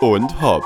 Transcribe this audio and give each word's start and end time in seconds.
und 0.00 0.40
Hop. 0.40 0.62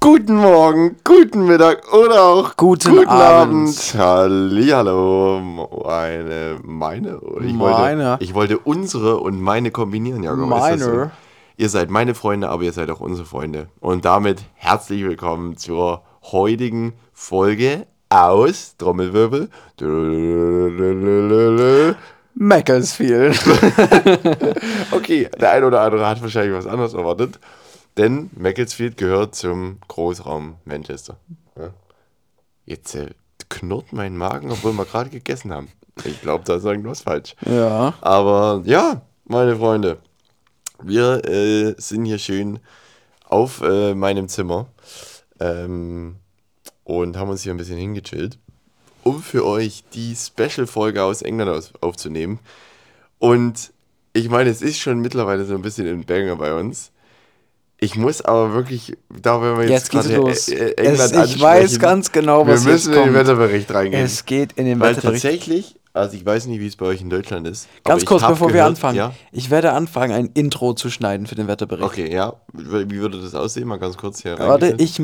Guten 0.00 0.36
Morgen, 0.36 0.96
guten 1.04 1.46
Mittag 1.46 1.92
oder 1.92 2.24
auch 2.24 2.56
Guten 2.56 3.06
Abend. 3.08 3.94
Hallihallo, 3.96 5.40
meine, 5.40 6.58
meine, 6.62 7.20
ich 7.40 7.52
Meine. 7.54 7.58
wollte, 7.58 8.16
ich 8.20 8.34
wollte 8.34 8.58
unsere 8.58 9.18
und 9.18 9.40
meine 9.40 9.70
kombinieren, 9.70 10.22
ist 10.24 10.80
das 10.80 10.80
so? 10.80 10.90
Meine. 10.90 11.10
Ihr 11.56 11.68
seid 11.68 11.90
meine 11.90 12.14
Freunde, 12.14 12.48
aber 12.48 12.64
ihr 12.64 12.72
seid 12.72 12.90
auch 12.90 13.00
unsere 13.00 13.26
Freunde. 13.26 13.68
Und 13.78 14.04
damit 14.04 14.42
herzlich 14.54 15.04
willkommen 15.04 15.56
zur 15.56 16.02
heutigen 16.32 16.94
Folge 17.12 17.86
aus 18.14 18.76
Trommelwirbel. 18.78 19.48
Macclesfield. 22.34 23.40
Okay, 24.92 25.28
der 25.40 25.50
eine 25.50 25.66
oder 25.66 25.80
andere 25.80 26.06
hat 26.06 26.22
wahrscheinlich 26.22 26.56
was 26.56 26.66
anderes 26.66 26.94
erwartet, 26.94 27.40
denn 27.96 28.30
Macclesfield 28.36 28.96
gehört 28.96 29.34
zum 29.34 29.78
Großraum 29.88 30.56
Manchester. 30.64 31.16
Jetzt 32.64 32.94
äh, 32.94 33.10
knurrt 33.48 33.92
mein 33.92 34.16
Magen, 34.16 34.50
obwohl 34.52 34.72
wir 34.72 34.84
gerade 34.84 35.10
gegessen 35.10 35.52
haben. 35.52 35.68
Ich 36.04 36.20
glaube, 36.22 36.44
da 36.44 36.54
ist 36.56 36.64
irgendwas 36.64 37.02
falsch. 37.02 37.34
ja. 37.44 37.94
Aber 38.00 38.62
ja, 38.64 39.02
meine 39.24 39.56
Freunde, 39.56 39.98
wir 40.82 41.24
äh, 41.28 41.74
sind 41.78 42.04
hier 42.04 42.18
schön 42.18 42.60
auf 43.28 43.60
äh, 43.62 43.94
meinem 43.94 44.28
Zimmer 44.28 44.66
ähm, 45.40 46.16
und 46.84 47.16
haben 47.16 47.30
uns 47.30 47.42
hier 47.42 47.52
ein 47.52 47.56
bisschen 47.58 47.78
hingechillt, 47.78 48.38
um 49.02 49.22
für 49.22 49.44
euch 49.46 49.84
die 49.94 50.14
Special-Folge 50.16 51.02
aus 51.02 51.22
England 51.22 51.72
aufzunehmen. 51.80 52.38
Und 53.18 53.72
ich 54.12 54.28
meine, 54.28 54.50
es 54.50 54.62
ist 54.62 54.78
schon 54.78 55.00
mittlerweile 55.00 55.44
so 55.44 55.54
ein 55.54 55.62
bisschen 55.62 55.86
ein 55.88 56.04
Banger 56.04 56.36
bei 56.36 56.54
uns. 56.54 56.90
Ich 57.78 57.96
muss 57.96 58.20
aber 58.22 58.52
wirklich, 58.54 58.96
da 59.20 59.42
wenn 59.42 59.56
wir 59.58 59.62
jetzt, 59.68 59.70
Jetzt 59.70 59.90
gerade 59.90 60.16
los. 60.16 60.48
äh, 60.48 60.70
England 60.76 61.12
Es- 61.12 61.34
ich 61.34 61.40
weiß 61.40 61.78
ganz 61.80 62.12
genau, 62.12 62.46
was 62.46 62.64
Wir 62.64 62.72
müssen 62.72 62.94
in 62.94 63.04
den. 63.06 63.14
Wetterbericht 63.14 63.72
reingehen. 63.74 64.04
Es 64.04 64.24
geht 64.24 64.52
in 64.52 64.64
den 64.66 64.78
Weil 64.80 64.96
Wetterbericht. 64.96 65.24
tatsächlich, 65.24 65.76
also 65.92 66.16
ich 66.16 66.24
weiß 66.24 66.46
nicht, 66.46 66.60
wie 66.60 66.66
es 66.68 66.76
bei 66.76 66.86
euch 66.86 67.00
in 67.00 67.10
Deutschland 67.10 67.46
ist. 67.48 67.68
Ganz 67.82 68.04
kurz, 68.06 68.22
bevor 68.26 68.48
wir 68.48 68.52
gehört- 68.54 68.68
anfangen. 68.68 68.96
Ja? 68.96 69.12
Ich 69.32 69.50
werde 69.50 69.72
anfangen, 69.72 70.12
ein 70.14 70.30
Intro 70.34 70.72
zu 70.74 70.88
schneiden 70.88 71.26
für 71.26 71.34
den 71.34 71.46
Wetterbericht. 71.48 71.84
Okay, 71.84 72.12
ja. 72.14 72.34
Wie 72.52 72.98
würde 73.00 73.20
das 73.20 73.34
aussehen? 73.34 73.66
Mal 73.66 73.78
ganz 73.78 73.96
kurz 73.96 74.22
hier 74.22 74.38
Warte, 74.38 74.76
ich, 74.78 75.02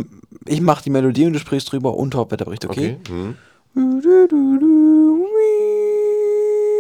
ich 0.51 0.61
mache 0.61 0.83
die 0.83 0.91
Melodie 0.91 1.27
und 1.27 1.33
du 1.35 1.39
sprichst 1.39 1.71
drüber 1.71 1.97
und 1.97 2.11
Top-Wetterbericht, 2.11 2.65
okay? 2.65 2.99
Okay. 3.01 3.13
Hm. 3.13 3.37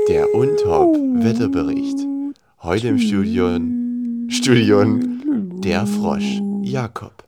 Der 0.08 0.34
Untop-Wetterbericht. 0.34 1.98
Heute 2.62 2.88
im 2.88 2.98
Studion. 2.98 4.26
Studion. 4.28 5.60
Der 5.62 5.86
Frosch. 5.86 6.40
Jakob. 6.62 7.24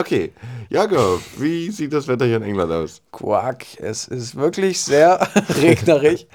Okay. 0.00 0.32
Jakob, 0.70 1.20
wie 1.38 1.70
sieht 1.70 1.92
das 1.92 2.06
Wetter 2.06 2.24
hier 2.24 2.36
in 2.36 2.42
England 2.42 2.70
aus? 2.70 3.00
Quack, 3.10 3.66
es 3.80 4.06
ist 4.06 4.36
wirklich 4.36 4.80
sehr 4.80 5.18
regnerisch 5.60 6.26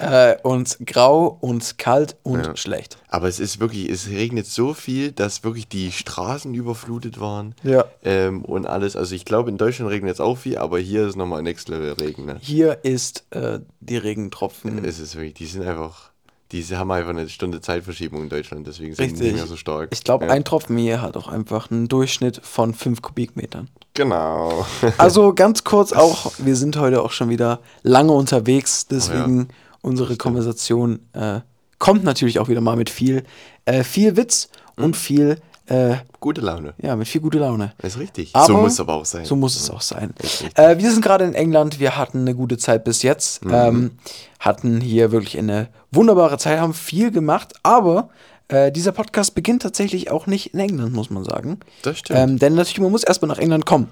äh, 0.00 0.36
und 0.42 0.78
grau 0.86 1.36
und 1.40 1.76
kalt 1.76 2.16
und 2.22 2.44
Ja. 2.46 2.56
schlecht. 2.56 2.96
Aber 3.08 3.28
es 3.28 3.38
ist 3.40 3.60
wirklich, 3.60 3.88
es 3.90 4.08
regnet 4.08 4.46
so 4.46 4.72
viel, 4.74 5.12
dass 5.12 5.44
wirklich 5.44 5.68
die 5.68 5.92
Straßen 5.92 6.54
überflutet 6.54 7.20
waren. 7.20 7.54
Ja. 7.62 7.84
Ähm, 8.04 8.42
und 8.44 8.66
alles. 8.66 8.96
Also 8.96 9.14
ich 9.14 9.24
glaube, 9.24 9.50
in 9.50 9.58
Deutschland 9.58 9.90
regnet 9.90 10.14
es 10.14 10.20
auch 10.20 10.38
viel, 10.38 10.56
aber 10.56 10.78
hier 10.78 11.06
ist 11.06 11.16
nochmal 11.16 11.42
Next 11.42 11.68
Level 11.68 11.92
Regen. 11.92 12.24
Ne? 12.26 12.36
Hier 12.40 12.78
ist 12.84 13.24
äh, 13.30 13.58
die 13.80 13.96
Regentropfen. 13.98 14.84
Es 14.84 14.98
ist 14.98 15.14
wirklich, 15.16 15.34
die 15.34 15.46
sind 15.46 15.66
einfach, 15.66 16.09
die 16.52 16.64
haben 16.76 16.90
einfach 16.90 17.10
eine 17.10 17.28
Stunde 17.28 17.60
Zeitverschiebung 17.60 18.22
in 18.22 18.28
Deutschland, 18.28 18.66
deswegen 18.66 18.94
sind 18.94 19.06
die 19.06 19.10
Richtig. 19.10 19.32
nicht 19.32 19.36
mehr 19.36 19.46
so 19.46 19.56
stark. 19.56 19.90
Ich 19.92 20.04
glaube, 20.04 20.26
ja. 20.26 20.32
ein 20.32 20.44
Tropfen 20.44 20.76
hier 20.76 21.00
hat 21.00 21.16
auch 21.16 21.28
einfach 21.28 21.70
einen 21.70 21.88
Durchschnitt 21.88 22.40
von 22.42 22.74
5 22.74 23.02
Kubikmetern. 23.02 23.68
Genau. 23.94 24.66
Also 24.98 25.34
ganz 25.34 25.64
kurz 25.64 25.92
auch, 25.92 26.32
wir 26.38 26.56
sind 26.56 26.76
heute 26.76 27.02
auch 27.02 27.12
schon 27.12 27.28
wieder 27.28 27.60
lange 27.82 28.12
unterwegs, 28.12 28.86
deswegen 28.86 29.48
unsere 29.82 30.16
Konversation 30.16 31.00
äh, 31.12 31.40
kommt 31.78 32.04
natürlich 32.04 32.38
auch 32.38 32.48
wieder 32.48 32.60
mal 32.60 32.76
mit 32.76 32.90
viel, 32.90 33.24
äh, 33.64 33.82
viel 33.84 34.16
Witz 34.16 34.48
Hm. 34.80 34.84
und 34.86 34.96
viel, 34.96 35.36
äh, 35.70 35.96
Gute 36.20 36.40
Laune. 36.42 36.74
ja, 36.82 36.94
mit 36.96 37.08
viel 37.08 37.20
gute 37.20 37.38
Laune. 37.38 37.72
Ist 37.82 37.98
richtig. 37.98 38.34
Aber 38.34 38.46
so 38.46 38.52
muss 38.58 38.72
es 38.74 38.80
aber 38.80 38.94
auch 38.94 39.04
sein. 39.06 39.24
So 39.24 39.36
muss 39.36 39.56
es 39.56 39.70
auch 39.70 39.80
sein. 39.80 40.12
Äh, 40.54 40.76
wir 40.78 40.90
sind 40.90 41.02
gerade 41.02 41.24
in 41.24 41.34
England, 41.34 41.80
wir 41.80 41.96
hatten 41.96 42.20
eine 42.20 42.34
gute 42.34 42.58
Zeit 42.58 42.84
bis 42.84 43.02
jetzt, 43.02 43.44
Mhm. 43.44 43.54
ähm, 43.54 43.90
hatten 44.38 44.80
hier 44.80 45.12
wirklich 45.12 45.38
eine 45.38 45.68
wunderbare 45.92 46.36
Zeit, 46.38 46.60
haben 46.60 46.74
viel 46.74 47.10
gemacht, 47.10 47.54
aber 47.62 48.10
äh, 48.48 48.70
dieser 48.72 48.92
Podcast 48.92 49.34
beginnt 49.34 49.62
tatsächlich 49.62 50.10
auch 50.10 50.26
nicht 50.26 50.52
in 50.54 50.60
England, 50.60 50.92
muss 50.92 51.08
man 51.08 51.24
sagen. 51.24 51.60
Das 51.82 51.98
stimmt. 51.98 52.18
Ähm, 52.18 52.38
denn 52.38 52.54
natürlich, 52.54 52.80
man 52.80 52.90
muss 52.90 53.04
erstmal 53.04 53.28
nach 53.28 53.38
England 53.38 53.64
kommen. 53.64 53.88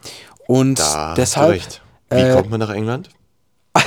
Und 0.47 0.78
da 0.81 1.15
deshalb. 1.15 1.62
Wie 2.10 2.16
äh, 2.16 2.34
kommt 2.34 2.50
man 2.50 2.59
nach 2.60 2.71
England? 2.71 3.10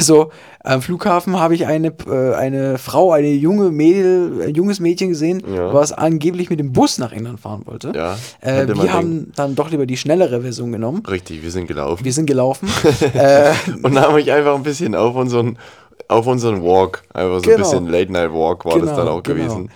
Also 0.02 0.32
am 0.64 0.82
Flughafen 0.82 1.40
habe 1.40 1.54
ich 1.54 1.68
eine, 1.68 1.94
äh, 2.08 2.34
eine 2.34 2.80
Frau, 2.80 3.12
eine 3.12 3.28
junge 3.30 3.70
Mädel, 3.70 4.42
ein 4.48 4.56
junges 4.56 4.80
Mädchen 4.80 5.10
gesehen, 5.10 5.44
Ja. 5.48 5.72
was 5.76 5.92
angeblich 5.94 6.50
mit 6.50 6.60
dem 6.60 6.74
Bus 6.74 6.98
nach 6.98 7.12
England 7.12 7.40
fahren 7.40 7.62
wollte. 7.66 7.92
Ja, 7.96 8.18
Äh, 8.40 8.68
wir 8.68 8.92
haben 8.94 9.32
dann 9.36 9.54
doch 9.54 9.70
lieber 9.70 9.86
die 9.86 9.98
schnellere 9.98 10.42
Version 10.42 10.72
genommen. 10.72 11.04
Richtig, 11.08 11.44
wir 11.44 11.52
sind 11.52 11.68
gelaufen. 11.68 12.04
Wir 12.04 12.14
sind 12.14 12.26
gelaufen. 12.26 12.68
äh, 13.14 13.52
und 13.84 14.00
haben 14.00 14.16
mich 14.16 14.32
einfach 14.32 14.56
ein 14.56 14.64
bisschen 14.64 14.96
auf 14.96 15.16
unseren, 15.16 15.60
auf 16.08 16.26
unseren 16.26 16.64
Walk, 16.64 17.04
einfach 17.14 17.36
so 17.36 17.42
Genau. 17.42 17.56
ein 17.58 17.62
bisschen 17.62 17.88
Late 17.88 18.12
Night 18.12 18.34
Walk 18.34 18.66
war 18.66 18.74
das 18.80 18.82
Genau, 18.90 18.96
dann 18.98 19.08
auch 19.08 19.22
genau. 19.24 19.38
gewesen. 19.44 19.70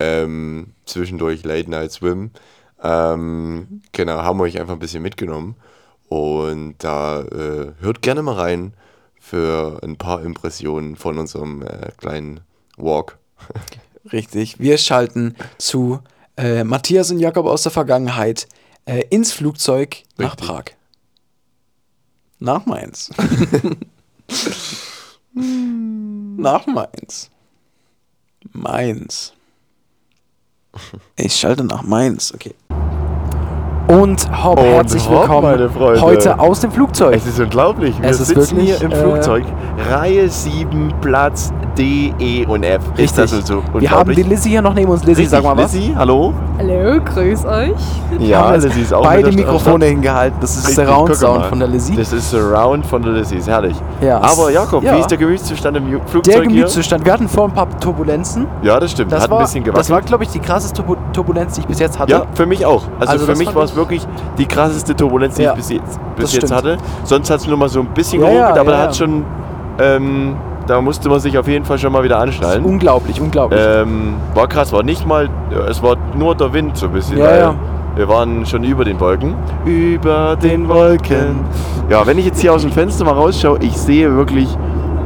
Ähm, 0.00 0.68
zwischendurch 0.86 1.44
Late 1.44 1.70
Night 1.70 1.92
Swim. 1.92 2.30
Ähm, 2.82 3.82
genau, 3.92 4.22
haben 4.22 4.38
wir 4.38 4.44
euch 4.44 4.58
einfach 4.58 4.72
ein 4.74 4.78
bisschen 4.78 5.02
mitgenommen. 5.02 5.54
Und 6.08 6.76
da 6.78 7.20
äh, 7.20 7.72
hört 7.80 8.00
gerne 8.00 8.22
mal 8.22 8.34
rein 8.36 8.72
für 9.26 9.80
ein 9.82 9.96
paar 9.96 10.22
Impressionen 10.22 10.94
von 10.94 11.18
unserem 11.18 11.62
äh, 11.62 11.90
kleinen 11.96 12.40
Walk. 12.76 13.18
Richtig. 14.12 14.60
Wir 14.60 14.78
schalten 14.78 15.34
zu 15.58 15.98
äh, 16.36 16.62
Matthias 16.62 17.10
und 17.10 17.18
Jakob 17.18 17.46
aus 17.46 17.64
der 17.64 17.72
Vergangenheit 17.72 18.46
äh, 18.84 19.02
ins 19.10 19.32
Flugzeug 19.32 20.04
nach 20.16 20.32
Richtig. 20.32 20.46
Prag. 20.46 20.64
Nach 22.38 22.66
Mainz. 22.66 23.10
nach 25.32 26.66
Mainz. 26.66 27.30
Mainz. 28.52 29.32
Ich 31.16 31.34
schalte 31.34 31.64
nach 31.64 31.82
Mainz, 31.82 32.32
okay. 32.32 32.54
Und 33.88 34.28
Hopp, 34.42 34.58
Und 34.58 34.64
herzlich 34.64 35.08
willkommen 35.08 35.70
heute 36.00 36.40
aus 36.40 36.60
dem 36.60 36.72
Flugzeug. 36.72 37.14
Es 37.14 37.24
ist 37.24 37.38
unglaublich. 37.38 37.94
Wir 38.02 38.10
Es 38.10 38.18
ist 38.18 38.28
sitzen 38.28 38.56
wirklich, 38.56 38.76
hier 38.76 38.82
im 38.84 38.90
äh, 38.90 38.96
Flugzeug. 38.96 39.44
Reihe 39.88 40.28
7, 40.28 40.92
Platz 41.00 41.52
D, 41.76 42.14
E 42.18 42.46
und 42.46 42.62
F. 42.62 42.80
Ist 42.96 43.18
das 43.18 43.30
so 43.30 43.62
Wir 43.74 43.90
haben 43.90 44.14
die 44.14 44.22
Lizzie 44.22 44.50
hier 44.50 44.62
noch 44.62 44.74
neben 44.74 44.90
uns. 44.90 45.00
Lizzie, 45.04 45.22
Richtig, 45.22 45.28
sag 45.30 45.42
mal 45.44 45.56
was. 45.56 45.72
Lizzie, 45.72 45.94
hallo? 45.96 46.32
Hallo, 46.58 47.00
grüß 47.04 47.44
euch. 47.44 47.72
Ja, 48.18 48.54
Lizzie 48.54 48.80
ist 48.80 48.94
auch 48.94 49.02
beide 49.02 49.30
Mikrofone 49.30 49.84
hingehalten. 49.86 50.38
Das 50.40 50.56
ist 50.56 50.68
Richtig, 50.68 50.86
Surround 50.86 51.08
guck 51.08 51.16
Sound 51.16 51.38
mal. 51.40 51.48
von 51.48 51.58
der 51.58 51.68
Lizzie. 51.68 51.96
Das 51.96 52.12
ist 52.12 52.30
Surround 52.30 52.86
von 52.86 53.02
der 53.02 53.12
Lizzie, 53.12 53.36
ist 53.36 53.48
herrlich. 53.48 53.76
Ja, 54.00 54.16
Aber 54.18 54.48
es- 54.48 54.54
Jakob, 54.54 54.82
ja. 54.82 54.96
wie 54.96 55.00
ist 55.00 55.10
der 55.10 55.18
Gemütszustand 55.18 55.76
im 55.76 56.00
Flugzeug 56.06 56.22
Der 56.34 56.42
hier? 56.42 56.50
Gemütszustand. 56.50 57.04
Wir 57.04 57.12
hatten 57.12 57.28
vor 57.28 57.44
ein 57.44 57.52
paar 57.54 57.68
Turbulenzen. 57.80 58.46
Ja, 58.62 58.80
das 58.80 58.92
stimmt. 58.92 59.12
Das 59.12 59.24
Hat 59.24 59.30
war, 59.30 59.38
ein 59.40 59.44
bisschen 59.44 59.62
das 59.64 59.72
gewackelt. 59.72 59.90
war 59.90 60.02
glaube 60.02 60.24
ich, 60.24 60.30
die 60.30 60.38
krasseste 60.40 60.82
Turbu 60.82 60.96
Turbulenz, 61.12 61.54
die 61.54 61.60
ich 61.60 61.66
bis 61.66 61.78
jetzt 61.78 61.98
hatte. 61.98 62.10
ja, 62.12 62.22
für 62.34 62.46
mich 62.46 62.64
auch. 62.64 62.82
Also, 62.98 63.12
Also 63.12 63.24
für 63.26 63.32
das 63.32 63.38
mich 63.38 63.54
war 63.54 63.64
es 63.64 63.70
ich- 63.72 63.76
wirklich 63.76 64.06
die 64.38 64.46
krasseste 64.46 64.94
Turbulenz, 64.96 65.34
die 65.34 65.42
Ja, 65.42 65.50
ich 65.52 65.56
bis 65.56 65.70
jetzt, 65.70 65.98
das 66.16 66.32
bis 66.32 66.32
jetzt 66.34 66.52
hatte. 66.52 66.78
Sonst 67.04 67.30
hat 67.30 67.40
es 67.40 67.46
nur 67.46 67.56
mal 67.58 67.68
so 67.68 67.80
ein 67.80 67.86
bisschen 67.88 68.20
Ja, 68.22 68.28
ja, 68.28 68.32
geruckelt, 68.34 68.58
aber 68.60 68.70
da 68.72 68.78
hat 68.78 68.96
schon, 68.96 69.24
ähm, 69.78 70.36
da 70.66 70.80
musste 70.80 71.08
man 71.08 71.20
sich 71.20 71.36
auf 71.38 71.48
jeden 71.48 71.64
Fall 71.64 71.78
schon 71.78 71.92
mal 71.92 72.02
wieder 72.02 72.18
anschnallen. 72.18 72.64
Unglaublich, 72.64 73.20
unglaublich. 73.20 73.60
Ähm, 73.62 74.14
war 74.34 74.48
krass, 74.48 74.72
war 74.72 74.82
nicht 74.82 75.06
mal, 75.06 75.28
es 75.68 75.82
war 75.82 75.96
nur 76.16 76.34
der 76.34 76.52
Wind 76.52 76.76
so 76.76 76.86
ein 76.86 76.92
bisschen, 76.92 77.18
Ja, 77.18 77.36
ja. 77.36 77.54
wir 77.94 78.08
waren 78.08 78.44
schon 78.46 78.64
über 78.64 78.84
den 78.84 78.98
Wolken. 79.00 79.34
Über 79.64 80.36
den 80.36 80.68
Wolken. 80.68 81.40
Ja, 81.88 82.06
wenn 82.06 82.18
ich 82.18 82.26
jetzt 82.26 82.40
hier 82.40 82.52
aus 82.52 82.62
dem 82.62 82.72
Fenster 82.72 83.04
mal 83.04 83.12
rausschaue, 83.12 83.58
ich 83.60 83.76
sehe 83.76 84.14
wirklich 84.14 84.48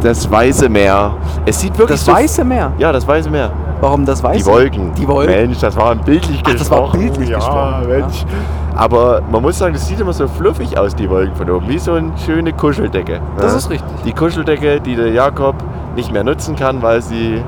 das 0.03 0.31
Weiße 0.31 0.69
Meer. 0.69 1.15
Es 1.45 1.61
sieht 1.61 1.77
wirklich 1.77 1.99
das 1.99 2.07
so... 2.07 2.13
Weiße 2.13 2.43
Meer. 2.45 2.73
Ja, 2.79 2.91
das 2.91 3.07
Weiße 3.07 3.29
Meer. 3.31 3.51
Warum 3.83 4.05
das 4.05 4.23
Weiße? 4.23 4.39
Die 4.39 4.47
Wolken. 4.47 4.93
Die 4.95 5.07
Wolken. 5.07 5.35
Mensch, 5.35 5.59
das 5.59 5.77
war 5.77 5.95
bildlich 5.95 6.43
Ach, 6.45 6.53
das 6.53 6.71
war 6.71 6.81
gesprochen. 6.83 7.01
bildlich 7.01 7.29
ja, 7.29 7.37
gesprochen, 7.37 7.89
Mensch. 7.89 8.25
Aber 8.75 9.21
man 9.31 9.43
muss 9.43 9.59
sagen, 9.59 9.75
das 9.75 9.87
sieht 9.87 10.01
immer 10.01 10.13
so 10.13 10.29
fluffig 10.29 10.79
aus, 10.79 10.95
die 10.95 11.09
Wolken 11.09 11.35
von 11.35 11.51
oben. 11.51 11.69
Wie 11.69 11.79
so 11.79 11.93
eine 11.95 12.13
schöne 12.19 12.53
Kuscheldecke. 12.53 13.21
Das 13.37 13.53
ne? 13.53 13.59
ist 13.59 13.71
richtig. 13.71 14.03
Die 14.05 14.13
Kuscheldecke, 14.13 14.81
die 14.81 14.97
der 14.97 15.09
Jakob 15.09 15.57
nicht 15.97 16.13
mehr 16.13 16.25
nutzen 16.25 16.57
kann, 16.57 16.83
weil 16.83 17.03
sie 17.03 17.43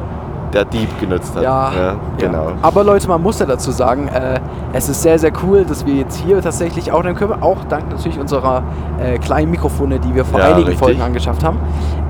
der 0.52 0.64
Dieb 0.64 0.88
genutzt 1.00 1.34
hat. 1.34 1.42
Ja, 1.42 1.96
genau. 2.18 2.50
Ja. 2.50 2.52
Aber 2.62 2.84
Leute, 2.84 3.08
man 3.08 3.22
muss 3.22 3.38
ja 3.38 3.46
dazu 3.46 3.70
sagen, 3.70 4.08
äh, 4.08 4.38
es 4.72 4.88
ist 4.88 5.02
sehr, 5.02 5.18
sehr 5.18 5.32
cool, 5.42 5.64
dass 5.64 5.84
wir 5.86 5.94
jetzt 5.94 6.16
hier 6.16 6.40
tatsächlich 6.40 6.92
auch, 6.92 7.02
dann 7.02 7.14
können 7.14 7.30
wir 7.30 7.42
auch 7.42 7.58
dank 7.68 7.90
natürlich 7.90 8.18
unserer 8.18 8.62
äh, 9.02 9.18
kleinen 9.18 9.50
Mikrofone, 9.50 9.98
die 9.98 10.14
wir 10.14 10.24
vor 10.24 10.40
Ja, 10.40 10.46
einigen 10.46 10.68
richtig. 10.68 10.78
Folgen 10.78 11.02
angeschafft 11.02 11.44
haben. 11.44 11.58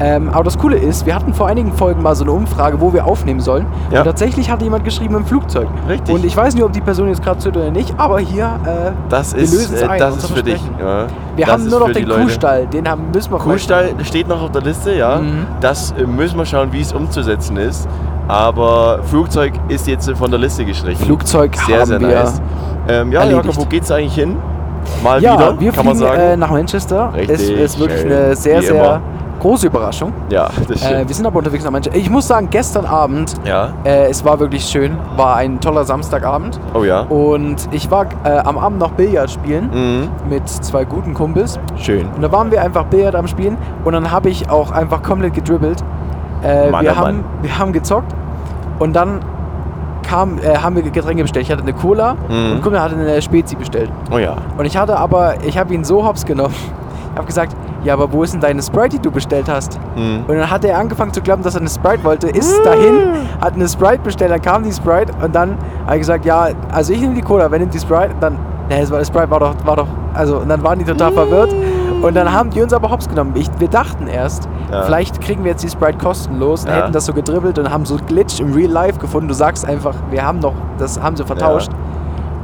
Ähm, 0.01 0.29
aber 0.31 0.45
das 0.45 0.59
Coole 0.59 0.77
ist, 0.77 1.07
wir 1.07 1.15
hatten 1.15 1.35
vor 1.35 1.47
einigen 1.49 1.73
Folgen 1.73 2.03
mal 2.03 2.15
so 2.15 2.25
eine 2.25 2.33
Umfrage, 2.33 2.81
wo 2.81 2.93
wir 2.93 3.07
aufnehmen 3.07 3.41
sollen. 3.41 3.67
Ja. 3.91 4.01
Und 4.01 4.07
tatsächlich 4.07 4.51
hatte 4.51 4.65
jemand 4.65 4.85
geschrieben 4.85 5.15
im 5.17 5.25
Flugzeug. 5.25 5.69
Richtig. 5.89 6.15
Und 6.15 6.25
ich 6.25 6.37
weiß 6.37 6.55
nicht, 6.55 6.65
ob 6.65 6.73
die 6.73 6.81
Person 6.81 7.09
jetzt 7.09 7.23
gerade 7.23 7.39
zuhört 7.39 7.57
oder 7.57 7.71
nicht, 7.71 7.95
aber 7.99 8.19
hier, 8.19 8.45
äh, 8.65 8.91
Das 9.09 9.35
wir 9.35 9.43
ist, 9.43 9.53
lösen 9.53 9.75
es 9.77 9.83
äh, 9.83 9.87
ein, 9.87 9.99
das 9.99 10.17
ist 10.17 10.31
für 10.31 10.43
dich. 10.43 10.61
Ja. 10.81 11.07
Wir 11.37 11.47
Das 11.47 11.55
haben 11.55 11.69
nur 11.69 11.81
noch 11.81 11.91
den. 11.91 12.09
Kuhstall, 12.09 12.67
den 12.67 12.89
haben, 12.89 13.11
müssen 13.13 13.33
wir 13.33 13.39
Kuhstall 13.39 13.91
steht 14.03 14.29
noch 14.29 14.43
auf 14.43 14.51
der 14.51 14.63
Liste, 14.63 14.95
ja. 14.95 15.17
Mhm. 15.17 15.47
Das 15.61 15.93
äh, 15.93 16.07
müssen 16.07 16.37
wir 16.37 16.45
schauen, 16.45 16.73
wie 16.73 16.81
es 16.81 16.93
umzusetzen 16.93 17.57
ist. 17.57 17.89
Aber 18.29 19.01
Flugzeug 19.05 19.53
ist 19.69 19.87
jetzt 19.87 20.09
äh, 20.09 20.15
von 20.15 20.31
der 20.31 20.41
Liste 20.41 20.65
gestrichen. 20.65 21.05
Flugzeug 21.05 21.57
sehr, 21.67 21.85
sehr 21.87 21.99
nice. 21.99 22.41
Ähm, 22.89 23.13
ja, 23.13 23.21
erledigt. 23.21 23.45
Jakob, 23.47 23.61
wo 23.63 23.65
geht's 23.67 23.91
eigentlich 23.91 24.15
hin? 24.15 24.37
Mal 25.03 25.23
Ja, 25.23 25.35
wieder, 25.35 25.61
wir 25.61 25.73
kann 25.73 25.85
man 25.87 25.95
fliegen 25.97 26.11
sagen. 26.11 26.21
äh, 26.23 26.37
nach 26.37 26.51
Manchester. 26.51 27.13
Es 27.17 27.29
Richtig 27.29 27.51
ist 27.61 27.79
wirklich 27.79 28.01
schön, 28.01 28.13
eine 28.13 28.35
sehr, 28.37 28.61
wie 28.61 28.67
sehr 28.67 28.85
immer. 28.85 29.01
große 29.39 29.67
Überraschung. 29.69 30.13
ja, 30.31 30.49
das 30.69 30.83
Äh, 30.83 30.87
stimmt. 30.87 31.09
wir 31.09 31.15
sind 31.15 31.27
aber 31.27 31.39
unterwegs 31.39 31.63
nach 31.65 31.71
Manchester. 31.71 31.99
Ich 31.99 32.11
muss 32.11 32.27
sagen, 32.27 32.49
gestern 32.51 32.85
Abend, 32.87 33.35
ja. 33.45 33.69
äh, 33.85 34.09
es 34.11 34.25
war 34.25 34.41
wirklich 34.41 34.65
schön, 34.65 34.97
war 35.17 35.37
ein 35.37 35.61
toller 35.61 35.85
Samstagabend. 35.85 36.59
Oh 36.75 36.83
ja. 36.83 37.01
Und 37.03 37.69
ich 37.71 37.89
war 37.93 38.07
äh, 38.25 38.39
am 38.39 38.59
Abend 38.59 38.79
noch 38.81 38.91
Billard 38.93 39.31
spielen 39.31 39.71
Mhm. 39.73 40.09
mit 40.29 40.49
zwei 40.49 40.85
guten 40.85 41.15
Kumpels. 41.15 41.61
Schön. 41.77 42.09
Und 42.17 42.23
da 42.23 42.33
waren 42.33 42.51
wir 42.51 42.61
einfach 42.63 42.85
Billard 42.87 43.15
am 43.15 43.29
Spielen 43.29 43.57
und 43.85 43.93
dann 43.93 44.11
habe 44.11 44.31
ich 44.31 44.51
auch 44.51 44.73
einfach 44.73 45.03
komplett 45.03 45.35
gedribbelt. 45.35 45.83
Äh, 46.43 46.71
Mann, 46.71 46.85
wir, 46.85 46.93
oh 46.93 46.97
haben, 46.97 47.17
Mann. 47.19 47.25
wir 47.43 47.59
haben 47.59 47.73
gezockt 47.73 48.13
und 48.79 48.95
dann 48.95 49.21
kam, 50.09 50.39
äh, 50.39 50.57
haben 50.57 50.75
wir 50.77 50.83
Getränke 50.83 51.23
bestellt. 51.23 51.47
Ich 51.47 51.53
hatte 51.53 51.63
eine 51.63 51.73
Cola 51.73 52.15
Mhm. 52.29 52.53
und 52.53 52.63
Kumpel 52.63 52.81
hatte 52.81 52.97
eine 52.97 53.23
Spezi 53.23 53.55
bestellt. 53.57 53.91
Oh 54.11 54.19
ja. 54.19 54.35
Und 54.59 54.65
ich 54.65 54.77
hatte 54.77 54.97
aber, 54.99 55.35
ich 55.45 55.57
habe 55.57 55.73
ihn 55.75 55.85
so 55.85 56.05
hops 56.05 56.25
genommen. 56.27 56.55
Ich 57.13 57.17
habe 57.19 57.27
gesagt, 57.27 57.55
ja, 57.85 57.93
aber 57.95 58.11
wo 58.13 58.23
ist 58.23 58.33
denn 58.33 58.41
deine 58.41 58.63
Sprite, 58.63 58.91
die 58.97 58.99
du 59.01 59.11
bestellt 59.11 59.49
hast? 59.49 59.79
Mhm. 59.97 60.25
Und 60.27 60.37
dann 60.37 60.51
hat 60.51 60.65
er 60.65 60.79
angefangen 60.79 61.13
zu 61.13 61.21
glauben, 61.21 61.43
dass 61.43 61.55
er 61.55 61.61
eine 61.61 61.69
Sprite 61.71 62.03
wollte, 62.05 62.29
ist 62.29 62.65
dahin, 62.65 62.95
hat 63.41 63.55
eine 63.55 63.69
Sprite 63.69 63.99
bestellt, 63.99 64.31
dann 64.31 64.41
kam 64.41 64.63
die 64.63 64.73
Sprite 64.73 65.13
und 65.23 65.35
dann 65.35 65.57
habe 65.85 65.97
ich 65.97 66.01
gesagt, 66.01 66.25
ja, 66.25 66.49
also 66.73 66.93
ich 66.93 67.01
nehme 67.01 67.15
die 67.15 67.21
Cola, 67.21 67.51
wenn 67.51 67.61
nimmt 67.61 67.75
die 67.75 67.81
Sprite, 67.81 68.11
dann, 68.21 68.35
ne, 68.69 68.81
es 68.81 68.91
war, 68.91 68.99
die 68.99 69.05
Sprite 69.05 69.29
war 69.31 69.41
doch, 69.41 69.55
war 69.65 69.77
doch, 69.77 69.87
also, 70.15 70.39
und 70.39 70.49
dann 70.49 70.63
waren 70.63 70.79
die 70.79 70.85
total 70.85 71.13
verwirrt 71.13 71.53
und 72.03 72.15
dann 72.17 72.33
haben 72.33 72.51
die 72.51 72.61
uns 72.61 72.73
aber 72.73 72.91
hops 72.91 73.09
genommen. 73.09 73.33
Ich, 73.37 73.49
wir 73.59 73.69
dachten 73.69 74.07
erst, 74.07 74.49
Ja. 74.71 74.83
vielleicht 74.83 75.21
kriegen 75.21 75.45
wir 75.45 75.53
jetzt 75.53 75.63
die 75.65 75.69
Sprite 75.71 75.99
kostenlos 75.99 76.65
und 76.65 76.71
Ja. 76.71 76.77
hätten 76.77 76.93
das 76.93 77.07
so 77.07 77.13
gedribbelt 77.13 77.59
und 77.59 77.71
haben 77.71 77.85
so 77.85 77.97
Glitch 77.97 78.41
im 78.41 78.53
Real 78.53 78.71
Life 78.71 78.99
gefunden. 78.99 79.29
Du 79.29 79.35
sagst 79.35 79.67
einfach, 79.67 79.95
wir 80.11 80.25
haben 80.25 80.41
doch, 80.41 80.55
das 80.79 81.01
haben 81.01 81.17
sie 81.17 81.25
vertauscht. 81.25 81.71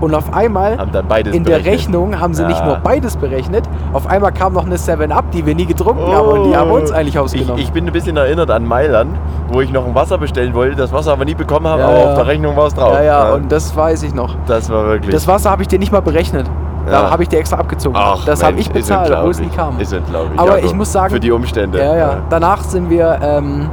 Und 0.01 0.15
auf 0.15 0.33
einmal 0.33 0.75
in 0.75 0.93
der 0.93 1.03
berechnet. 1.03 1.67
Rechnung 1.67 2.21
haben 2.21 2.33
sie 2.33 2.45
nicht 2.47 2.61
Ja. 2.61 2.67
nur 2.67 2.77
beides 2.77 3.17
berechnet, 3.17 3.65
auf 3.93 4.07
einmal 4.07 4.31
kam 4.31 4.53
noch 4.53 4.65
eine 4.65 4.77
7-Up, 4.79 5.33
die 5.33 5.45
wir 5.45 5.57
nie 5.57 5.67
getrunken 5.67 6.07
haben 6.15 6.29
und 6.29 6.45
die 6.45 6.57
haben 6.57 6.71
uns 6.71 6.93
eigentlich 6.93 7.17
Oh. 7.19 7.25
ich, 7.25 7.41
ausgenommen. 7.41 7.61
ich 7.61 7.73
bin 7.73 7.85
ein 7.85 7.93
bisschen 7.93 8.17
erinnert 8.17 8.49
an 8.53 8.65
Mailand, 8.65 9.17
wo 9.51 9.61
ich 9.61 9.73
noch 9.73 9.85
ein 9.85 9.97
Wasser 9.97 10.17
bestellen 10.19 10.55
wollte, 10.55 10.77
das 10.77 10.93
Wasser 10.93 11.11
aber 11.11 11.25
nie 11.25 11.35
bekommen 11.35 11.67
habe, 11.67 11.81
Ja, 11.81 11.89
aber 11.89 11.99
ja. 11.99 12.05
auf 12.11 12.15
der 12.15 12.27
Rechnung 12.29 12.57
war 12.57 12.69
es 12.69 12.75
drauf. 12.75 12.93
ja, 12.95 13.03
ja, 13.03 13.33
und 13.33 13.51
das 13.51 13.75
weiß 13.77 14.05
ich 14.05 14.15
noch. 14.15 14.37
das 14.47 14.71
war 14.71 14.85
wirklich. 14.87 15.13
Das 15.13 15.27
Wasser 15.27 15.51
habe 15.51 15.63
ich 15.63 15.69
dir 15.69 15.81
nicht 15.81 15.91
mal 15.91 15.99
berechnet. 16.03 16.49
Da 16.91 17.05
Ja. 17.05 17.11
habe 17.11 17.23
ich 17.23 17.29
dir 17.29 17.39
extra 17.39 17.57
abgezogen. 17.59 17.97
Ach, 17.99 18.25
das 18.25 18.43
habe 18.43 18.59
ich 18.59 18.71
bezahlt, 18.71 19.11
obwohl 19.13 19.31
es 19.31 19.39
nie 19.41 19.47
unglaublich. 19.47 19.77
kam. 19.77 19.81
Ist 19.81 19.93
unglaublich. 19.93 20.39
Aber 20.41 20.51
Jakob. 20.57 20.65
ich 20.65 20.75
muss 20.75 20.93
sagen- 20.93 21.15
Für 21.15 21.21
die 21.21 21.31
Umstände. 21.31 21.79
Ja, 21.79 21.97
ja. 21.97 22.17
Danach 22.31 22.63
sind 22.63 22.89
wir, 22.91 23.19
ähm, 23.23 23.69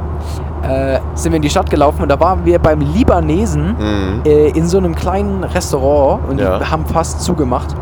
äh, 0.62 0.98
sind 1.14 1.32
wir 1.32 1.36
in 1.36 1.42
die 1.42 1.50
Stadt 1.50 1.70
gelaufen 1.70 2.02
und 2.02 2.08
da 2.08 2.18
waren 2.18 2.44
wir 2.44 2.58
beim 2.58 2.80
Libanesen 2.80 3.76
Mhm. 3.78 4.20
äh, 4.24 4.48
in 4.50 4.66
so 4.66 4.78
einem 4.78 4.94
kleinen 4.94 5.44
Restaurant 5.44 6.20
und 6.28 6.40
Ja. 6.40 6.58
die 6.58 6.64
haben 6.64 6.84
fast 6.86 7.22
zugemacht. 7.22 7.74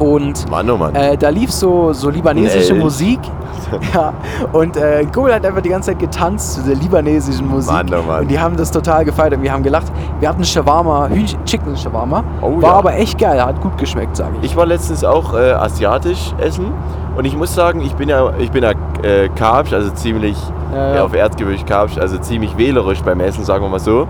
Und 0.00 0.50
Mann, 0.50 0.68
oh 0.70 0.78
Mann. 0.78 0.94
Äh, 0.94 1.16
da 1.16 1.28
lief 1.28 1.52
so, 1.52 1.92
so 1.92 2.08
libanesische 2.08 2.72
Elch. 2.72 2.82
Musik. 2.82 3.20
ja. 3.94 4.14
Und 4.52 4.76
äh, 4.76 5.04
Goal 5.12 5.32
hat 5.32 5.44
einfach 5.44 5.60
die 5.60 5.68
ganze 5.68 5.90
Zeit 5.90 5.98
getanzt 5.98 6.54
zu 6.54 6.62
der 6.62 6.74
libanesischen 6.74 7.46
Musik. 7.46 7.70
Mann, 7.70 7.86
oh 7.92 8.02
Mann. 8.02 8.22
Und 8.22 8.28
die 8.30 8.40
haben 8.40 8.56
das 8.56 8.70
total 8.70 9.04
gefeiert 9.04 9.34
und 9.34 9.42
wir 9.42 9.52
haben 9.52 9.62
gelacht. 9.62 9.92
Wir 10.18 10.28
hatten 10.30 10.42
Shawarma, 10.42 11.08
Hühnchen, 11.08 11.44
Chicken 11.44 11.76
Shawarma. 11.76 12.24
Oh, 12.40 12.62
War 12.62 12.70
ja. 12.70 12.72
aber 12.76 12.94
echt 12.94 13.18
geil, 13.18 13.44
hat 13.44 13.60
gut 13.60 13.76
geschmeckt, 13.76 14.16
sage 14.16 14.32
ich. 14.40 14.50
Ich 14.50 14.56
war 14.56 14.64
letztens 14.64 15.04
auch 15.04 15.34
äh, 15.34 15.52
asiatisch 15.52 16.32
essen 16.38 16.72
und 17.16 17.26
ich 17.26 17.36
muss 17.36 17.54
sagen, 17.54 17.82
ich 17.82 17.94
bin 17.94 18.08
ja, 18.08 18.32
ich 18.38 18.50
bin 18.50 18.64
ja 18.64 18.70
äh, 19.02 19.28
Carbs, 19.28 19.72
also 19.74 19.90
ziemlich 19.90 20.36
Ja, 20.74 20.94
ja, 20.96 21.04
auf 21.04 21.14
Erdgewicht 21.14 21.66
Carbs, 21.66 21.98
also 21.98 22.16
ziemlich 22.18 22.56
wählerisch 22.56 23.02
beim 23.02 23.20
Essen, 23.20 23.44
sagen 23.44 23.64
wir 23.64 23.68
mal 23.68 23.80
so. 23.80 24.08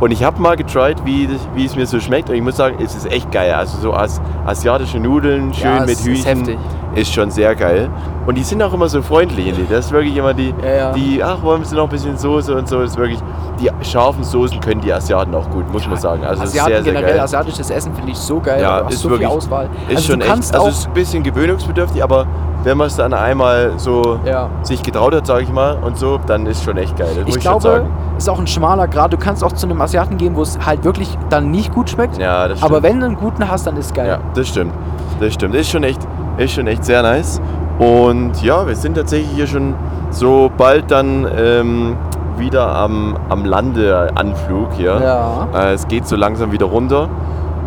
Und 0.00 0.12
ich 0.12 0.24
habe 0.24 0.40
mal 0.40 0.56
getried, 0.56 0.96
wie, 1.04 1.28
wie 1.54 1.66
es 1.66 1.76
mir 1.76 1.86
so 1.86 2.00
schmeckt 2.00 2.30
und 2.30 2.34
ich 2.34 2.42
muss 2.42 2.56
sagen, 2.56 2.76
es 2.82 2.94
ist 2.94 3.06
echt 3.10 3.30
geil. 3.30 3.52
Also 3.52 3.78
so 3.78 3.92
as 3.92 4.20
asiatische 4.46 4.98
Nudeln, 4.98 5.52
schön 5.52 5.66
Ja, 5.66 5.80
mit 5.80 5.90
es 5.90 6.00
ist 6.00 6.06
Hühnchen, 6.06 6.38
heftig. 6.38 6.58
Ist 6.94 7.12
schon 7.12 7.30
sehr 7.30 7.54
geil. 7.54 7.88
Und 8.26 8.36
die 8.36 8.42
sind 8.42 8.62
auch 8.62 8.72
immer 8.72 8.88
so 8.88 9.00
freundlich. 9.02 9.54
Die. 9.54 9.66
Das 9.68 9.86
ist 9.86 9.92
wirklich 9.92 10.16
immer 10.16 10.34
die, 10.34 10.54
Ja, 10.62 10.70
ja. 10.72 10.92
die, 10.92 11.22
ach, 11.22 11.42
wollen 11.42 11.64
Sie 11.64 11.74
noch 11.74 11.84
ein 11.84 11.88
bisschen 11.88 12.16
Soße 12.16 12.54
und 12.54 12.68
so. 12.68 12.80
Das 12.80 12.90
ist 12.90 12.98
wirklich, 12.98 13.18
die 13.60 13.70
scharfen 13.84 14.22
Soßen 14.24 14.60
können 14.60 14.80
die 14.80 14.92
Asiaten 14.92 15.34
auch 15.34 15.48
gut, 15.50 15.70
muss 15.72 15.86
man 15.88 15.96
sagen. 15.98 16.24
Also 16.24 16.42
es 16.42 16.50
Asiaten 16.50 16.68
sehr, 16.72 16.82
sehr 16.82 16.92
generell, 16.92 17.14
geil. 17.14 17.20
asiatisches 17.20 17.70
Essen 17.70 17.94
finde 17.94 18.12
ich 18.12 18.18
so 18.18 18.40
geil. 18.40 18.60
Ja, 18.62 18.80
ist 18.88 19.00
so 19.00 19.10
wirklich- 19.10 19.28
viel 19.28 19.36
Auswahl. 19.36 19.68
Ist 19.88 19.96
also 19.96 20.12
schon 20.12 20.20
echt, 20.20 20.30
also 20.30 20.68
es 20.68 20.78
ist 20.80 20.86
ein 20.88 20.92
bisschen 20.92 21.22
gewöhnungsbedürftig, 21.22 22.02
aber 22.02 22.26
wenn 22.62 22.76
man 22.76 22.88
es 22.88 22.96
dann 22.96 23.14
einmal 23.14 23.72
so 23.78 24.18
Ja. 24.24 24.48
sich 24.62 24.82
getraut 24.82 25.14
hat, 25.14 25.26
sage 25.26 25.44
ich 25.44 25.50
mal, 25.52 25.78
und 25.82 25.96
so, 25.96 26.20
dann 26.26 26.44
ist 26.46 26.62
schon 26.62 26.76
echt 26.76 26.94
geil. 26.96 27.08
Das 27.24 27.34
ich 27.34 27.40
glaube, 27.40 27.86
ist 28.18 28.28
auch 28.28 28.38
ein 28.38 28.46
schmaler 28.46 28.86
Grad. 28.86 29.12
Du 29.12 29.16
kannst 29.16 29.42
auch 29.42 29.52
zu 29.52 29.66
einem 29.66 29.80
Asiaten 29.80 30.18
gehen, 30.18 30.36
wo 30.36 30.42
es 30.42 30.58
halt 30.64 30.84
wirklich 30.84 31.16
dann 31.30 31.50
nicht 31.50 31.72
gut 31.74 31.88
schmeckt. 31.88 32.18
Ja, 32.18 32.46
das 32.48 32.58
stimmt. 32.58 32.70
aber 32.70 32.82
wenn 32.82 33.00
du 33.00 33.06
einen 33.06 33.16
guten 33.16 33.48
hast, 33.50 33.66
dann 33.66 33.76
ist 33.78 33.94
geil. 33.94 34.08
Ja, 34.08 34.18
das 34.34 34.48
stimmt. 34.48 34.74
Das 35.20 35.32
stimmt. 35.34 35.54
Ist 35.54 35.70
schon 35.70 35.84
echt, 35.84 36.00
ist 36.36 36.52
schon 36.52 36.66
echt 36.66 36.84
sehr 36.84 37.02
nice. 37.02 37.40
Und 37.78 38.42
ja, 38.42 38.66
wir 38.66 38.76
sind 38.76 38.94
tatsächlich 38.96 39.30
hier 39.30 39.46
schon 39.46 39.74
so 40.10 40.50
bald 40.56 40.90
dann 40.90 41.26
ähm, 41.36 41.96
wieder 42.36 42.74
am, 42.74 43.16
am 43.28 43.44
Landeanflug 43.44 44.72
hier. 44.72 45.00
Ja. 45.02 45.48
Äh, 45.54 45.72
es 45.74 45.86
geht 45.88 46.06
so 46.06 46.16
langsam 46.16 46.52
wieder 46.52 46.66
runter. 46.66 47.08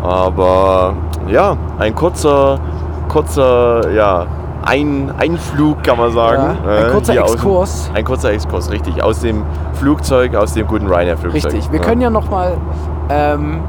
Aber 0.02 0.94
ja, 1.28 1.56
ein 1.78 1.94
kurzer, 1.94 2.58
kurzer, 3.08 3.90
ja, 3.92 4.26
ein 4.64 5.12
Einflug 5.18 5.82
kann 5.82 5.98
man 5.98 6.12
sagen. 6.12 6.56
Ja, 6.66 6.70
ein 6.72 6.84
äh, 6.86 6.90
kurzer 6.90 7.12
hier 7.12 7.24
aus 7.24 7.30
dem- 7.32 7.36
Exkurs. 7.36 7.90
ein 7.94 8.04
kurzer 8.04 8.30
Exkurs, 8.32 8.70
richtig. 8.70 9.02
Aus 9.02 9.20
dem 9.20 9.42
Flugzeug, 9.74 10.34
aus 10.36 10.52
dem 10.54 10.66
guten 10.66 10.86
Ryanair-Flugzeug. 10.86 11.44
Richtig. 11.52 11.72
Wir 11.72 11.80
können 11.80 12.00
ja 12.00 12.10
noch 12.10 12.30
mal, 12.30 12.52
ähm, 13.08 13.60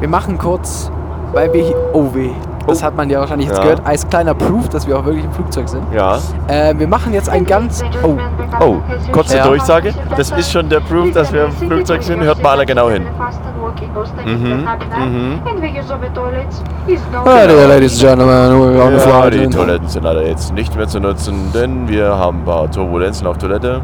wir 0.00 0.08
machen 0.08 0.38
kurz, 0.38 0.90
weil 1.32 1.52
wir 1.52 1.64
hier, 1.64 1.76
oh 1.92 2.10
weh, 2.12 2.30
das 2.66 2.82
hat 2.82 2.96
man 2.96 3.08
ja 3.10 3.20
wahrscheinlich 3.20 3.48
jetzt 3.48 3.58
Ja. 3.58 3.62
gehört, 3.64 3.82
als 3.84 4.08
kleiner 4.08 4.34
Proof, 4.34 4.68
dass 4.68 4.86
wir 4.86 4.98
auch 4.98 5.04
wirklich 5.04 5.24
im 5.24 5.32
Flugzeug 5.32 5.68
sind. 5.68 5.82
Ja. 5.94 6.18
Äh, 6.48 6.74
wir 6.78 6.88
machen 6.88 7.12
jetzt 7.12 7.28
ein 7.28 7.44
ganz, 7.44 7.82
oh, 8.02 8.16
Oh, 8.60 8.76
kurze 9.12 9.36
Ja. 9.38 9.46
Durchsage. 9.46 9.92
Das 10.16 10.30
ist 10.30 10.50
schon 10.50 10.68
der 10.68 10.80
Proof, 10.80 11.12
dass 11.12 11.32
wir 11.32 11.44
im 11.46 11.52
Flugzeug 11.52 12.02
sind. 12.02 12.22
Hört 12.22 12.42
mal 12.42 12.50
alle 12.50 12.66
genau 12.66 12.88
hin. 12.90 13.04
Mhm. 14.24 14.64
Mhm. 14.64 15.40
Ah, 17.24 17.46
dear 17.46 17.68
ladies 17.68 17.92
and 18.02 18.18
gentlemen, 18.18 18.80
on 18.80 18.98
the 18.98 19.08
Ja, 19.08 19.30
die 19.30 19.46
Toiletten 19.48 19.88
sind 19.88 20.04
leider 20.04 20.26
jetzt 20.26 20.52
nicht 20.54 20.74
mehr 20.76 20.86
zu 20.86 21.00
nutzen, 21.00 21.50
denn 21.52 21.88
wir 21.88 22.16
haben 22.16 22.40
ein 22.40 22.44
paar 22.44 22.70
Turbulenzen 22.70 23.26
auf 23.26 23.38
Toilette. 23.38 23.80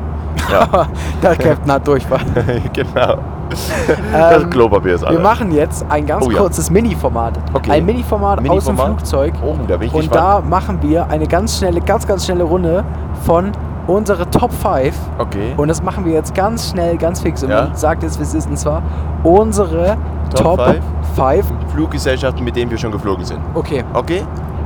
Ja, 0.50 0.86
der 1.22 1.36
Captain 1.36 1.72
hat 1.72 1.86
Durchfall. 1.86 2.20
genau. 2.72 3.18
Das 3.52 4.42
Ähm, 4.42 4.50
Klopapier 4.50 4.94
ist 4.94 5.04
alle. 5.04 5.16
Wir 5.18 5.22
machen 5.22 5.50
jetzt 5.52 5.84
ein 5.88 6.06
ganz 6.06 6.26
Oh 6.26 6.30
ja. 6.30 6.38
kurzes 6.38 6.70
Mini-Format. 6.70 7.38
Okay. 7.52 7.70
Ein 7.72 7.86
Mini-Format 7.86 8.48
aus 8.48 8.64
dem? 8.64 8.76
Flugzeug. 8.76 9.34
Oh, 9.44 9.54
da 9.68 9.76
bin 9.76 9.88
ich 9.88 9.94
Und 9.94 10.00
gespannt. 10.00 10.20
da 10.44 10.48
machen 10.48 10.78
wir 10.82 11.08
eine 11.10 11.26
ganz 11.26 11.58
schnelle, 11.58 11.80
ganz, 11.80 12.06
ganz 12.06 12.24
schnelle 12.24 12.44
Runde 12.44 12.84
von 13.24 13.52
unsere 13.86 14.28
Top 14.30 14.52
5. 14.52 14.94
Okay. 15.18 15.54
Und 15.56 15.68
das 15.68 15.82
machen 15.82 16.04
wir 16.04 16.12
jetzt 16.12 16.34
ganz 16.34 16.70
schnell, 16.70 16.96
ganz 16.96 17.20
fix. 17.20 17.42
Und 17.42 17.50
Ja. 17.50 17.68
sagt 17.74 18.02
jetzt, 18.02 18.18
wie 18.18 18.22
es 18.22 18.34
ist. 18.34 18.48
Und 18.48 18.56
zwar 18.58 18.82
unsere 19.24 19.96
Top 20.34 20.56
Top, 20.58 20.66
five? 21.14 21.44
5. 21.46 21.46
Fluggesellschaften, 21.74 22.44
mit 22.44 22.56
denen 22.56 22.70
wir 22.70 22.78
schon 22.78 22.92
geflogen 22.92 23.24
sind. 23.24 23.40
Okay. 23.54 23.84
Okay. 23.92 24.22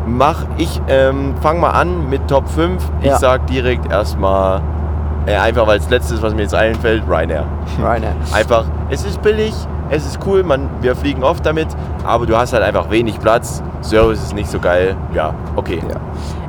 Mach 0.07 0.45
ich, 0.57 0.81
ähm, 0.88 1.35
fang 1.40 1.59
mal 1.59 1.71
an 1.71 2.09
mit 2.09 2.28
Top 2.28 2.49
5. 2.49 2.81
Ich 3.00 3.07
Ja. 3.09 3.19
sag 3.19 3.47
direkt 3.49 3.90
erstmal, 3.90 4.61
äh, 5.26 5.37
einfach 5.37 5.66
weil 5.66 5.78
es 5.78 5.88
letztes, 5.90 6.23
was 6.23 6.35
mir 6.35 6.42
jetzt 6.42 6.54
einfällt, 6.54 7.02
Ryanair. 7.09 7.45
Ryanair. 7.78 8.14
Einfach, 8.33 8.64
es 8.90 9.04
ist 9.04 9.21
billig, 9.23 9.54
es 9.90 10.06
ist 10.06 10.18
cool, 10.26 10.42
man, 10.42 10.68
wir 10.80 10.97
fliegen 10.97 11.23
oft 11.23 11.45
damit, 11.45 11.68
aber 12.04 12.26
du 12.26 12.37
hast 12.37 12.52
halt 12.52 12.62
einfach 12.62 12.90
wenig 12.90 13.21
Platz, 13.21 13.62
Service 13.83 14.23
ist 14.23 14.35
nicht 14.35 14.50
so 14.50 14.59
geil. 14.59 14.97
Ja, 15.14 15.35
okay. 15.56 15.80
Ja. 15.88 15.97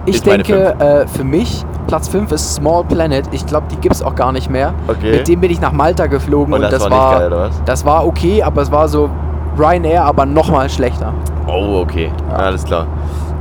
Ich 0.05 0.15
Ist 0.15 0.25
meine 0.25 0.43
denke, 0.43 0.79
äh, 0.79 1.05
für 1.07 1.23
mich, 1.25 1.65
Platz 1.87 2.07
5 2.07 2.31
ist 2.31 2.55
Small 2.55 2.85
Planet. 2.85 3.25
Ich 3.31 3.45
glaube, 3.45 3.67
die 3.69 3.75
gibt 3.75 3.93
es 3.93 4.01
auch 4.01 4.15
gar 4.15 4.31
nicht 4.31 4.49
mehr. 4.49 4.73
Okay. 4.87 5.11
Mit 5.11 5.27
dem 5.27 5.41
bin 5.41 5.51
ich 5.51 5.59
nach 5.59 5.73
Malta 5.73 6.07
geflogen 6.07 6.53
Und 6.53 6.63
und, 6.63 6.71
das 6.71 6.81
das, 6.81 6.83
war 6.83 6.89
nicht 6.89 6.99
war, 6.99 7.19
geil, 7.19 7.27
oder 7.27 7.39
was? 7.49 7.63
das 7.65 7.85
war 7.85 8.05
okay, 8.07 8.41
aber 8.41 8.61
es 8.61 8.71
war 8.71 8.87
so 8.87 9.09
Ryanair, 9.57 10.03
aber 10.05 10.25
nochmal 10.25 10.69
schlechter. 10.69 11.13
Oh, 11.45 11.81
okay. 11.81 12.11
Ja. 12.29 12.35
Alles 12.37 12.63
klar. 12.63 12.87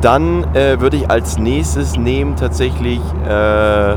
Dann 0.00 0.44
äh, 0.54 0.80
würde 0.80 0.96
ich 0.96 1.10
als 1.10 1.38
nächstes 1.38 1.96
nehmen 1.96 2.36
tatsächlich 2.36 3.00
äh, 3.28 3.96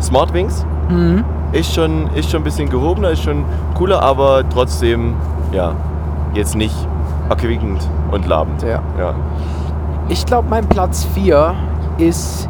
Smartwings. 0.00 0.64
Mhm. 0.88 1.24
ist 1.52 1.74
schon, 1.74 2.08
ist 2.14 2.30
schon 2.30 2.42
ein 2.42 2.44
bisschen 2.44 2.68
gehobener, 2.68 3.10
ist 3.10 3.22
schon 3.22 3.44
cooler, 3.74 4.02
aber 4.02 4.42
trotzdem, 4.50 5.14
ja, 5.52 5.72
jetzt 6.34 6.56
nicht 6.56 6.74
erquickend 7.30 7.80
und 8.10 8.26
labend. 8.26 8.62
Ja. 8.62 8.80
Ja. 8.98 9.14
Ich 10.08 10.26
glaube, 10.26 10.48
mein 10.50 10.66
Platz 10.66 11.06
4 11.14 11.54
ist. 11.98 12.48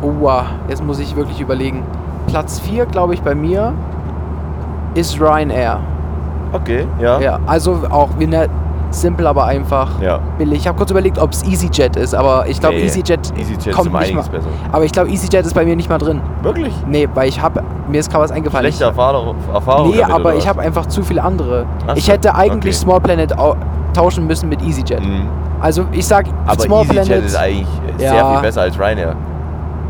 Oh, 0.00 0.30
jetzt 0.68 0.84
muss 0.84 1.00
ich 1.00 1.16
wirklich 1.16 1.40
überlegen. 1.40 1.82
Platz 2.28 2.60
4, 2.60 2.86
glaube 2.86 3.14
ich, 3.14 3.22
bei 3.22 3.34
mir 3.34 3.72
ist 4.94 5.20
Ryanair. 5.20 5.80
Okay, 6.52 6.86
ja. 7.00 7.20
Ja, 7.20 7.38
also 7.46 7.80
auch 7.90 8.10
ne, 8.18 8.48
simpel, 8.90 9.26
aber 9.26 9.44
einfach 9.44 10.00
Ja. 10.00 10.18
billig. 10.38 10.60
Ich 10.60 10.68
habe 10.68 10.76
kurz 10.78 10.90
überlegt, 10.90 11.18
ob 11.18 11.32
es 11.32 11.42
EasyJet 11.44 11.96
ist, 11.96 12.14
aber 12.14 12.46
ich 12.48 12.60
glaube, 12.60 12.76
Nee, 12.76 12.82
EasyJet, 12.84 13.32
EasyJet 13.38 13.66
ist 13.68 13.76
kommt 13.76 13.92
nicht 14.00 14.14
mal. 14.14 14.22
besser. 14.22 14.46
Aber 14.72 14.84
ich 14.84 14.92
glaube, 14.92 15.10
EasyJet 15.10 15.44
ist 15.46 15.54
bei 15.54 15.64
mir 15.64 15.76
nicht 15.76 15.88
mal 15.88 15.98
drin. 15.98 16.20
Wirklich? 16.42 16.72
Nee, 16.86 17.08
weil 17.14 17.28
ich 17.28 17.40
habe 17.40 17.62
mir 17.88 18.00
ist 18.00 18.10
gerade 18.10 18.24
was 18.24 18.32
eingefallen. 18.32 18.64
Schlechte 18.66 18.84
Erfahrung, 18.84 19.34
Erfahrung 19.52 19.90
Nee, 19.90 19.98
damit, 19.98 20.14
aber 20.14 20.34
ich 20.36 20.48
habe 20.48 20.60
einfach 20.60 20.86
zu 20.86 21.02
viele 21.02 21.22
andere. 21.22 21.66
Ach 21.86 21.96
ich 21.96 22.04
so, 22.06 22.12
hätte 22.12 22.34
eigentlich 22.34 22.74
okay. 22.74 22.84
Small 22.84 23.00
Planet 23.00 23.38
au 23.38 23.56
tauschen 23.94 24.26
müssen 24.26 24.48
mit 24.48 24.62
EasyJet. 24.62 25.00
Mhm. 25.00 25.26
Also 25.60 25.84
ich 25.92 26.06
sag 26.06 26.26
Aber 26.46 26.60
Small 26.60 26.84
EasyJet 26.84 27.04
Planet. 27.06 27.24
ist 27.24 27.36
eigentlich 27.36 27.66
sehr 27.96 28.14
Ja. 28.14 28.32
viel 28.32 28.40
besser 28.42 28.60
als 28.62 28.78
Ryanair. 28.78 29.14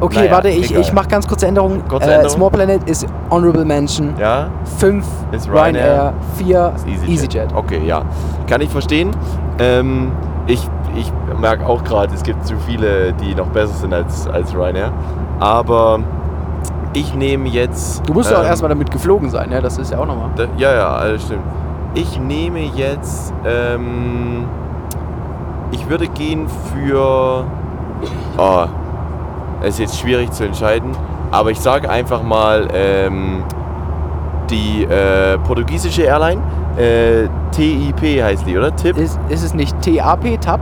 Okay, 0.01 0.19
naja, 0.19 0.33
warte, 0.33 0.49
ich, 0.49 0.71
egal. 0.71 0.83
ich 0.83 0.93
mache 0.93 1.09
ganz 1.09 1.27
kurze 1.27 1.47
Änderungen. 1.47 1.87
Kurze 1.89 2.11
äh, 2.11 2.15
Änderung? 2.15 2.37
Small 2.37 2.51
Planet 2.51 2.89
ist 2.89 3.07
Honorable 3.31 3.65
Mention. 3.65 4.15
Ja? 4.19 4.49
5 4.79 5.05
Ist 5.33 5.49
Ryanair. 5.49 5.73
Ryanair, 5.73 6.15
4 6.37 6.73
Ist 6.77 6.87
EasyJet. 6.87 7.09
EasyJet. 7.09 7.55
Okay, 7.55 7.81
ja. 7.85 8.03
Kann 8.47 8.61
ich 8.61 8.71
verstehen. 8.71 9.11
Ähm, 9.59 10.13
ich 10.47 10.69
ich 10.97 11.13
merke 11.39 11.67
auch 11.67 11.85
gerade, 11.85 12.15
es 12.15 12.23
gibt 12.23 12.45
zu 12.47 12.57
viele, 12.67 13.13
die 13.13 13.35
noch 13.35 13.49
besser 13.49 13.75
sind 13.75 13.95
als, 13.95 14.27
als 14.29 14.55
Ryanair. 14.55 14.93
Aber 15.39 16.01
ich 16.93 17.15
nehme 17.15 17.49
jetzt. 17.49 18.09
Du 18.09 18.15
musst 18.15 18.31
ja 18.31 18.39
auch 18.39 18.43
ähm, 18.43 18.49
erstmal 18.49 18.71
damit 18.71 18.91
geflogen 18.91 19.31
sein, 19.31 19.51
ja, 19.53 19.61
das 19.61 19.79
ist 19.79 19.93
ja 19.93 19.99
auch 19.99 20.07
nochmal. 20.07 20.31
Da, 20.37 20.47
ja, 20.57 20.75
ja, 20.75 20.89
alles 20.89 21.25
stimmt. 21.25 21.43
Ich 21.95 22.19
nehme 22.19 22.61
jetzt. 22.61 23.33
Ähm, 23.47 24.47
ich 25.71 25.89
würde 25.89 26.09
gehen 26.09 26.47
für. 26.73 27.45
Oh, 28.37 28.67
es 29.63 29.75
ist 29.75 29.79
jetzt 29.79 29.99
schwierig 30.01 30.33
zu 30.33 30.45
entscheiden. 30.45 30.91
Aber 31.31 31.51
ich 31.51 31.61
sage 31.61 31.91
einfach 31.91 32.23
mal 32.23 32.69
ähm, 32.73 33.43
die 34.51 34.85
äh, 34.85 35.39
portugiesische 35.39 36.03
Airline. 36.03 36.41
Äh, 36.77 37.29
TIP 37.51 38.23
heißt 38.23 38.47
die, 38.47 38.57
oder? 38.57 38.75
Tipp? 38.75 38.97
Ist, 38.97 39.19
ist 39.29 39.43
es 39.43 39.55
nicht 39.55 39.77
TAP, 39.83 40.41
TAP? 40.41 40.61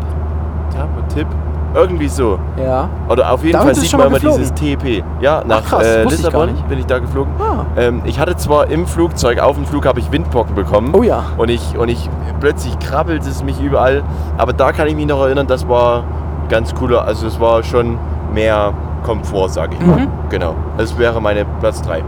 Tap, 0.74 1.08
Tipp? 1.14 1.26
Irgendwie 1.74 2.08
so. 2.08 2.38
Ja. 2.56 2.88
Oder 3.08 3.30
auf 3.30 3.44
jeden 3.44 3.52
Damit 3.52 3.76
Fall 3.76 3.84
sieht 3.84 3.92
man 3.92 4.10
mal 4.10 4.18
immer 4.18 4.36
dieses 4.36 4.54
TP. 4.54 5.04
Ja, 5.20 5.42
nach 5.46 5.62
krass, 5.62 5.84
äh, 5.84 6.04
ich 6.04 6.10
Lissabon 6.10 6.52
nicht. 6.52 6.68
bin 6.68 6.78
ich 6.78 6.86
da 6.86 6.98
geflogen. 6.98 7.34
Ah. 7.38 7.66
Ähm, 7.76 8.00
ich 8.06 8.18
hatte 8.18 8.34
zwar 8.36 8.68
im 8.68 8.86
Flugzeug, 8.86 9.40
auf 9.40 9.56
dem 9.56 9.66
Flug 9.66 9.84
habe 9.84 10.00
ich 10.00 10.10
Windpocken 10.10 10.54
bekommen. 10.54 10.94
Oh 10.94 11.02
ja. 11.02 11.24
Und 11.36 11.50
ich, 11.50 11.76
und 11.76 11.90
ich 11.90 12.08
plötzlich 12.40 12.78
krabbelt 12.78 13.22
es 13.26 13.44
mich 13.44 13.60
überall. 13.60 14.02
Aber 14.38 14.54
da 14.54 14.72
kann 14.72 14.88
ich 14.88 14.96
mich 14.96 15.06
noch 15.06 15.20
erinnern, 15.20 15.46
das 15.46 15.68
war 15.68 16.04
ganz 16.48 16.74
cooler. 16.74 17.04
Also 17.04 17.26
es 17.26 17.38
war 17.40 17.62
schon 17.62 17.98
mehr 18.32 18.72
Komfort, 19.02 19.50
sage 19.50 19.76
ich 19.78 19.86
mal. 19.86 20.00
Mhm. 20.00 20.08
Genau. 20.30 20.54
Das 20.76 20.98
wäre 20.98 21.20
meine 21.20 21.44
Platz 21.60 21.82
3. 21.82 21.98
Ja. 21.98 22.04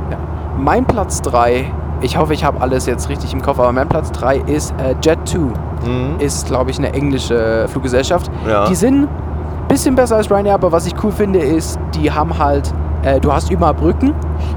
Mein 0.59 0.85
Platz 0.85 1.23
3, 1.23 1.71
ich 2.00 2.16
hoffe, 2.16 2.35
ich 2.35 2.45
habe 2.45 2.61
alles 2.61 2.87
jetzt 2.87 3.09
richtig 3.09 3.33
im 3.33 3.42
Kopf, 3.42 3.59
aber 3.59 3.73
mein 3.73 3.88
Platz 3.88 4.11
3 4.12 4.38
ist 4.38 4.75
äh, 4.78 4.95
Jet2. 5.02 5.38
Mhm. 5.38 6.16
Ist, 6.18 6.47
glaube 6.47 6.71
ich, 6.71 6.78
eine 6.78 6.92
englische 6.92 7.66
Fluggesellschaft. 7.68 8.30
Ja. 8.49 8.66
Die 8.66 8.75
sind 8.75 9.04
ein 9.04 9.68
bisschen 9.68 9.95
besser 9.95 10.16
als 10.16 10.30
Ryanair, 10.30 10.54
aber 10.54 10.73
was 10.73 10.87
ich 10.87 10.95
cool 11.02 11.12
finde, 11.12 11.38
ist, 11.38 11.78
die 11.95 12.11
haben 12.11 12.37
halt, 12.38 12.73
äh, 13.02 13.21
du 13.21 13.33
hast 13.33 13.50
überall 13.50 13.75
Brücken 13.75 14.14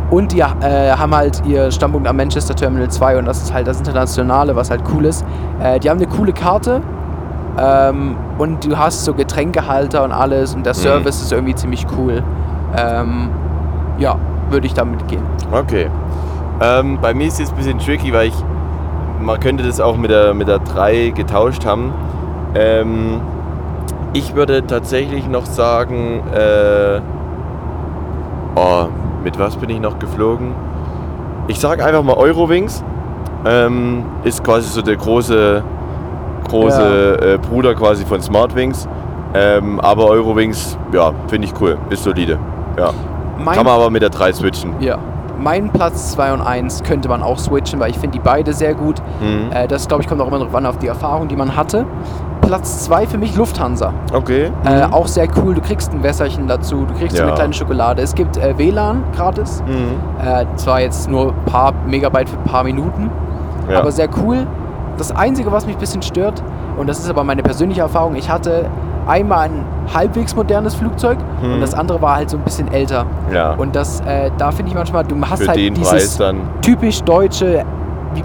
und 0.10 0.32
die 0.32 0.40
äh, 0.40 0.44
haben 0.44 1.16
halt 1.16 1.42
ihr 1.46 1.70
Stammpunkt 1.72 2.08
am 2.08 2.18
Manchester 2.18 2.56
Terminal 2.56 2.90
2 2.90 3.20
und 3.20 3.26
das 3.26 3.44
ist 3.44 3.54
halt 3.54 3.68
das 3.68 3.78
Internationale, 3.78 4.56
was 4.56 4.72
halt 4.72 4.82
cool 4.94 5.06
ist. 5.06 5.26
Äh, 5.62 5.80
die 5.80 5.90
haben 5.90 5.98
eine 5.98 6.08
coole 6.08 6.34
Karte 6.34 6.82
ähm, 7.58 8.16
und 8.38 8.66
du 8.66 8.78
hast 8.78 9.04
so 9.06 9.14
Getränkehalter 9.14 10.04
und 10.04 10.12
alles 10.12 10.56
und 10.56 10.66
der 10.66 10.74
Mhm. 10.74 10.78
Service 10.80 11.22
ist 11.22 11.32
irgendwie 11.32 11.56
ziemlich 11.56 11.86
cool. 11.98 12.24
Ähm, 12.78 13.30
ja, 13.98 14.16
würde 14.50 14.68
ich 14.68 14.74
damit 14.74 15.08
gehen. 15.08 15.24
Okay. 15.52 15.88
Ähm, 16.62 17.00
bei 17.02 17.14
mir 17.14 17.28
ist 17.28 17.40
es 17.40 17.50
ein 17.50 17.56
bisschen 17.56 17.80
tricky, 17.80 18.14
weil 18.14 18.28
ich. 18.28 18.36
Man 19.20 19.40
könnte 19.40 19.64
das 19.64 19.80
auch 19.80 19.98
mit 19.98 20.10
der, 20.10 20.34
mit 20.34 20.48
der 20.48 20.60
3 20.60 21.10
getauscht 21.16 21.66
haben. 21.66 21.94
Ähm, 22.56 23.22
ich 24.14 24.34
würde 24.36 24.66
tatsächlich 24.66 25.28
noch 25.28 25.46
sagen. 25.46 26.22
Äh, 26.34 27.02
oh, 28.56 28.88
mit 29.24 29.38
was 29.38 29.56
bin 29.58 29.70
ich 29.70 29.80
noch 29.80 30.00
geflogen? 30.00 30.54
Ich 31.48 31.60
sage 31.60 31.86
einfach 31.86 32.04
mal 32.04 32.16
Eurowings. 32.16 32.84
Ähm, 33.46 34.04
ist 34.24 34.44
quasi 34.44 34.70
so 34.70 34.82
der 34.82 34.96
große, 34.98 35.64
große 36.48 37.36
äh, 37.36 37.38
Bruder 37.38 37.74
quasi 37.76 38.06
von 38.06 38.22
Smartwings. 38.22 38.88
Ähm, 39.34 39.80
aber 39.80 40.08
Eurowings, 40.08 40.78
ja, 40.92 41.12
finde 41.28 41.48
ich 41.48 41.54
cool. 41.62 41.78
Ist 41.90 42.04
solide. 42.04 42.38
Ja. 42.78 42.90
Mein 43.38 43.56
Kann 43.56 43.66
man 43.66 43.76
aber 43.76 43.90
mit 43.90 44.02
der 44.02 44.10
3 44.10 44.34
switchen. 44.34 44.74
Ja. 44.82 44.98
Mein 45.40 45.70
Platz 45.72 46.12
2 46.12 46.34
und 46.34 46.42
1 46.42 46.84
könnte 46.84 47.10
man 47.10 47.24
auch 47.24 47.40
switchen, 47.40 47.80
weil 47.80 47.90
ich 47.90 47.98
finde 47.98 48.18
die 48.20 48.24
beide 48.24 48.54
sehr 48.54 48.76
gut. 48.76 49.02
Mhm. 49.22 49.52
Äh, 49.52 49.68
das, 49.68 49.88
glaube 49.88 50.04
ich, 50.04 50.10
kommt 50.10 50.22
auch 50.22 50.28
immer 50.28 50.38
darauf 50.38 50.54
an, 50.54 50.66
auf 50.66 50.78
die 50.78 50.88
Erfahrung, 50.88 51.28
die 51.30 51.36
man 51.36 51.56
hatte. 51.56 51.86
Platz 52.42 52.84
2 52.86 53.08
für 53.08 53.18
mich 53.18 53.36
Lufthansa. 53.38 53.94
Okay. 54.14 54.52
Äh, 54.66 54.84
auch 54.92 55.08
sehr 55.08 55.28
cool. 55.38 55.56
Du 55.56 55.62
kriegst 55.62 55.94
ein 55.94 56.04
Wässerchen 56.04 56.48
dazu, 56.48 56.86
du 56.86 56.94
kriegst 56.96 57.16
so 57.16 57.22
eine 57.24 57.32
Ja. 57.32 57.36
kleine 57.38 57.54
Schokolade. 57.54 58.02
Es 58.02 58.14
gibt 58.14 58.36
äh, 58.38 58.56
WLAN 58.58 59.04
gratis. 59.16 59.64
Mhm. 59.66 60.28
Äh, 60.28 60.46
zwar 60.58 60.82
jetzt 60.82 61.10
nur 61.10 61.30
ein 61.30 61.46
paar 61.46 61.74
Megabyte 61.88 62.30
für 62.30 62.38
ein 62.38 62.44
paar 62.44 62.64
Minuten, 62.64 63.10
Ja. 63.70 63.80
aber 63.80 63.92
sehr 63.92 64.10
cool. 64.24 64.46
Das 64.98 65.16
Einzige, 65.16 65.52
was 65.52 65.66
mich 65.66 65.76
ein 65.76 65.80
bisschen 65.80 66.02
stört, 66.02 66.42
und 66.78 66.88
das 66.88 67.00
ist 67.00 67.10
aber 67.10 67.24
meine 67.24 67.44
persönliche 67.44 67.82
Erfahrung, 67.82 68.16
ich 68.16 68.30
hatte 68.30 68.66
einmal 69.08 69.46
ein 69.46 69.66
halbwegs 69.94 70.36
modernes 70.36 70.76
Flugzeug 70.76 71.18
Mhm. 71.42 71.54
und 71.56 71.62
das 71.62 71.74
andere 71.74 72.02
war 72.02 72.16
halt 72.18 72.30
so 72.30 72.38
ein 72.38 72.44
bisschen 72.44 72.72
älter. 72.72 73.06
ja. 73.34 73.54
Und 73.54 73.76
das, 73.76 74.00
äh, 74.02 74.30
da 74.38 74.52
finde 74.52 74.70
ich 74.70 74.76
manchmal, 74.76 75.04
du 75.04 75.16
hast 75.30 75.42
Für 75.42 75.50
halt 75.50 75.78
dieses 75.78 76.20
typisch 76.62 77.02
deutsche, 77.04 77.64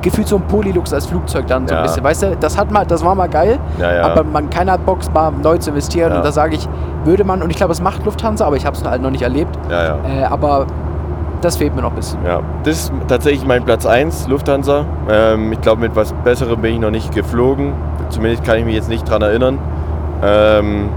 gefühlt 0.02 0.26
so 0.28 0.36
ein 0.36 0.42
Polylux 0.42 0.92
als 0.92 1.06
Flugzeug 1.06 1.46
dann 1.46 1.66
so 1.66 1.72
Ja. 1.74 1.80
ein 1.80 1.86
bisschen. 1.86 2.02
Weißt 2.04 2.22
du, 2.24 2.36
das 2.38 2.58
hat 2.58 2.70
mal, 2.70 2.84
das 2.84 3.04
war 3.04 3.14
mal 3.14 3.28
geil, 3.28 3.58
Ja, 3.78 3.94
ja. 3.94 4.02
aber 4.04 4.22
man 4.24 4.50
keiner 4.50 4.72
hat 4.72 4.84
Bock, 4.84 4.98
mal 5.14 5.32
neu 5.42 5.56
zu 5.58 5.70
investieren. 5.70 6.12
Und 6.12 6.24
da 6.24 6.32
sage 6.32 6.56
ich, 6.56 6.68
würde 7.04 7.24
man, 7.24 7.40
und 7.42 7.50
ich 7.50 7.56
glaube, 7.56 7.72
es 7.72 7.80
macht 7.80 8.04
Lufthansa, 8.04 8.44
aber 8.46 8.56
ich 8.56 8.66
habe 8.66 8.76
es 8.76 8.84
halt 8.84 9.00
noch 9.00 9.10
nicht 9.10 9.22
erlebt. 9.22 9.56
ja, 9.70 9.84
ja. 9.84 9.96
Äh, 10.08 10.24
aber 10.24 10.66
das 11.40 11.56
fehlt 11.56 11.74
mir 11.74 11.82
noch 11.82 11.90
ein 11.90 11.96
bisschen. 11.96 12.18
Ja, 12.24 12.40
das 12.64 12.74
ist 12.84 12.92
tatsächlich 13.08 13.44
mein 13.46 13.64
Platz 13.64 13.86
1, 13.86 14.28
Lufthansa. 14.28 14.84
Ähm, 15.10 15.52
ich 15.52 15.60
glaube, 15.60 15.80
mit 15.82 15.94
was 15.96 16.12
Besserem 16.24 16.60
bin 16.60 16.74
ich 16.74 16.80
noch 16.80 16.90
nicht 16.90 17.14
geflogen. 17.14 17.72
Zumindest 18.10 18.44
kann 18.44 18.58
ich 18.58 18.64
mich 18.64 18.74
jetzt 18.74 18.88
nicht 18.88 19.08
dran 19.08 19.22
erinnern. 19.22 19.58
Ähm, 20.22 20.88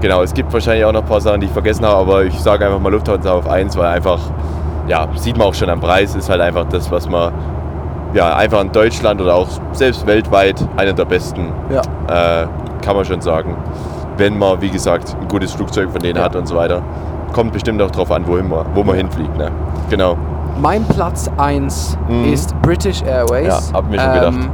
genau, 0.00 0.22
es 0.22 0.32
gibt 0.34 0.52
wahrscheinlich 0.52 0.84
auch 0.84 0.92
noch 0.92 1.02
ein 1.02 1.08
paar 1.08 1.20
Sachen, 1.20 1.40
die 1.40 1.46
ich 1.46 1.52
vergessen 1.52 1.84
habe, 1.84 1.96
aber 1.96 2.24
ich 2.24 2.38
sage 2.40 2.64
einfach 2.66 2.80
mal 2.80 2.92
Lufthansa 2.92 3.32
auf 3.32 3.48
1, 3.48 3.76
weil 3.76 3.86
einfach, 3.86 4.18
ja, 4.86 5.06
sieht 5.16 5.36
man 5.36 5.46
auch 5.48 5.54
schon 5.54 5.68
am 5.70 5.80
Preis, 5.80 6.14
ist 6.14 6.30
halt 6.30 6.40
einfach 6.40 6.64
das, 6.68 6.90
was 6.90 7.08
man, 7.08 7.32
ja, 8.14 8.34
einfach 8.36 8.60
in 8.62 8.72
Deutschland 8.72 9.20
oder 9.20 9.34
auch 9.34 9.48
selbst 9.72 10.06
weltweit 10.06 10.64
einer 10.76 10.92
der 10.94 11.04
besten, 11.04 11.52
Ja. 11.70 11.82
äh, 12.42 12.46
kann 12.82 12.96
man 12.96 13.04
schon 13.04 13.20
sagen. 13.20 13.56
Wenn 14.16 14.38
man, 14.38 14.60
wie 14.60 14.70
gesagt, 14.70 15.14
ein 15.20 15.28
gutes 15.28 15.52
Flugzeug 15.52 15.90
von 15.90 16.00
denen 16.00 16.16
Ja. 16.16 16.24
hat 16.24 16.34
und 16.36 16.46
so 16.48 16.56
weiter. 16.56 16.82
Kommt 17.32 17.52
bestimmt 17.52 17.80
auch 17.82 17.90
drauf 17.90 18.10
an, 18.10 18.26
wohin 18.26 18.48
man, 18.48 18.64
wo 18.74 18.82
man 18.82 18.96
hinfliegt. 18.96 19.36
Ne? 19.36 19.50
Genau. 19.90 20.16
Mein 20.60 20.84
Platz 20.84 21.30
1 21.36 21.96
Mhm. 22.08 22.32
ist 22.32 22.54
British 22.62 23.02
Airways. 23.02 23.70
Ja, 23.72 23.76
hab 23.78 23.88
mir 23.90 24.00
schon 24.00 24.12
gedacht. 24.14 24.50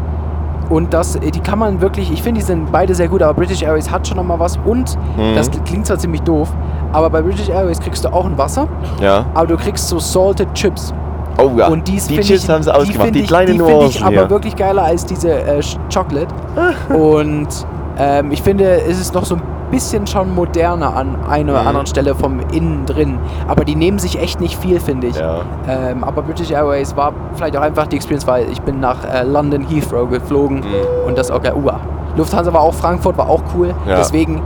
Und 0.71 0.95
das, 0.95 1.19
die 1.21 1.41
kann 1.41 1.59
man 1.59 1.81
wirklich, 1.81 2.11
ich 2.11 2.23
finde, 2.23 2.41
die 2.41 2.47
sind 2.47 2.73
beide 2.73 2.95
sehr 2.95 3.09
gut, 3.09 3.23
aber 3.23 3.35
British 3.35 3.63
Airways 3.63 3.91
hat 3.91 4.07
schon 4.09 4.17
noch 4.17 4.25
mal 4.25 4.39
was. 4.41 4.59
Und, 4.65 4.97
Mhm. 5.17 5.35
das 5.35 5.51
klingt 5.67 5.87
zwar 5.87 5.99
ziemlich 5.99 6.23
doof, 6.23 6.49
aber 6.93 7.11
bei 7.11 7.21
British 7.23 7.49
Airways 7.49 7.79
kriegst 7.81 8.05
du 8.05 8.09
auch 8.13 8.25
ein 8.27 8.37
Wasser, 8.39 8.67
Ja. 9.01 9.27
aber 9.35 9.47
du 9.47 9.57
kriegst 9.57 9.89
so 9.89 9.99
Salted 9.99 10.53
Chips. 10.55 10.93
Oh 11.39 11.51
ja. 11.57 11.67
Und 11.69 11.87
dies 11.89 12.07
die 12.07 12.17
Chips 12.21 12.45
ich, 12.45 12.49
haben 12.51 12.63
sie 12.63 12.71
die 12.71 12.77
ausgemacht. 12.77 13.15
Die, 13.15 13.21
ich, 13.21 13.27
die 13.29 13.35
finde 13.35 13.55
Nuancen 13.57 13.89
ich 13.89 14.05
aber 14.05 14.31
wirklich 14.31 14.57
geiler 14.57 14.85
als 14.85 15.05
diese 15.05 15.33
äh, 15.33 15.61
Chocolate. 15.93 16.29
Und 16.95 17.49
ähm, 17.99 18.31
ich 18.31 18.41
finde, 18.43 18.65
es 18.89 19.01
ist 19.01 19.15
noch 19.15 19.25
so 19.25 19.35
ein 19.37 19.43
bisschen 19.71 20.07
schon 20.07 20.35
moderner 20.35 20.97
an 20.97 21.17
einer 21.29 21.61
Mhm. 21.63 21.67
anderen 21.69 21.87
Stelle 21.87 22.15
vom 22.15 22.41
Innen 22.53 22.87
drin. 22.87 23.19
Aber 23.49 23.65
die 23.65 23.75
nehmen 23.75 23.99
sich 23.99 24.21
echt 24.21 24.41
nicht 24.41 24.57
viel, 24.59 24.79
finde 24.81 25.09
ich. 25.09 25.17
Ja. 25.17 25.39
Ähm, 25.69 26.05
aber 26.05 26.23
British 26.23 26.51
Airways 26.51 26.97
war 26.97 27.13
vielleicht 27.35 27.57
auch 27.57 27.63
einfach 27.63 27.87
die 27.87 27.97
Experience, 27.97 28.27
weil 28.27 28.49
ich 28.51 28.61
bin 28.63 28.81
nach 28.81 28.99
äh, 29.05 29.23
London 29.25 29.67
Heathrow 29.69 30.09
geflogen 30.09 30.59
Mhm. 30.61 31.07
und 31.09 31.19
das 31.19 31.31
auch 31.31 31.43
geil. 31.43 31.55
Uah. 31.55 31.81
Lufthansa 32.17 32.53
war 32.53 32.61
auch 32.61 32.75
Frankfurt, 32.75 33.19
war 33.19 33.29
auch 33.29 33.43
cool. 33.57 33.75
Ja. 33.89 33.97
Deswegen, 33.97 34.41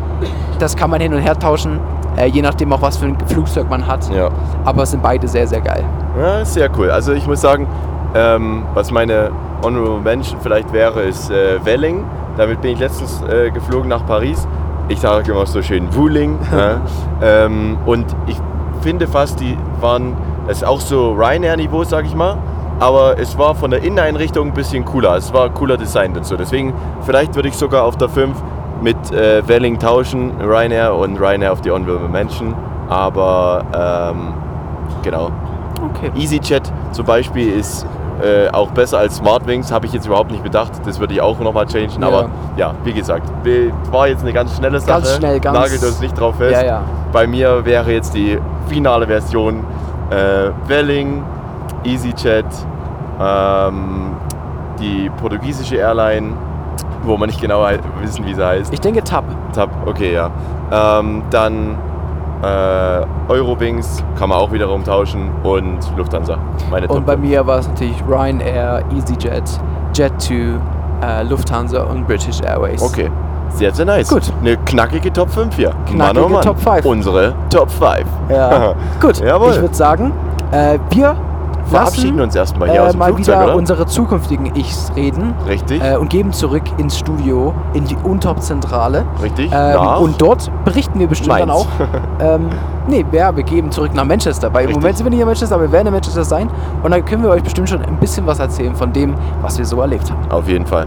das 0.58 0.74
kann 0.74 0.88
man 0.90 1.00
hin 1.02 1.12
und 1.12 1.20
her 1.20 1.38
tauschen, 1.38 1.78
äh, 2.16 2.26
je 2.26 2.40
nachdem 2.40 2.72
auch 2.72 2.80
was 2.80 2.96
für 2.96 3.04
ein 3.06 3.16
Flugzeug 3.26 3.68
man 3.68 3.86
hat. 3.86 4.08
Ja. 4.10 4.30
Aber 4.64 4.84
es 4.84 4.90
sind 4.92 5.02
beide 5.02 5.28
sehr, 5.28 5.46
sehr 5.46 5.60
geil. 5.60 5.84
ja, 6.18 6.44
sehr 6.44 6.70
cool. 6.78 6.90
Also 6.90 7.12
ich 7.12 7.26
muss 7.26 7.40
sagen, 7.42 7.66
ähm, 8.14 8.62
was 8.72 8.90
meine 8.90 9.30
Honorable 9.62 10.00
Mention 10.00 10.38
vielleicht 10.40 10.72
wäre, 10.72 11.02
ist 11.02 11.30
äh, 11.30 11.62
Welling. 11.64 12.04
Damit 12.38 12.60
bin 12.62 12.70
ich 12.72 12.78
letztens 12.78 13.20
äh, 13.30 13.50
geflogen 13.50 13.88
nach 13.88 14.06
Paris. 14.06 14.46
Ich 14.88 15.00
sage 15.00 15.32
immer 15.32 15.44
so 15.44 15.60
schön 15.60 15.94
Wuling. 15.94 16.38
ne? 16.50 16.80
ähm, 17.22 17.78
und 17.84 18.06
ich 18.26 18.36
finde 18.80 19.06
fast, 19.06 19.40
die 19.40 19.56
waren 19.80 20.16
Es 20.46 20.58
ist 20.58 20.64
auch 20.64 20.80
so 20.80 21.12
Ryanair-Niveau, 21.12 21.84
sag 21.84 22.06
ich 22.06 22.14
mal. 22.14 22.38
Aber 22.80 23.18
es 23.18 23.36
war 23.36 23.54
von 23.54 23.70
der 23.70 23.82
Inneneinrichtung 23.82 24.48
ein 24.48 24.54
bisschen 24.54 24.84
cooler. 24.84 25.16
Es 25.16 25.32
war 25.32 25.50
cooler 25.50 25.76
Design 25.76 26.14
dazu. 26.14 26.36
Deswegen, 26.36 26.72
vielleicht 27.02 27.34
würde 27.34 27.48
ich 27.48 27.56
sogar 27.56 27.84
auf 27.84 27.96
der 27.96 28.08
5 28.08 28.36
mit 28.80 28.96
äh, 29.10 29.46
Welling 29.46 29.78
tauschen, 29.78 30.40
Ryanair 30.40 30.94
und 30.94 31.20
Ryanair 31.20 31.52
auf 31.52 31.60
die 31.60 31.70
Honorable 31.70 32.08
Mention. 32.08 32.54
Aber 32.88 33.64
ähm, 34.14 34.32
genau. 35.02 35.30
Okay. 35.84 36.10
EasyJet 36.16 36.72
zum 36.92 37.04
Beispiel 37.04 37.52
ist 37.52 37.86
äh, 38.22 38.48
auch 38.50 38.70
besser 38.70 38.98
als 38.98 39.16
Smartwings, 39.16 39.70
habe 39.72 39.86
ich 39.86 39.92
jetzt 39.92 40.06
überhaupt 40.06 40.30
nicht 40.30 40.42
bedacht. 40.42 40.72
Das 40.84 40.98
würde 41.00 41.14
ich 41.14 41.20
auch 41.20 41.38
nochmal 41.38 41.66
changen. 41.66 42.00
Ja. 42.00 42.08
Aber 42.08 42.28
ja, 42.56 42.74
wie 42.84 42.92
gesagt, 42.92 43.30
war 43.90 44.08
jetzt 44.08 44.22
eine 44.22 44.32
ganz 44.32 44.56
schnelle 44.56 44.80
Sache. 44.80 45.02
Ganz 45.02 45.16
schnell, 45.16 45.40
ganz- 45.40 45.58
Nagelt 45.58 45.82
uns 45.84 46.00
nicht 46.00 46.18
drauf 46.18 46.36
fest. 46.36 46.52
Ja, 46.52 46.66
ja. 46.66 46.80
Bei 47.12 47.26
mir 47.26 47.64
wäre 47.64 47.92
jetzt 47.92 48.14
die 48.14 48.38
finale 48.68 49.06
Version 49.06 49.64
äh, 50.10 50.50
Welling, 50.66 51.22
EasyJet, 51.84 52.44
ähm, 53.20 54.16
die 54.80 55.10
portugiesische 55.20 55.76
Airline, 55.76 56.32
wo 57.02 57.16
man 57.16 57.28
nicht 57.28 57.40
genau 57.40 57.64
wissen, 58.00 58.24
wie 58.26 58.34
sie 58.34 58.44
heißt. 58.46 58.72
Ich 58.72 58.80
denke 58.80 59.02
Tab. 59.02 59.24
Tab, 59.52 59.70
okay, 59.86 60.12
ja. 60.14 60.30
Ähm, 60.70 61.22
dann 61.30 61.78
äh, 62.42 63.32
Eurowings 63.32 64.02
kann 64.18 64.28
man 64.28 64.38
auch 64.38 64.52
wiederum 64.52 64.84
tauschen 64.84 65.30
und 65.42 65.78
Lufthansa. 65.96 66.38
Meine 66.70 66.86
Und 66.88 66.96
Top 66.96 67.06
bei 67.06 67.16
mir 67.16 67.46
war 67.46 67.58
es 67.58 67.68
natürlich 67.68 67.96
Ryanair, 68.08 68.84
EasyJet, 68.94 69.60
Jet2, 69.94 70.58
äh, 71.02 71.22
Lufthansa 71.24 71.82
und 71.82 72.06
British 72.06 72.40
Airways. 72.40 72.82
Okay. 72.82 73.10
Sehr, 73.50 73.74
sehr 73.74 73.86
nice. 73.86 74.08
Gut. 74.08 74.30
Eine 74.40 74.56
knackige 74.58 75.12
Top 75.12 75.30
5 75.30 75.56
hier. 75.56 75.72
Knackige 75.90 76.40
Top 76.42 76.60
5. 76.60 76.84
Unsere 76.84 77.34
Top 77.50 77.70
5. 77.70 78.04
Ja. 78.28 78.74
Gut, 79.00 79.18
Jawohl. 79.20 79.52
ich 79.52 79.60
würde 79.60 79.74
sagen, 79.74 80.12
äh, 80.52 80.78
wir 80.90 81.16
Verabschieden 81.68 82.20
uns 82.20 82.34
erstmal 82.34 82.70
hier 82.70 82.80
äh, 82.80 82.84
aus 82.84 82.92
dem 82.92 82.98
mal 82.98 83.12
Flugzeug, 83.12 83.36
wieder 83.36 83.44
oder? 83.46 83.56
unsere 83.56 83.86
zukünftigen 83.86 84.54
Ichs 84.56 84.90
reden 84.96 85.34
Richtig. 85.46 85.82
äh, 85.82 85.96
und 85.96 86.08
geben 86.10 86.32
zurück 86.32 86.62
ins 86.78 86.98
Studio, 86.98 87.54
in 87.74 87.84
die 87.84 87.96
Untop-Zentrale. 87.96 89.04
Richtig. 89.22 89.50
Ähm, 89.52 89.78
und 90.00 90.20
dort 90.20 90.50
berichten 90.64 90.98
wir 90.98 91.06
bestimmt 91.06 91.38
dann 91.38 91.48
Mainz. 91.48 91.60
auch. 91.60 91.66
ähm, 92.20 92.48
nee, 92.88 93.04
ja, 93.12 93.34
wir 93.34 93.42
geben 93.44 93.70
zurück 93.70 93.94
nach 93.94 94.04
Manchester. 94.04 94.52
Weil 94.52 94.62
im 94.62 94.66
Richtig. 94.68 94.82
Moment 94.82 94.96
sind 94.96 95.06
wir 95.06 95.10
nicht 95.10 95.20
in 95.20 95.26
Manchester, 95.26 95.54
aber 95.54 95.64
wir 95.64 95.72
werden 95.72 95.88
in 95.88 95.92
Manchester 95.94 96.24
sein. 96.24 96.50
Und 96.82 96.90
dann 96.90 97.04
können 97.04 97.22
wir 97.22 97.30
euch 97.30 97.42
bestimmt 97.42 97.68
schon 97.68 97.82
ein 97.82 97.96
bisschen 97.98 98.26
was 98.26 98.38
erzählen 98.38 98.74
von 98.74 98.92
dem, 98.92 99.14
was 99.42 99.58
wir 99.58 99.64
so 99.64 99.80
erlebt 99.80 100.10
haben. 100.10 100.30
Auf 100.30 100.48
jeden 100.48 100.66
Fall. 100.66 100.86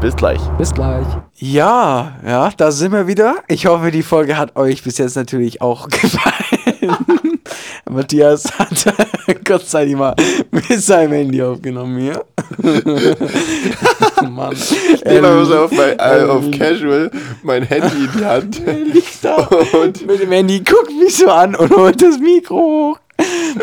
Bis 0.00 0.14
gleich. 0.14 0.40
Bis 0.58 0.72
gleich. 0.72 1.06
Ja, 1.34 2.12
ja, 2.24 2.50
da 2.56 2.70
sind 2.70 2.92
wir 2.92 3.08
wieder. 3.08 3.36
Ich 3.48 3.66
hoffe, 3.66 3.90
die 3.90 4.04
Folge 4.04 4.36
hat 4.38 4.54
euch 4.56 4.84
bis 4.84 4.98
jetzt 4.98 5.16
natürlich 5.16 5.60
auch 5.60 5.88
gefallen. 5.88 7.40
Matthias 7.88 8.58
hat 8.58 8.94
kurzzeitig 9.46 9.96
mal 9.96 10.14
mit 10.50 10.66
seinem 10.66 11.12
Handy 11.12 11.42
aufgenommen 11.42 11.98
hier. 11.98 12.24
Mann. 14.28 14.52
Ich 14.52 15.04
nehme 15.04 15.44
so 15.44 15.58
auf, 15.58 15.72
mein, 15.72 15.98
äh, 15.98 16.22
ähm, 16.22 16.30
auf 16.30 16.50
Casual 16.50 17.10
mein 17.42 17.62
Handy 17.62 18.04
in 18.04 18.10
die 18.18 18.24
Hand. 18.24 18.62
liegt 18.92 19.24
da 19.24 19.36
Und 19.36 20.06
mit 20.06 20.20
dem 20.20 20.32
Handy, 20.32 20.60
guckt 20.60 20.90
mich 20.98 21.16
so 21.16 21.28
an 21.28 21.54
und 21.54 21.74
holt 21.74 22.00
das 22.02 22.18
Mikro 22.18 22.56
hoch. 22.56 22.98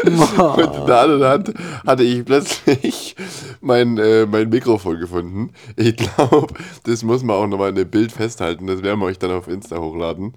Mann. 0.04 0.60
Und 0.60 0.76
in 0.76 0.86
der 0.86 1.00
anderen 1.00 1.24
Hand 1.24 1.54
hatte 1.86 2.04
ich 2.04 2.26
plötzlich 2.26 3.16
mein, 3.62 3.98
äh, 3.98 4.26
mein 4.26 4.50
Mikrofon 4.50 5.00
gefunden. 5.00 5.52
Ich 5.78 5.96
glaube, 5.96 6.54
das 6.84 7.04
muss 7.04 7.24
man 7.24 7.38
auch 7.38 7.48
nochmal 7.48 7.70
in 7.70 7.76
dem 7.76 7.90
Bild 7.90 8.12
festhalten. 8.12 8.68
Das 8.68 8.84
werden 8.84 9.00
wir 9.00 9.06
euch 9.06 9.20
dann 9.20 9.32
auf 9.32 9.48
Insta 9.48 9.78
hochladen. 9.78 10.34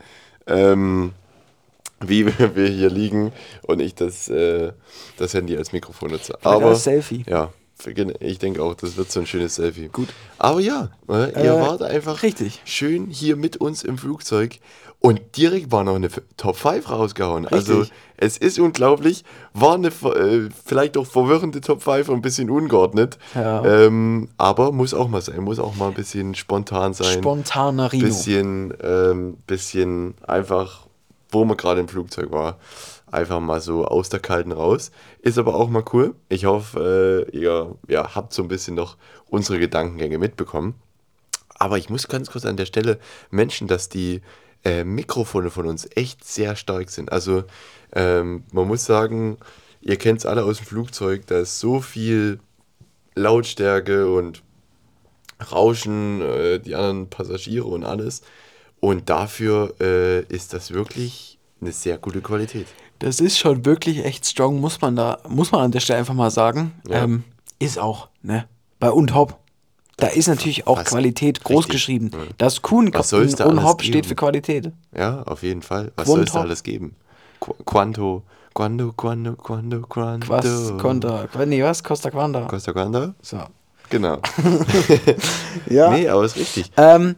Ähm, 0.47 1.13
wie 2.01 2.27
wir 2.55 2.69
hier 2.69 2.91
liegen 2.91 3.33
und 3.63 3.81
ich 3.81 3.95
das, 3.95 4.29
äh, 4.29 4.73
das 5.17 5.35
Handy 5.35 5.57
als 5.57 5.73
Mikrofon 5.73 6.11
nutze. 6.11 6.39
Aber 6.43 6.67
als 6.67 6.85
Selfie. 6.85 7.25
Ja, 7.29 7.53
ich 8.21 8.39
denke 8.39 8.63
auch, 8.63 8.75
das 8.75 8.97
wird 8.97 9.11
so 9.11 9.21
ein 9.21 9.27
schönes 9.27 9.55
Selfie. 9.55 9.89
Gut. 9.89 10.09
Aber 10.39 10.61
ja, 10.61 10.91
äh, 11.09 11.31
ihr 11.33 11.55
Äh, 11.55 11.61
wart 11.61 11.83
einfach 11.83 12.23
richtig. 12.23 12.61
schön 12.65 13.07
hier 13.07 13.37
mit 13.37 13.57
uns 13.59 13.85
im 13.85 13.99
Flugzeug 13.99 14.59
und 15.01 15.37
direkt 15.37 15.71
war 15.71 15.85
noch 15.85 15.95
eine 15.95 16.09
Top 16.37 16.57
5 16.57 16.91
rausgehauen. 16.91 17.47
Also 17.47 17.81
Richtig. 17.81 17.97
es 18.17 18.37
ist 18.37 18.59
unglaublich, 18.59 19.23
war 19.55 19.75
eine 19.75 19.89
äh, 19.89 20.49
vielleicht 20.65 20.97
auch 20.97 21.07
verwirrende 21.07 21.61
Top 21.61 21.83
5 21.83 22.09
und 22.09 22.17
ein 22.17 22.23
bisschen 22.23 22.51
ungeordnet. 22.51 23.17
Ja. 23.37 23.65
Ähm, 23.65 24.29
aber 24.39 24.73
muss 24.73 24.95
auch 24.95 25.07
mal 25.07 25.23
sein, 25.23 25.41
muss 25.43 25.61
auch 25.61 25.77
mal 25.77 25.89
ein 25.89 25.95
bisschen 25.95 26.35
spontan 26.35 26.95
sein. 26.95 27.19
Spontaner 27.19 27.93
Rino. 27.93 28.07
bisschen, 28.07 28.75
ähm, 28.83 29.37
bisschen 29.47 30.15
einfach, 30.27 30.88
wo 31.31 31.45
man 31.45 31.57
gerade 31.57 31.81
im 31.81 31.89
Flugzeug 31.89 32.31
war, 32.31 32.59
einfach 33.11 33.41
mal 33.41 33.61
so 33.61 33.85
aus 33.85 34.09
der 34.09 34.21
Kalten 34.21 34.53
raus. 34.53 34.91
Ist 35.21 35.39
aber 35.39 35.55
auch 35.55 35.69
mal 35.69 35.85
cool. 35.93 36.15
Ich 36.29 36.45
hoffe, 36.45 37.27
äh, 37.33 37.37
ihr 37.37 37.77
ja, 37.89 38.15
habt 38.15 38.33
so 38.33 38.43
ein 38.43 38.49
bisschen 38.49 38.75
noch 38.75 38.97
unsere 39.29 39.59
Gedankengänge 39.59 40.19
mitbekommen. 40.19 40.75
Aber 41.59 41.79
ich 41.79 41.91
muss 41.91 42.09
ganz 42.09 42.31
kurz 42.31 42.45
an 42.45 42.57
der 42.57 42.67
Stelle 42.67 42.99
mentionen, 43.31 43.69
dass 43.69 43.89
die 43.89 44.23
äh, 44.65 44.85
Mikrofone 44.85 45.51
von 45.51 45.67
uns 45.67 45.89
echt 45.95 46.25
sehr 46.25 46.57
stark 46.57 46.91
sind. 46.91 47.13
Also 47.13 47.45
ähm, 47.93 48.45
man 48.53 48.69
muss 48.69 48.85
sagen, 48.85 49.39
ihr 49.81 49.97
kennt 49.97 50.21
es 50.21 50.27
alle 50.27 50.45
aus 50.45 50.59
dem 50.59 50.67
Flugzeug, 50.67 51.27
da 51.27 51.41
ist 51.41 51.59
so 51.59 51.81
viel 51.81 52.41
Lautstärke 53.15 54.13
und 54.13 54.43
Rauschen, 55.53 56.21
äh, 56.21 56.59
die 56.59 56.75
anderen 56.75 57.11
Passagiere 57.11 57.67
und 57.67 57.85
alles. 57.85 58.23
Und 58.81 59.11
dafür 59.11 59.75
äh, 59.81 60.21
ist 60.25 60.53
das 60.53 60.73
wirklich 60.73 61.39
eine 61.61 61.73
sehr 61.73 61.99
gute 61.99 62.21
Qualität. 62.21 62.67
Das 63.01 63.21
ist 63.21 63.39
schon 63.39 63.65
wirklich 63.65 64.05
echt 64.05 64.27
strong, 64.27 64.61
muss 64.61 64.81
man 64.81 64.97
da, 64.97 65.19
muss 65.29 65.53
man 65.53 65.63
an 65.63 65.73
der 65.73 65.81
Stelle 65.81 66.01
einfach 66.01 66.15
mal 66.15 66.31
sagen. 66.31 66.73
Ja. 66.89 67.05
Ähm, 67.05 67.25
ist 67.59 67.79
auch, 67.79 68.09
ne? 68.23 68.47
Bei 68.79 68.91
Unhop. 68.91 69.39
Da 69.97 70.07
ist 70.07 70.29
natürlich 70.29 70.69
auch 70.69 70.83
Qualität 70.85 71.43
groß 71.43 71.65
richtig. 71.65 71.73
geschrieben. 71.73 72.11
Ja. 72.13 72.19
Das 72.39 72.63
Kuhn 72.63 72.91
da 72.93 73.45
Unhop 73.47 73.83
steht 73.83 74.07
für 74.07 74.15
Qualität. 74.15 74.71
Ja, 74.97 75.23
auf 75.23 75.43
jeden 75.43 75.63
Fall. 75.63 75.91
Was 75.97 76.07
soll 76.07 76.21
es 76.21 76.33
da 76.33 76.41
alles 76.41 76.63
geben? 76.63 76.95
Qu 77.41 77.53
Quanto, 77.65 78.23
Quando, 78.55 78.93
Quando, 78.93 79.35
Quando, 79.35 79.81
Quando. 79.83 80.29
Was 80.29 80.73
Conta, 80.79 81.29
nee, 81.47 81.63
was? 81.65 81.83
Costa 81.83 82.11
Quanda. 82.11 82.43
Costa 82.43 82.73
Quando? 82.73 83.15
So. 83.23 83.39
Genau. 83.91 84.19
Ja. 85.69 85.91
Nee, 85.95 86.09
aber 86.09 86.25
ist 86.25 86.37
richtig. 86.37 86.71
Ähm, 86.77 87.17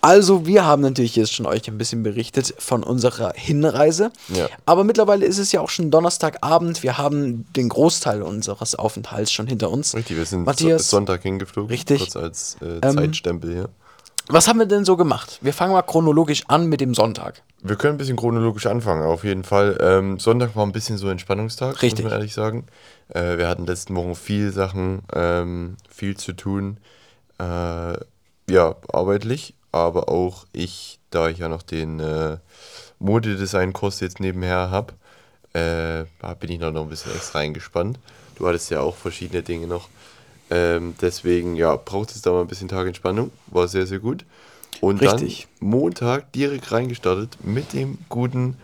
also, 0.00 0.46
wir 0.46 0.64
haben 0.64 0.82
natürlich 0.82 1.16
jetzt 1.16 1.32
schon 1.34 1.46
euch 1.46 1.68
ein 1.68 1.78
bisschen 1.78 2.02
berichtet 2.02 2.54
von 2.58 2.82
unserer 2.82 3.32
Hinreise. 3.34 4.10
Ja. 4.28 4.48
Aber 4.66 4.84
mittlerweile 4.84 5.26
ist 5.26 5.38
es 5.38 5.52
ja 5.52 5.60
auch 5.60 5.70
schon 5.70 5.90
Donnerstagabend. 5.90 6.82
Wir 6.82 6.98
haben 6.98 7.46
den 7.54 7.68
Großteil 7.68 8.22
unseres 8.22 8.74
Aufenthalts 8.74 9.32
schon 9.32 9.46
hinter 9.46 9.70
uns. 9.70 9.94
Richtig, 9.94 10.16
wir 10.16 10.24
sind 10.26 10.44
Matthias, 10.44 10.88
so 10.90 10.96
Sonntag 10.96 11.22
hingeflogen. 11.22 11.70
Richtig. 11.70 11.98
Kurz 12.00 12.16
als 12.16 12.56
äh, 12.60 12.78
Ähm, 12.86 12.96
Zeitstempel 12.96 13.52
hier. 13.52 13.68
was 14.28 14.48
haben 14.48 14.58
wir 14.58 14.66
denn 14.66 14.84
so 14.84 14.96
gemacht? 14.96 15.38
Wir 15.42 15.52
fangen 15.52 15.72
mal 15.72 15.82
chronologisch 15.82 16.44
an 16.48 16.66
mit 16.66 16.80
dem 16.80 16.94
Sonntag. 16.94 17.42
Wir 17.62 17.74
können 17.76 17.94
ein 17.94 17.98
bisschen 17.98 18.16
chronologisch 18.16 18.66
anfangen, 18.66 19.02
auf 19.02 19.24
jeden 19.24 19.42
Fall. 19.42 19.76
Ähm, 19.80 20.18
Sonntag 20.20 20.54
war 20.54 20.64
ein 20.64 20.70
bisschen 20.72 20.96
so 20.96 21.08
Entspannungstag, 21.08 21.82
Richtig. 21.82 22.04
muss 22.04 22.10
man 22.12 22.20
ehrlich 22.20 22.34
sagen. 22.34 22.66
Äh, 23.08 23.36
wir 23.38 23.48
hatten 23.48 23.66
letzten 23.66 23.96
Wochen 23.96 24.14
viel 24.14 24.52
Sachen, 24.52 25.00
ähm, 25.12 25.76
viel 25.88 26.16
zu 26.16 26.34
tun. 26.34 26.78
Äh, 27.40 27.94
ja, 28.50 28.76
arbeitlich, 28.92 29.54
aber 29.72 30.08
auch 30.08 30.46
ich, 30.52 30.98
da 31.10 31.28
ich 31.28 31.38
ja 31.38 31.48
noch 31.48 31.62
den 31.62 32.00
äh, 32.00 32.38
Modedesign-Kurs 32.98 34.00
jetzt 34.00 34.20
nebenher 34.20 34.70
habe, 34.70 34.94
äh, 35.52 36.04
bin 36.34 36.50
ich 36.50 36.58
noch 36.58 36.74
ein 36.74 36.88
bisschen 36.88 37.14
extra 37.14 37.40
eingespannt. 37.40 37.98
Du 38.36 38.46
hattest 38.46 38.70
ja 38.70 38.80
auch 38.80 38.96
verschiedene 38.96 39.42
Dinge 39.42 39.66
noch. 39.66 39.88
Ähm, 40.50 40.94
deswegen, 41.00 41.56
ja, 41.56 41.76
braucht 41.76 42.10
es 42.10 42.22
da 42.22 42.30
mal 42.30 42.40
ein 42.40 42.46
bisschen 42.46 42.68
Tag 42.68 42.86
Entspannung. 42.86 43.30
War 43.48 43.68
sehr, 43.68 43.86
sehr 43.86 43.98
gut. 43.98 44.24
Und 44.80 45.00
Richtig. 45.00 45.48
dann 45.60 45.68
Montag 45.68 46.32
direkt 46.32 46.70
reingestartet 46.70 47.36
mit 47.42 47.72
dem 47.72 47.98
guten 48.08 48.56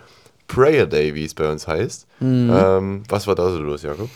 Prayer 0.47 0.87
Day, 0.87 1.15
wie 1.15 1.25
es 1.25 1.35
bei 1.35 1.51
uns 1.51 1.67
heißt. 1.67 2.07
Mhm. 2.21 2.51
Ähm, 2.53 3.03
was 3.09 3.27
war 3.27 3.35
da 3.35 3.51
so 3.51 3.59
los, 3.59 3.83
Jakob? 3.83 4.09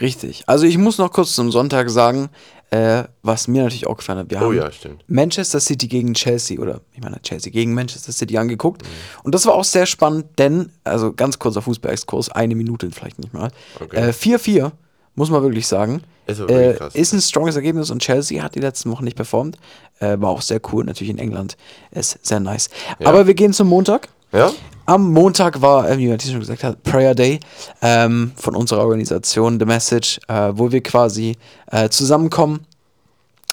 Richtig. 0.00 0.44
Also 0.46 0.66
ich 0.66 0.78
muss 0.78 0.98
noch 0.98 1.12
kurz 1.12 1.34
zum 1.34 1.52
Sonntag 1.52 1.90
sagen, 1.90 2.30
äh, 2.74 3.04
was 3.22 3.46
mir 3.46 3.62
natürlich 3.62 3.86
auch 3.86 3.96
gefallen 3.96 4.18
hat. 4.20 4.30
Wir 4.30 4.38
Oh 4.38 4.46
haben 4.46 4.56
ja, 4.56 4.72
stimmt. 4.72 5.04
Manchester 5.06 5.60
City 5.60 5.86
gegen 5.86 6.14
Chelsea 6.14 6.58
oder 6.60 6.80
ich 6.92 7.00
meine 7.02 7.20
Chelsea 7.22 7.52
gegen 7.52 7.72
Manchester 7.74 8.12
City 8.12 8.36
angeguckt. 8.38 8.82
Mhm. 8.82 8.86
Und 9.24 9.34
das 9.34 9.46
war 9.46 9.54
auch 9.54 9.64
sehr 9.64 9.86
spannend, 9.86 10.26
denn, 10.38 10.70
also 10.82 11.12
ganz 11.12 11.38
kurzer 11.38 11.62
Fußballexkurs, 11.62 12.30
eine 12.30 12.54
Minute 12.54 12.90
vielleicht 12.90 13.18
nicht 13.18 13.32
mal. 13.32 13.50
Okay. 13.80 13.96
Äh, 13.96 14.10
4-4, 14.10 14.72
muss 15.14 15.30
man 15.30 15.42
wirklich 15.42 15.66
sagen. 15.66 16.02
Ist 16.26 16.38
wirklich 16.38 16.58
Äh, 16.58 16.74
krass. 16.74 16.94
ist 16.94 17.12
ein 17.12 17.20
stronges 17.20 17.54
Ergebnis 17.54 17.90
und 17.90 18.00
Chelsea 18.02 18.42
hat 18.42 18.54
die 18.54 18.60
letzten 18.60 18.90
Wochen 18.90 19.04
nicht 19.04 19.16
performt. 19.16 19.56
Äh, 20.00 20.16
war 20.20 20.30
auch 20.30 20.40
sehr 20.42 20.60
cool, 20.72 20.82
natürlich 20.84 21.10
in 21.10 21.18
England. 21.18 21.56
Ist 21.90 22.18
sehr 22.26 22.40
nice. 22.40 22.70
Ja. 22.98 23.06
Aber 23.08 23.26
wir 23.26 23.34
gehen 23.34 23.52
zum 23.52 23.68
Montag. 23.68 24.08
Ja? 24.34 24.52
Am 24.86 25.12
Montag 25.12 25.62
war, 25.62 25.88
äh, 25.88 25.96
wie 25.96 26.08
Matthias 26.08 26.32
schon 26.32 26.40
gesagt 26.40 26.62
hat, 26.62 26.82
Prayer 26.82 27.14
Day 27.14 27.40
ähm, 27.80 28.32
von 28.36 28.54
unserer 28.54 28.80
Organisation 28.80 29.58
The 29.58 29.64
Message, 29.64 30.20
äh, 30.28 30.52
wo 30.54 30.72
wir 30.72 30.82
quasi 30.82 31.36
äh, 31.70 31.88
zusammenkommen, 31.88 32.66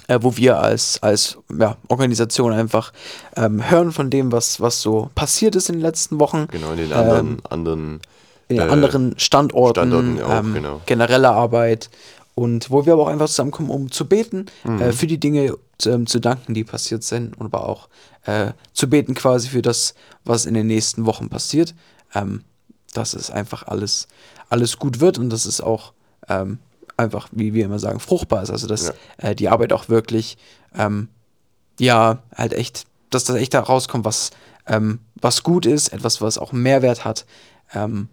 äh, 0.08 0.20
wo 0.22 0.36
wir 0.36 0.60
als, 0.60 1.02
als 1.02 1.38
ja, 1.58 1.78
Organisation 1.88 2.52
einfach 2.52 2.92
ähm, 3.38 3.70
hören 3.70 3.94
von 3.94 4.10
dem, 4.10 4.34
was, 4.34 4.60
was 4.60 4.82
so 4.82 5.10
passiert 5.16 5.56
ist 5.56 5.70
in 5.70 5.76
den 5.76 5.82
letzten 5.82 6.20
Wochen. 6.20 6.48
Genau, 6.52 6.72
in 6.72 6.78
den 6.78 6.92
Ähm, 6.92 6.98
anderen, 6.98 7.38
anderen 7.50 8.02
in 8.50 8.58
den 8.58 8.68
Äh, 8.68 8.72
anderen 8.72 9.14
Standorten, 9.18 9.90
Standorten 9.90 10.22
auch, 10.22 10.40
ähm, 10.40 10.54
genau. 10.54 10.82
generelle 10.86 11.30
Arbeit 11.30 11.90
und 12.42 12.72
wo 12.72 12.86
wir 12.86 12.94
aber 12.94 13.04
auch 13.04 13.08
einfach 13.08 13.28
zusammenkommen, 13.28 13.70
um 13.70 13.92
zu 13.92 14.08
beten, 14.08 14.48
Mhm. 14.64 14.82
äh, 14.82 14.92
für 14.94 15.08
die 15.08 15.20
Dinge 15.20 15.56
ähm, 15.86 16.08
zu 16.08 16.20
danken, 16.20 16.54
die 16.54 16.64
passiert 16.64 17.04
sind 17.04 17.38
und 17.40 17.46
aber 17.48 17.68
auch 17.70 17.88
äh, 18.26 18.52
zu 18.74 18.90
beten 18.90 19.14
quasi 19.14 19.50
für 19.50 19.62
das, 19.62 19.94
was 20.24 20.46
in 20.46 20.54
den 20.56 20.68
nächsten 20.68 21.06
Wochen 21.06 21.30
passiert, 21.30 21.76
ähm, 22.16 22.44
dass 22.94 23.14
es 23.14 23.30
einfach 23.32 23.68
alles, 23.68 24.08
alles 24.50 24.78
gut 24.78 25.00
wird 25.00 25.18
und 25.20 25.30
dass 25.30 25.46
es 25.46 25.62
auch 25.62 25.94
ähm, 26.30 26.58
einfach, 26.98 27.30
wie 27.32 27.54
wir 27.54 27.66
immer 27.66 27.80
sagen, 27.80 28.00
fruchtbar 28.00 28.44
ist, 28.44 28.50
also 28.52 28.68
dass 28.68 28.94
äh, 29.18 29.36
die 29.36 29.50
Arbeit 29.50 29.72
auch 29.74 29.88
wirklich 29.90 30.38
ähm, 30.76 31.08
ja, 31.80 32.22
halt 32.36 32.54
echt, 32.54 32.86
dass 33.12 33.24
das 33.24 33.36
echt 33.38 33.54
da 33.54 33.60
rauskommt, 33.62 34.06
was, 34.06 34.32
ähm, 34.68 35.00
was 35.20 35.42
gut 35.44 35.66
ist, 35.66 35.90
etwas, 35.94 36.22
was 36.22 36.38
auch 36.38 36.52
Mehrwert 36.52 37.06
hat. 37.06 37.26
Ähm, 37.74 38.08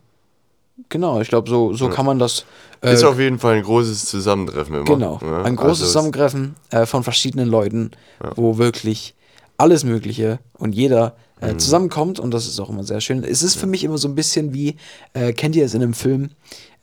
genau, 0.89 1.21
ich 1.21 1.29
glaube, 1.29 1.49
so, 1.51 1.73
so 1.75 1.89
kann 1.89 2.07
man 2.07 2.19
das. 2.19 2.45
Äh, 2.81 2.95
Ist 2.95 3.05
auf 3.05 3.19
jeden 3.19 3.39
Fall 3.39 3.57
ein 3.57 3.63
großes 3.63 4.05
Zusammentreffen 4.07 4.75
immer. 4.77 4.85
genau, 4.85 5.19
Ja, 5.23 5.43
ein 5.43 5.57
großes 5.57 5.71
also 5.81 5.85
Zusammentreffen 5.87 6.55
äh, 6.71 6.87
von 6.87 7.03
verschiedenen 7.03 7.49
Leuten, 7.49 7.91
wo 8.37 8.59
wirklich 8.59 9.15
alles 9.57 9.83
Mögliche 9.85 10.39
und 10.55 10.75
jeder 10.75 11.17
äh, 11.41 11.53
Mhm. 11.55 11.59
zusammenkommt 11.59 12.19
und 12.21 12.33
das 12.33 12.47
ist 12.47 12.59
auch 12.61 12.69
immer 12.69 12.85
sehr 12.85 13.01
schön. 13.01 13.23
Es 13.25 13.43
ist 13.43 13.57
für 13.57 13.67
mich 13.67 13.85
immer 13.85 13.99
so 13.99 14.09
ein 14.09 14.15
bisschen 14.15 14.53
wie, 14.55 14.77
äh, 15.13 15.33
kennt 15.33 15.55
ihr 15.57 15.65
es 15.65 15.75
in 15.75 15.83
einem 15.83 15.95
Film, 15.95 16.31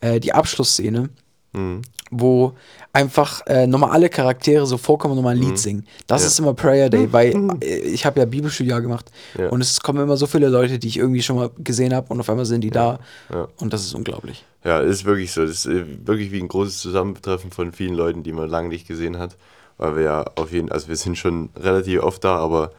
äh, 0.01 0.19
die 0.19 0.33
Abschlussszene, 0.33 1.09
Mhm. 1.55 1.81
wo 2.11 2.53
einfach 2.93 3.41
äh, 3.47 3.65
nochmal 3.67 3.89
alle 3.91 4.09
Charaktere 4.09 4.65
so 4.65 4.77
vorkommen 4.77 5.13
und 5.13 5.17
nochmal 5.17 5.35
ein 5.35 5.41
Lied 5.41 5.57
singen. 5.57 5.85
Das 6.07 6.23
ist 6.23 6.39
immer 6.39 6.53
Prayer 6.53 6.89
Day, 6.89 7.11
weil 7.11 7.33
äh, 7.61 7.77
ich 7.79 8.05
habe 8.05 8.19
ja 8.19 8.25
Bibelstudia 8.25 8.79
gemacht 8.79 9.11
Ja. 9.37 9.49
und 9.49 9.59
es 9.61 9.79
kommen 9.81 10.01
immer 10.03 10.15
so 10.17 10.27
viele 10.27 10.47
Leute, 10.49 10.77
die 10.79 10.87
ich 10.87 10.97
irgendwie 10.97 11.21
schon 11.23 11.35
mal 11.37 11.49
gesehen 11.57 11.93
habe 11.93 12.07
und 12.13 12.19
auf 12.19 12.29
einmal 12.29 12.45
sind 12.45 12.61
die 12.61 12.69
da 12.69 12.99
Ja. 13.33 13.47
und 13.59 13.73
das 13.73 13.81
ist 13.83 13.95
unglaublich. 13.95 14.45
Ja, 14.63 14.79
ist 14.79 15.05
wirklich 15.05 15.31
so. 15.31 15.41
Das 15.41 15.51
ist 15.51 15.65
äh, 15.65 15.83
wirklich 16.05 16.31
wie 16.31 16.39
ein 16.39 16.47
großes 16.47 16.79
Zusammentreffen 16.79 17.51
von 17.51 17.71
vielen 17.71 17.95
Leuten, 17.95 18.23
die 18.23 18.31
man 18.33 18.49
lange 18.49 18.69
nicht 18.69 18.87
gesehen 18.87 19.17
hat. 19.17 19.35
Weil 19.77 19.95
wir 19.97 20.03
ja 20.03 20.25
auf 20.35 20.51
jeden 20.53 20.71
also 20.71 20.87
wir 20.87 20.95
sind 20.95 21.17
schon 21.17 21.49
relativ 21.55 22.01
oft 22.01 22.23
da, 22.23 22.37
aber 22.37 22.71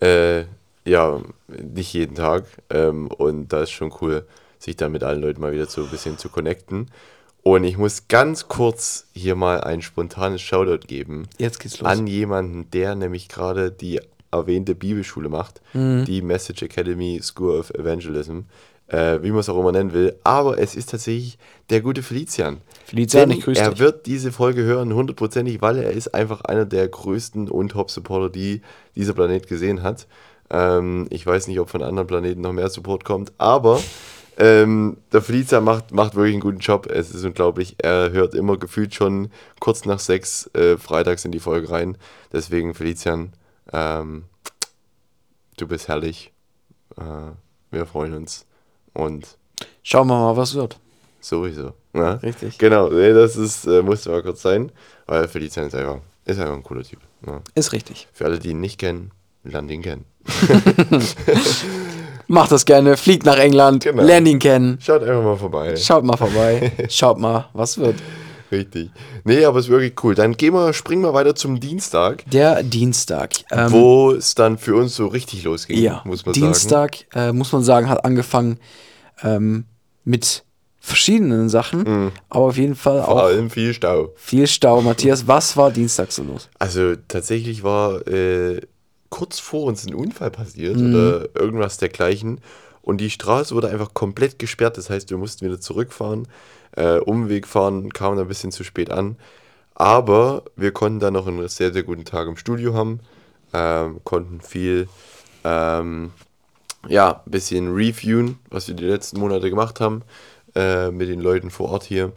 äh, 0.00 0.44
ja, 0.84 1.20
nicht 1.48 1.92
jeden 1.92 2.14
Tag. 2.14 2.44
Ähm, 2.70 3.08
und 3.08 3.52
da 3.52 3.62
ist 3.64 3.70
schon 3.70 3.92
cool, 4.00 4.24
sich 4.58 4.76
da 4.76 4.88
mit 4.88 5.02
allen 5.04 5.20
Leuten 5.20 5.40
mal 5.42 5.52
wieder 5.52 5.66
so 5.66 5.82
ein 5.82 5.90
bisschen 5.90 6.16
zu 6.16 6.28
connecten. 6.30 6.86
Und 7.42 7.64
ich 7.64 7.78
muss 7.78 8.08
ganz 8.08 8.48
kurz 8.48 9.06
hier 9.14 9.34
mal 9.34 9.60
ein 9.62 9.80
spontanes 9.80 10.42
Shoutout 10.42 10.86
geben 10.86 11.28
Jetzt 11.38 11.60
geht's 11.60 11.80
los. 11.80 11.88
an 11.88 12.06
jemanden, 12.06 12.70
der 12.72 12.94
nämlich 12.94 13.28
gerade 13.28 13.70
die 13.70 14.00
erwähnte 14.30 14.74
Bibelschule 14.74 15.28
macht, 15.30 15.62
Mhm. 15.72 16.04
die 16.04 16.20
Message 16.20 16.62
Academy 16.62 17.18
School 17.22 17.58
of 17.58 17.70
Evangelism, 17.70 18.40
äh, 18.88 19.20
wie 19.22 19.30
man 19.30 19.40
es 19.40 19.48
auch 19.48 19.58
immer 19.58 19.72
nennen 19.72 19.94
will. 19.94 20.16
Aber 20.24 20.58
es 20.58 20.74
ist 20.74 20.90
tatsächlich 20.90 21.38
der 21.70 21.80
gute 21.80 22.02
Felician. 22.02 22.58
Felician, 22.84 23.28
Denn 23.30 23.38
ich 23.38 23.44
grüße 23.44 23.60
Er 23.60 23.70
dich. 23.70 23.78
wird 23.78 24.04
diese 24.06 24.30
Folge 24.32 24.62
hören, 24.64 24.92
hundertprozentig, 24.92 25.62
weil 25.62 25.78
er 25.78 25.90
ist 25.92 26.08
einfach 26.14 26.42
einer 26.42 26.66
der 26.66 26.86
größten 26.88 27.48
und 27.48 27.70
Top-Supporter, 27.70 28.28
die 28.28 28.60
dieser 28.94 29.14
Planet 29.14 29.46
gesehen 29.46 29.82
hat. 29.82 30.06
Ähm, 30.50 31.06
ich 31.10 31.26
weiß 31.26 31.46
nicht, 31.48 31.60
ob 31.60 31.70
von 31.70 31.82
anderen 31.82 32.06
Planeten 32.08 32.40
noch 32.42 32.52
mehr 32.52 32.68
Support 32.68 33.04
kommt, 33.04 33.32
aber 33.38 33.80
ähm, 34.38 34.98
der 35.12 35.20
Felician 35.20 35.64
macht, 35.64 35.92
macht 35.92 36.14
wirklich 36.14 36.34
einen 36.34 36.40
guten 36.40 36.58
Job. 36.58 36.86
Es 36.86 37.10
ist 37.12 37.24
unglaublich. 37.24 37.74
Er 37.78 38.10
hört 38.12 38.34
immer 38.34 38.56
gefühlt 38.56 38.94
schon 38.94 39.30
kurz 39.58 39.84
nach 39.84 39.98
sechs 39.98 40.48
äh, 40.54 40.76
freitags 40.76 41.24
in 41.24 41.32
die 41.32 41.40
Folge 41.40 41.70
rein. 41.70 41.98
Deswegen, 42.32 42.74
Felician, 42.74 43.32
ähm, 43.72 44.24
du 45.56 45.66
bist 45.66 45.88
herrlich. 45.88 46.32
Äh, 46.96 47.32
wir 47.72 47.86
freuen 47.86 48.14
uns. 48.14 48.46
Und 48.94 49.36
Schauen 49.82 50.06
wir 50.06 50.14
mal, 50.18 50.36
was 50.36 50.54
wird. 50.54 50.78
sowieso. 51.20 51.72
Ja? 51.92 52.14
Richtig. 52.14 52.58
Genau, 52.58 52.88
nee, 52.90 53.12
das 53.12 53.36
ist, 53.36 53.66
äh, 53.66 53.82
musste 53.82 54.10
mal 54.10 54.22
kurz 54.22 54.42
sein, 54.42 54.70
weil 55.06 55.26
Felician 55.26 55.66
ist 55.66 55.74
einfach, 55.74 55.98
ist 56.24 56.38
einfach 56.38 56.54
ein 56.54 56.62
cooler 56.62 56.84
Typ. 56.84 57.00
Ja. 57.26 57.40
Ist 57.56 57.72
richtig. 57.72 58.06
Für 58.12 58.26
alle, 58.26 58.38
die 58.38 58.50
ihn 58.50 58.60
nicht 58.60 58.78
kennen, 58.78 59.10
lernen 59.42 59.68
ihn 59.70 59.82
kennen. 59.82 60.04
Macht 62.28 62.52
das 62.52 62.64
gerne, 62.66 62.96
fliegt 62.96 63.24
nach 63.26 63.38
England, 63.38 63.84
Genau. 63.84 64.02
lernt 64.02 64.28
ihn 64.28 64.38
kennen. 64.38 64.78
Schaut 64.80 65.02
einfach 65.02 65.22
mal 65.24 65.36
vorbei. 65.36 65.74
Schaut 65.76 66.04
mal 66.04 66.16
vorbei. 66.16 66.70
Schaut 66.90 67.18
mal, 67.18 67.48
was 67.54 67.78
wird. 67.78 67.96
Richtig. 68.52 68.90
Nee, 69.24 69.44
aber 69.44 69.58
es 69.58 69.66
ist 69.66 69.70
wirklich 69.70 69.92
cool. 70.04 70.14
Dann 70.14 70.34
gehen 70.36 70.54
wir, 70.54 70.72
springen 70.72 71.02
wir 71.02 71.12
weiter 71.12 71.34
zum 71.34 71.58
Dienstag, 71.60 72.24
Der 72.30 72.62
Dienstag. 72.62 73.32
Ähm, 73.50 73.72
wo 73.72 74.12
es 74.12 74.34
dann 74.34 74.56
für 74.58 74.74
uns 74.76 74.94
so 74.96 75.06
richtig 75.06 75.44
losging, 75.44 75.78
ja, 75.78 76.00
muss 76.04 76.24
man 76.24 76.34
sagen. 76.34 76.46
Dienstag, 76.46 76.96
äh, 77.14 77.32
muss 77.32 77.52
man 77.52 77.62
sagen, 77.62 77.88
hat 77.90 78.04
angefangen 78.06 78.58
ähm, 79.22 79.64
mit 80.04 80.44
verschiedenen 80.80 81.50
Sachen, 81.50 82.12
aber 82.30 82.44
auf 82.46 82.56
jeden 82.56 82.74
Fall 82.74 83.00
Mhm. 83.00 83.04
Vor 83.04 83.14
auch 83.16 83.24
allem 83.24 83.50
viel 83.50 83.74
Stau. 83.74 84.12
viel 84.16 84.46
Stau. 84.46 84.80
Matthias, 84.80 85.26
was 85.26 85.54
war 85.56 85.70
Dienstag 85.70 86.10
so 86.12 86.22
los? 86.22 86.48
Also 86.58 86.94
tatsächlich 87.08 87.62
war 87.62 88.06
äh, 88.08 88.60
kurz 89.10 89.38
vor 89.38 89.64
uns 89.64 89.86
ein 89.86 89.94
Unfall 89.94 90.30
passiert 90.30 90.76
Mhm. 90.76 90.94
oder 90.94 91.28
irgendwas 91.34 91.78
dergleichen. 91.78 92.40
Und 92.82 92.98
die 92.98 93.10
Straße 93.10 93.54
wurde 93.54 93.68
einfach 93.68 93.92
komplett 93.94 94.38
gesperrt. 94.38 94.78
Das 94.78 94.88
heißt, 94.90 95.10
wir 95.10 95.18
mussten 95.18 95.44
wieder 95.46 95.60
zurückfahren, 95.60 96.26
äh, 96.76 96.98
Umweg 96.98 97.46
fahren, 97.46 97.92
kamen 97.92 98.18
ein 98.18 98.28
bisschen 98.28 98.52
zu 98.52 98.64
spät 98.64 98.90
an. 98.90 99.16
Aber 99.74 100.42
wir 100.56 100.72
konnten 100.72 100.98
dann 101.00 101.14
noch 101.14 101.26
einen 101.26 101.46
sehr, 101.48 101.72
sehr 101.72 101.82
guten 101.82 102.04
Tag 102.04 102.26
im 102.26 102.36
Studio 102.36 102.74
haben, 102.74 103.00
ähm, 103.52 104.00
konnten 104.04 104.40
viel, 104.40 104.88
ähm, 105.44 106.12
ja, 106.88 107.22
ein 107.24 107.30
bisschen 107.30 107.72
reviewen, 107.74 108.38
was 108.50 108.68
wir 108.68 108.74
die 108.74 108.84
letzten 108.84 109.20
Monate 109.20 109.50
gemacht 109.50 109.80
haben, 109.80 110.02
äh, 110.54 110.90
mit 110.90 111.08
den 111.08 111.20
Leuten 111.20 111.50
vor 111.50 111.70
Ort 111.70 111.84
hier. 111.84 112.12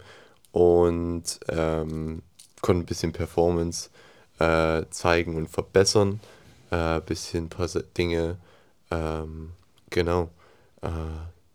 Und 0.52 1.40
ähm, 1.50 2.22
konnten 2.62 2.84
ein 2.84 2.86
bisschen 2.86 3.12
Performance 3.14 3.90
äh, 4.40 4.84
zeigen 4.90 5.36
und 5.38 5.50
verbessern. 5.50 6.20
Ein 6.72 6.98
äh, 6.98 7.02
bisschen 7.06 7.46
ein 7.46 7.50
paar 7.50 7.68
Dinge, 7.98 8.38
ähm, 8.90 9.52
genau, 9.90 10.30
äh, 10.82 10.88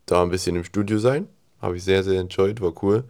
da 0.06 0.22
ein 0.22 0.30
bisschen 0.30 0.56
im 0.56 0.64
Studio 0.64 0.98
sein. 0.98 1.28
Habe 1.60 1.76
ich 1.76 1.84
sehr, 1.84 2.04
sehr 2.04 2.20
enjoyed, 2.20 2.60
war 2.60 2.72
cool. 2.82 3.04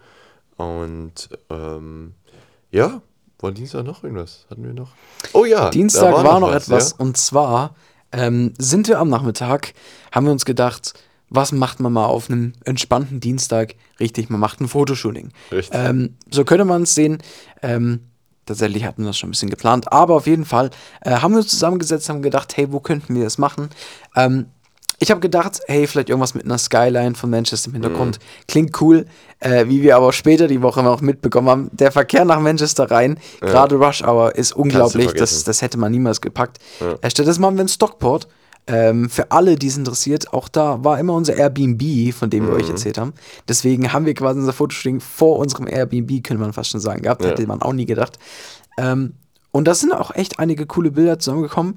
Und 0.57 1.29
ähm, 1.51 2.15
ja, 2.71 3.03
war 3.41 3.53
Dienstag 3.53 3.85
noch 3.85 4.03
irgendwas? 4.03 4.47
Hatten 4.49 4.65
wir 4.65 4.73
noch? 4.73 4.93
Oh 5.33 5.45
ja, 5.45 5.71
Dienstag 5.71 6.15
war, 6.15 6.41
noch 6.41 6.49
was, 6.49 6.69
etwas 6.69 6.91
Ja? 6.93 6.97
und 6.99 7.17
zwar 7.17 7.75
ähm, 8.13 8.55
sind 8.59 8.89
wir 8.89 8.99
am 8.99 9.11
Nachmittag, 9.11 9.75
haben 10.13 10.27
wir 10.27 10.33
uns 10.33 10.45
gedacht, 10.45 10.95
was 11.29 11.53
macht 11.53 11.81
man 11.81 11.93
mal 11.93 12.07
auf 12.07 12.31
einem 12.31 12.53
entspannten 12.65 13.21
Dienstag? 13.21 13.75
Richtig, 13.99 14.31
man 14.31 14.41
macht 14.41 14.61
ein 14.61 14.69
Fotoshooting. 14.69 15.33
Richtig. 15.51 15.77
Ähm, 15.79 16.17
so 16.31 16.45
könnte 16.45 16.65
man 16.65 16.83
es 16.83 16.95
sehen. 16.95 17.19
Ähm, 17.63 18.01
tatsächlich 18.47 18.85
hatten 18.85 19.03
wir 19.03 19.09
das 19.09 19.19
schon 19.19 19.29
ein 19.29 19.33
bisschen 19.33 19.51
geplant, 19.51 19.93
aber 19.93 20.15
auf 20.15 20.27
jeden 20.27 20.45
Fall 20.45 20.71
äh, 21.03 21.11
haben 21.11 21.33
wir 21.33 21.39
uns 21.39 21.49
zusammengesetzt, 21.49 22.09
haben 22.09 22.23
gedacht, 22.23 22.57
hey, 22.57 22.73
wo 22.73 22.81
könnten 22.81 23.15
wir 23.15 23.25
das 23.25 23.39
machen? 23.39 23.71
Ähm, 24.15 24.47
ich 24.99 25.11
habe 25.11 25.21
gedacht, 25.21 25.61
hey, 25.67 25.87
vielleicht 25.87 26.09
irgendwas 26.09 26.35
mit 26.35 26.45
einer 26.45 26.57
Skyline 26.57 27.15
von 27.15 27.29
Manchester 27.29 27.69
im 27.69 27.75
Hintergrund. 27.75 28.19
Klingt 28.49 28.81
cool. 28.81 29.05
Äh, 29.41 29.67
wie 29.69 29.83
wir 29.83 29.97
aber 29.97 30.13
später 30.15 30.49
die 30.49 30.63
Woche 30.63 30.83
noch 30.83 31.03
mitbekommen 31.03 31.49
haben, 31.51 31.71
der 31.73 31.93
Verkehr 31.93 32.25
nach 32.25 32.41
Manchester 32.41 32.91
rein, 32.91 33.19
gerade 33.41 33.75
Rush 33.75 34.03
Hour, 34.03 34.35
ist 34.35 34.53
unglaublich. 34.53 35.13
Das, 35.13 35.45
das 35.45 35.61
hätte 35.61 35.77
man 35.77 35.93
niemals 35.93 36.23
gepackt. 36.23 36.59
Äh, 36.81 37.11
stattdessen 37.11 37.43
machen 37.43 37.57
wir 37.57 37.61
einen 37.61 37.69
Stockport. 37.69 38.27
Ähm, 38.69 39.09
für 39.09 39.31
alle, 39.31 39.57
die 39.57 39.69
es 39.69 39.77
interessiert, 39.77 40.33
auch 40.33 40.49
da 40.49 40.83
war 40.83 40.99
immer 40.99 41.15
unser 41.15 41.37
Airbnb, 41.37 42.13
von 42.13 42.31
dem 42.31 42.49
wir 42.49 42.55
euch 42.55 42.69
erzählt 42.69 42.99
haben. 42.99 43.13
Deswegen 43.49 43.93
haben 43.93 44.07
wir 44.07 44.15
quasi 44.15 44.41
unser 44.41 44.53
Fotoshooting 44.53 45.01
vor 45.01 45.39
unserem 45.39 45.69
Airbnb, 45.69 46.25
könnte 46.25 46.43
man 46.43 46.53
fast 46.53 46.71
schon 46.71 46.81
sagen, 46.81 47.03
gehabt. 47.03 47.23
Ja. 47.23 47.31
Hätte 47.31 47.47
man 47.47 47.63
auch 47.63 47.73
nie 47.73 47.87
gedacht. 47.87 48.19
Ähm, 48.77 49.15
und 49.53 49.67
da 49.67 49.75
sind 49.75 49.93
auch 49.93 50.15
echt 50.15 50.39
einige 50.39 50.67
coole 50.67 50.91
Bilder 50.91 51.19
zusammengekommen. 51.19 51.77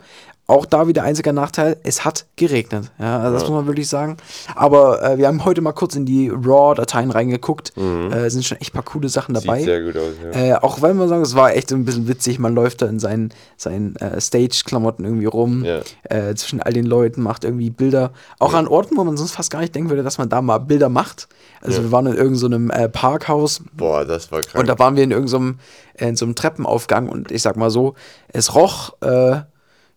Auch 0.50 0.66
da 0.66 0.88
wieder 0.88 1.04
einziger 1.04 1.32
Nachteil, 1.32 1.78
es 1.84 2.04
hat 2.06 2.26
geregnet. 2.36 2.92
Ja, 2.98 3.20
also 3.20 3.34
das 3.36 3.44
muss 3.44 3.52
man 3.52 3.68
wirklich 3.68 3.88
sagen. 3.88 4.18
Aber 4.56 5.00
äh, 5.04 5.18
wir 5.20 5.28
haben 5.28 5.46
heute 5.46 5.62
mal 5.62 5.74
kurz 5.74 5.96
in 5.96 6.08
die 6.08 6.30
RAW-Dateien 6.34 7.12
reingeguckt. 7.12 7.72
Äh, 7.78 8.30
sind 8.30 8.44
schon 8.44 8.58
echt 8.58 8.74
paar 8.74 8.82
coole 8.82 9.10
Sachen 9.10 9.36
dabei. 9.36 9.58
Mhm. 9.58 9.60
Sieht 9.60 9.66
sehr 9.66 9.82
gut 9.84 9.96
aus, 9.98 10.14
ja. 10.34 10.56
Äh, 10.56 10.56
auch 10.56 10.82
wenn 10.82 10.98
man 10.98 11.08
sagen, 11.08 11.22
es 11.22 11.36
war 11.36 11.56
echt 11.56 11.70
so 11.70 11.76
ein 11.76 11.86
bisschen 11.86 12.08
witzig, 12.08 12.40
man 12.40 12.56
läuft 12.56 12.82
da 12.82 12.88
in 12.88 12.98
seinen, 13.00 13.30
seinen 13.58 13.96
äh, 13.98 14.20
Stage-Klamotten 14.20 15.06
irgendwie 15.06 15.28
rum, 15.28 15.64
Ja. 15.64 15.82
äh, 16.10 16.34
zwischen 16.34 16.62
all 16.64 16.74
den 16.74 16.86
Leuten, 16.88 17.22
macht 17.22 17.44
irgendwie 17.44 17.70
Bilder. 17.70 18.12
Auch 18.40 18.56
an 18.56 18.68
Orten, 18.68 18.98
wo 18.98 19.04
man 19.04 19.18
sonst 19.18 19.34
fast 19.34 19.52
gar 19.52 19.60
nicht 19.62 19.76
denken 19.76 19.92
würde, 19.92 20.02
dass 20.02 20.18
man 20.18 20.30
da 20.30 20.42
mal 20.42 20.58
Bilder 20.58 20.90
macht. 20.90 21.28
Also 21.62 21.84
wir 21.84 21.92
waren 21.92 22.08
in 22.08 22.16
irgendeinem 22.16 22.70
so 22.70 22.74
äh, 22.74 22.90
Parkhaus, 22.90 23.62
Boah, 23.74 24.04
das 24.04 24.32
war 24.32 24.42
krank. 24.42 24.56
und 24.60 24.68
da 24.68 24.80
waren 24.80 24.96
wir 24.96 25.04
in 25.04 25.12
irgendeinem 25.12 25.60
in 25.96 26.16
so 26.16 26.26
einem 26.26 26.34
Treppenaufgang 26.34 27.10
und 27.10 27.30
ich 27.30 27.42
sag 27.42 27.58
mal 27.58 27.70
so, 27.70 27.94
es 28.30 28.56
roch, 28.56 28.94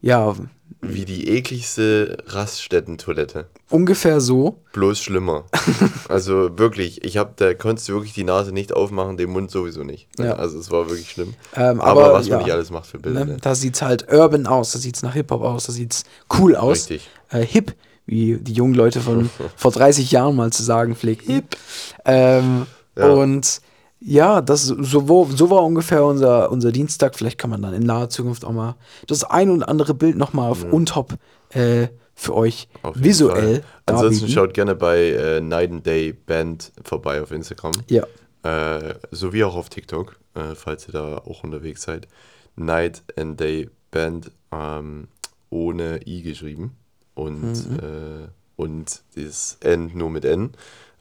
ja, 0.02 0.34
Wie 0.82 1.04
die 1.04 1.28
ekligste 1.28 2.18
Raststätten-Toilette. 2.26 3.46
ungefähr 3.70 4.20
so. 4.20 4.58
Bloß 4.72 4.98
schlimmer. 5.00 5.44
also 6.08 6.58
wirklich, 6.58 7.04
ich 7.04 7.16
hab, 7.16 7.36
da 7.36 7.54
konntest 7.54 7.88
du 7.88 7.94
wirklich 7.94 8.12
die 8.12 8.24
Nase 8.24 8.52
nicht 8.52 8.74
aufmachen, 8.74 9.16
den 9.16 9.30
Mund 9.30 9.50
sowieso 9.50 9.84
nicht. 9.84 10.08
Ja. 10.18 10.34
Also 10.34 10.58
es 10.58 10.70
war 10.70 10.88
wirklich 10.90 11.10
schlimm. 11.10 11.34
Ähm, 11.54 11.80
aber, 11.80 12.06
aber, 12.06 12.14
was 12.14 12.28
man 12.28 12.40
ja. 12.40 12.44
nicht 12.44 12.52
alles 12.52 12.70
macht 12.70 12.86
für 12.86 12.98
Bilder. 12.98 13.24
Ne? 13.24 13.32
Ne? 13.32 13.38
Da 13.40 13.54
sieht's 13.54 13.80
halt 13.80 14.12
urban 14.12 14.46
aus, 14.46 14.72
da 14.72 14.78
sieht's 14.78 15.02
nach 15.02 15.14
Hip-Hop 15.14 15.42
aus, 15.42 15.64
da 15.64 15.72
sieht's 15.72 16.04
cool 16.38 16.56
aus. 16.56 16.90
Richtig. 16.90 17.08
Äh, 17.30 17.46
hip, 17.46 17.74
wie 18.04 18.36
die 18.38 18.52
jungen 18.52 18.74
Leute 18.74 19.00
von 19.00 19.30
vor 19.56 19.70
30 19.70 20.10
Jahren 20.10 20.36
mal 20.36 20.52
zu 20.52 20.62
sagen 20.62 20.96
pflegten. 20.96 21.42
Ähm, 22.04 22.66
Ja. 22.96 23.08
Und 23.08 23.62
ja, 24.04 24.40
das 24.40 24.64
so, 24.66 25.08
wo, 25.08 25.26
so 25.26 25.50
war 25.50 25.62
ungefähr 25.62 26.04
unser, 26.04 26.50
unser 26.50 26.72
Dienstag. 26.72 27.14
Vielleicht 27.16 27.38
kann 27.38 27.50
man 27.50 27.62
dann 27.62 27.74
in 27.74 27.82
naher 27.84 28.08
Zukunft 28.08 28.44
auch 28.44 28.52
mal 28.52 28.76
das 29.06 29.24
ein 29.24 29.50
oder 29.50 29.68
andere 29.68 29.94
Bild 29.94 30.16
nochmal 30.16 30.50
auf 30.50 30.64
Untop 30.64 31.14
äh, 31.50 31.88
für 32.14 32.34
euch 32.34 32.68
visuell. 32.94 33.62
Ansonsten 33.86 34.28
schaut 34.28 34.54
gerne 34.54 34.74
bei 34.74 34.98
äh, 35.10 35.40
Night 35.40 35.70
and 35.70 35.86
Day 35.86 36.12
Band 36.12 36.72
vorbei 36.84 37.22
auf 37.22 37.30
Instagram. 37.30 37.72
Ja, 37.88 38.04
Äh, 38.44 38.94
sowie 39.12 39.44
auch 39.44 39.54
auf 39.54 39.68
TikTok, 39.68 40.16
äh, 40.34 40.54
falls 40.56 40.88
ihr 40.88 40.92
da 40.92 41.18
auch 41.18 41.44
unterwegs 41.44 41.82
seid. 41.82 42.08
Night 42.56 43.02
and 43.16 43.38
Day 43.38 43.70
Band 43.92 44.32
ähm, 44.50 45.06
ohne 45.50 46.00
I 46.06 46.22
geschrieben 46.22 46.72
und, 47.14 47.52
Mhm. 47.70 47.78
äh, 47.78 48.28
und 48.56 49.02
das 49.14 49.58
N 49.60 49.92
nur 49.94 50.10
mit 50.10 50.24
N. 50.24 50.50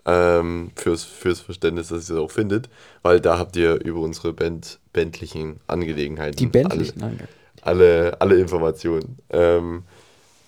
Ähm, 0.04 0.72
fürs, 0.76 1.04
fürs 1.04 1.42
Verständnis, 1.42 1.90
dass 1.90 2.10
ihr 2.10 2.16
es 2.16 2.22
auch 2.22 2.32
findet, 2.32 2.70
weil 3.04 3.20
da 3.20 3.38
habt 3.38 3.56
ihr 3.56 3.80
über 3.86 4.00
unsere 4.00 4.34
Band, 4.34 4.80
bändlichen 4.94 5.60
Angelegenheiten 5.68 6.38
die 6.38 6.48
Bändlichen. 6.48 7.04
alle, 7.04 7.18
alle, 7.62 8.22
alle 8.22 8.40
Informationen. 8.40 9.20
Ähm, 9.30 9.84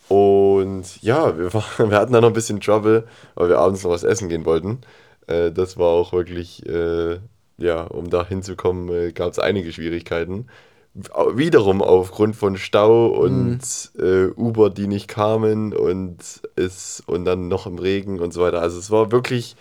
und 0.08 1.02
ja, 1.02 1.38
wir, 1.38 1.54
war, 1.54 1.64
wir 1.78 1.98
hatten 1.98 2.14
da 2.14 2.22
noch 2.22 2.30
ein 2.30 2.34
bisschen 2.34 2.62
Trouble, 2.62 3.08
weil 3.36 3.50
wir 3.50 3.60
abends 3.60 3.84
noch 3.84 3.92
was 3.92 4.04
essen 4.04 4.30
gehen 4.30 4.46
wollten. 4.46 4.80
Äh, 5.28 5.52
das 5.52 5.78
war 5.78 5.88
auch 5.88 6.14
wirklich, 6.14 6.66
äh, 6.68 7.20
ja, 7.58 7.84
um 7.84 8.10
da 8.10 8.26
hinzukommen, 8.26 8.90
äh, 8.90 9.12
gab 9.12 9.32
es 9.32 9.40
einige 9.40 9.72
Schwierigkeiten. 9.72 10.48
Wiederum 10.96 11.82
aufgrund 11.82 12.36
von 12.36 12.56
Stau 12.56 13.08
und 13.08 13.60
äh, 13.98 14.28
Uber, 14.28 14.70
die 14.70 14.86
nicht 14.86 15.08
kamen 15.08 15.74
und, 15.74 16.18
es, 16.56 17.02
und 17.08 17.26
dann 17.26 17.48
noch 17.48 17.66
im 17.66 17.80
Regen 17.80 18.20
und 18.20 18.32
so 18.32 18.42
weiter. 18.42 18.62
Also 18.62 18.78
es 18.78 18.92
war 18.92 19.12
wirklich, 19.12 19.56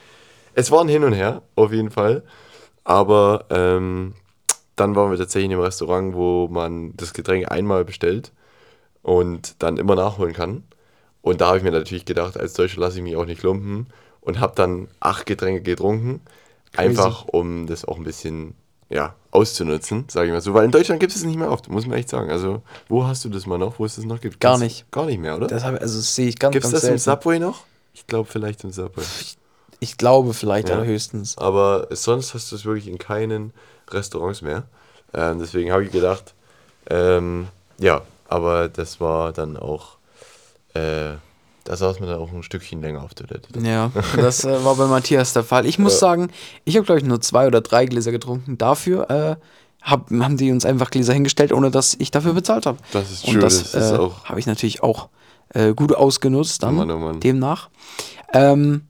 es 0.55 0.71
war 0.71 0.83
ein 0.83 0.89
Hin 0.89 1.05
und 1.05 1.15
Her, 1.15 1.43
auf 1.55 1.73
jeden 1.73 1.91
Fall. 1.91 2.23
Aber 2.85 3.47
ähm, 3.49 4.13
dann 4.77 4.95
waren 4.95 5.11
wir 5.11 5.17
tatsächlich 5.17 5.51
in 5.51 5.57
einem 5.57 5.65
Restaurant, 5.65 6.15
wo 6.15 6.49
man 6.49 6.95
das 6.97 7.15
Getränk 7.15 7.51
einmal 7.51 7.87
bestellt 7.87 8.33
und 9.03 9.63
dann 9.63 9.79
immer 9.79 9.95
nachholen 9.95 10.35
kann. 10.35 10.65
Und 11.23 11.41
da 11.41 11.49
habe 11.49 11.59
ich 11.59 11.65
mir 11.65 11.73
natürlich 11.73 12.05
gedacht, 12.05 12.37
als 12.37 12.53
Deutscher 12.53 12.81
lasse 12.81 12.99
ich 12.99 13.05
mich 13.05 13.17
auch 13.17 13.27
nicht 13.27 13.43
lumpen 13.43 13.87
und 14.21 14.39
habe 14.39 14.55
dann 14.55 14.89
acht 15.01 15.25
Getränke 15.25 15.63
getrunken, 15.63 16.21
einfach 16.77 17.25
um 17.27 17.67
das 17.67 17.87
auch 17.87 17.97
ein 17.97 18.05
bisschen 18.05 18.55
ja, 18.91 19.15
auszunutzen, 19.33 20.05
sage 20.09 20.29
ich 20.29 20.33
mal 20.33 20.41
so. 20.41 20.55
Weil 20.55 20.67
in 20.67 20.71
Deutschland 20.71 21.01
gibt 21.01 21.11
es 21.13 21.19
es 21.19 21.25
nicht 21.25 21.39
mehr 21.39 21.51
oft, 21.51 21.69
muss 21.69 21.87
man 21.87 21.99
echt 21.99 22.09
sagen. 22.11 22.31
Also, 22.31 22.63
wo 22.89 23.05
hast 23.07 23.25
du 23.25 23.29
das 23.31 23.47
mal 23.47 23.59
noch, 23.59 23.79
wo 23.79 23.85
es 23.85 23.97
das 23.97 24.05
noch 24.05 24.21
gibt? 24.21 24.39
Gar 24.41 24.59
nicht. 24.59 24.89
Gar 24.93 25.07
nicht 25.07 25.19
mehr, 25.19 25.37
oder? 25.37 25.49
Das 25.49 25.65
hab, 25.65 25.81
also 25.81 25.99
das 25.99 26.15
sehe 26.15 26.29
ich 26.29 26.39
ganz, 26.39 26.53
Gibt 26.53 26.65
es 26.67 26.71
das 26.71 26.85
im. 26.85 26.99
Subway 26.99 27.39
noch? 27.41 27.65
Ich 27.95 28.07
glaube, 28.07 28.29
vielleicht 28.31 28.63
im 28.63 28.71
Subway. 28.71 29.03
Ich 29.81 29.97
glaube 29.97 30.33
vielleicht 30.35 30.69
Ja. 30.69 30.77
allerhöchstens. 30.77 31.37
Aber 31.39 31.89
sonst 31.91 32.35
hast 32.35 32.53
du 32.53 32.57
es 32.57 32.65
wirklich 32.65 32.87
in 32.87 32.99
keinen 32.99 33.53
Restaurants 33.91 34.43
mehr. 34.43 34.65
Ähm, 35.13 35.39
deswegen 35.41 35.73
habe 35.73 35.85
ich 35.85 35.91
gedacht, 35.91 36.35
ähm, 36.89 37.49
ja, 37.79 38.03
aber 38.29 38.69
das 38.69 39.01
war 39.01 39.33
dann 39.33 39.57
auch, 39.57 39.97
äh, 40.75 41.15
da 41.65 41.77
saß 41.77 42.01
man 42.01 42.09
dann 42.09 42.19
auch 42.19 42.33
ein 42.33 42.43
Stückchen 42.43 42.81
länger 42.81 43.03
auf 43.03 43.15
Toilette. 43.15 43.49
Ja, 43.61 43.91
das 44.17 44.45
äh, 44.45 44.65
war 44.65 44.77
bei 44.77 44.87
Matthias 44.87 45.33
der 45.33 45.45
Fall. 45.45 45.67
Ich 45.67 45.79
muss 45.79 45.99
sagen, 45.99 46.31
ich 46.65 46.77
habe, 46.77 46.85
glaube 46.85 47.01
ich, 47.01 47.07
nur 47.07 47.21
zwei 47.21 47.47
oder 47.47 47.61
drei 47.61 47.87
Gläser 47.87 48.13
getrunken. 48.13 48.59
Dafür 48.59 49.11
äh, 49.11 49.37
hab, 49.83 50.11
haben 50.11 50.37
die 50.37 50.51
uns 50.51 50.65
einfach 50.65 50.91
Gläser 50.91 51.13
hingestellt, 51.13 51.53
ohne 51.53 51.71
dass 51.71 51.95
ich 51.99 52.11
dafür 52.11 52.35
bezahlt 52.35 52.67
habe. 52.67 52.79
Das 52.93 53.11
ist 53.11 53.25
Und 53.27 53.35
true, 53.35 53.43
das, 53.43 53.73
das 53.73 53.93
äh, 53.93 53.99
habe 54.25 54.41
ich 54.41 54.47
natürlich 54.47 54.83
auch 54.83 55.09
äh, 55.51 55.75
gut 55.75 55.95
ausgenutzt 55.95 56.63
dann, 56.63 56.77
Mann, 56.77 56.91
oh 56.91 56.99
Mann. 56.99 57.21
demnach. 57.21 57.69
Ähm, 58.33 58.83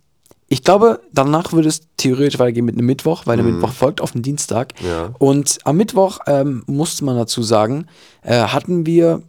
ich 0.48 0.62
glaube, 0.62 1.00
danach 1.12 1.54
würde 1.54 1.68
es 1.68 1.80
theoretisch 1.96 2.38
weitergehen 2.38 2.66
mit 2.66 2.76
einem 2.76 2.85
Mittwoch, 2.85 3.22
weil 3.24 3.38
der 3.38 3.46
Mittwoch 3.46 3.72
folgt 3.72 4.02
auf 4.02 4.12
den 4.12 4.20
Dienstag. 4.20 4.74
Mhm. 4.82 4.87
Ja. 4.87 5.11
Und 5.18 5.58
am 5.64 5.78
Mittwoch, 5.78 6.18
ähm, 6.26 6.62
musste 6.66 7.06
man 7.06 7.16
dazu 7.16 7.42
sagen, 7.42 7.87
äh, 8.20 8.38
hatten 8.38 8.85
wir 8.85 9.22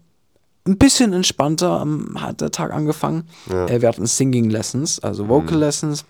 ein 0.66 0.78
bisschen 0.78 1.14
entspannter, 1.14 1.80
am, 1.80 2.22
hat 2.22 2.42
der 2.42 2.52
Tag 2.52 2.72
angefangen. 2.74 3.28
Ja. 3.50 3.64
Mhm. 3.64 3.68
Äh, 3.68 3.82
wir 3.82 3.90
hatten 3.90 4.06
Singing 4.06 4.50
Lessons, 4.50 5.00
also 5.00 5.28
Vocal 5.28 5.58
Lessons. 5.58 6.06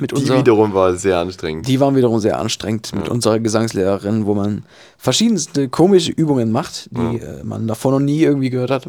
Mit 0.00 0.10
Die 0.10 0.14
unserer, 0.14 0.38
wiederum 0.38 0.72
war 0.72 0.94
sehr 0.96 1.18
anstrengend. 1.18 1.68
die 1.68 1.78
waren 1.78 1.94
wiederum 1.94 2.18
sehr 2.18 2.38
anstrengend 2.38 2.94
mit 2.94 3.10
unserer 3.10 3.38
Gesangslehrerin, 3.40 4.24
wo 4.24 4.32
man 4.34 4.64
verschiedenste 4.96 5.68
komische 5.68 6.12
Übungen 6.12 6.50
macht, 6.50 6.88
die 6.92 7.18
äh, 7.18 7.44
man 7.44 7.68
davor 7.68 7.92
noch 7.92 8.00
nie 8.00 8.22
irgendwie 8.22 8.48
gehört 8.48 8.70
hat. 8.70 8.88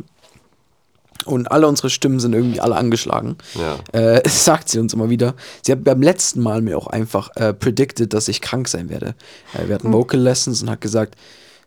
Und 1.25 1.51
alle 1.51 1.67
unsere 1.67 1.89
Stimmen 1.89 2.21
sind 2.21 2.33
irgendwie 2.33 2.61
alle 2.61 2.75
angeschlagen. 2.75 3.37
Ja. 3.55 3.79
Äh, 3.91 4.21
sagt 4.29 4.69
sie 4.69 4.79
uns 4.79 4.93
immer 4.93 5.09
wieder. 5.09 5.35
Sie 5.61 5.73
hat 5.73 5.83
beim 5.83 6.01
letzten 6.01 6.41
Mal 6.41 6.61
mir 6.61 6.77
auch 6.77 6.87
einfach 6.87 7.35
äh, 7.35 7.53
predicted, 7.53 8.13
dass 8.13 8.29
ich 8.29 8.39
krank 8.39 8.69
sein 8.69 8.89
werde. 8.89 9.15
Äh, 9.53 9.67
wir 9.67 9.75
hatten 9.75 9.91
Vocal 9.91 10.19
Lessons 10.21 10.61
und 10.61 10.69
hat 10.69 10.79
gesagt, 10.79 11.15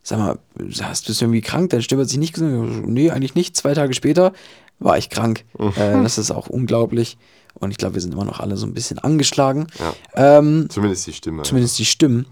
sag 0.09 0.19
mal, 0.19 0.38
hast 0.83 1.05
du 1.07 1.11
bist 1.11 1.21
irgendwie 1.23 1.40
krank? 1.40 1.71
Deine 1.71 1.83
Stimme 1.83 2.03
hat 2.03 2.09
sich 2.09 2.19
nicht 2.19 2.33
gesungen. 2.35 2.85
Nee, 2.92 3.11
eigentlich 3.11 3.35
nicht. 3.35 3.57
Zwei 3.57 3.75
Tage 3.75 3.92
später 3.95 4.33
war 4.79 4.97
ich 4.99 5.11
krank. 5.11 5.45
äh, 5.59 6.03
das 6.03 6.19
ist 6.19 6.31
auch 6.31 6.49
unglaublich. 6.49 7.19
Und 7.55 7.71
ich 7.71 7.79
glaube, 7.79 7.95
wir 7.95 8.03
sind 8.03 8.12
immer 8.12 8.25
noch 8.25 8.38
alle 8.40 8.57
so 8.57 8.66
ein 8.66 8.75
bisschen 8.75 8.99
angeschlagen. 8.99 9.66
Ja. 10.14 10.38
Ähm, 10.38 10.69
Zumindest 10.69 11.07
die 11.07 11.12
Stimme. 11.14 11.42
zumindest 11.42 11.79
die 11.79 11.87
Stimmen. 11.87 12.27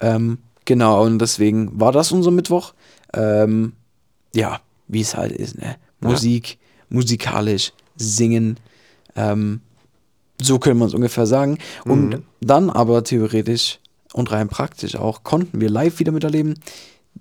Ähm, 0.00 0.38
genau, 0.64 1.04
und 1.04 1.18
deswegen 1.20 1.78
war 1.78 1.92
das 1.92 2.10
unser 2.10 2.30
Mittwoch. 2.30 2.72
Ähm, 3.14 3.74
ja, 4.34 4.60
wie 4.88 5.02
es 5.02 5.14
halt 5.16 5.32
ist, 5.32 5.58
ne? 5.58 5.76
Musik, 6.00 6.58
musikalisch, 6.88 7.72
singen, 7.96 8.58
ähm, 9.14 9.60
so 10.40 10.58
können 10.58 10.78
wir 10.80 10.86
es 10.86 10.94
ungefähr 10.94 11.26
sagen. 11.26 11.58
Und 11.84 12.08
Mhm. 12.08 12.22
dann 12.40 12.70
aber 12.70 13.04
theoretisch 13.04 13.78
und 14.12 14.32
rein 14.32 14.48
praktisch 14.48 14.96
auch 14.96 15.22
konnten 15.22 15.60
wir 15.60 15.70
live 15.70 15.98
wieder 16.00 16.10
miterleben, 16.12 16.58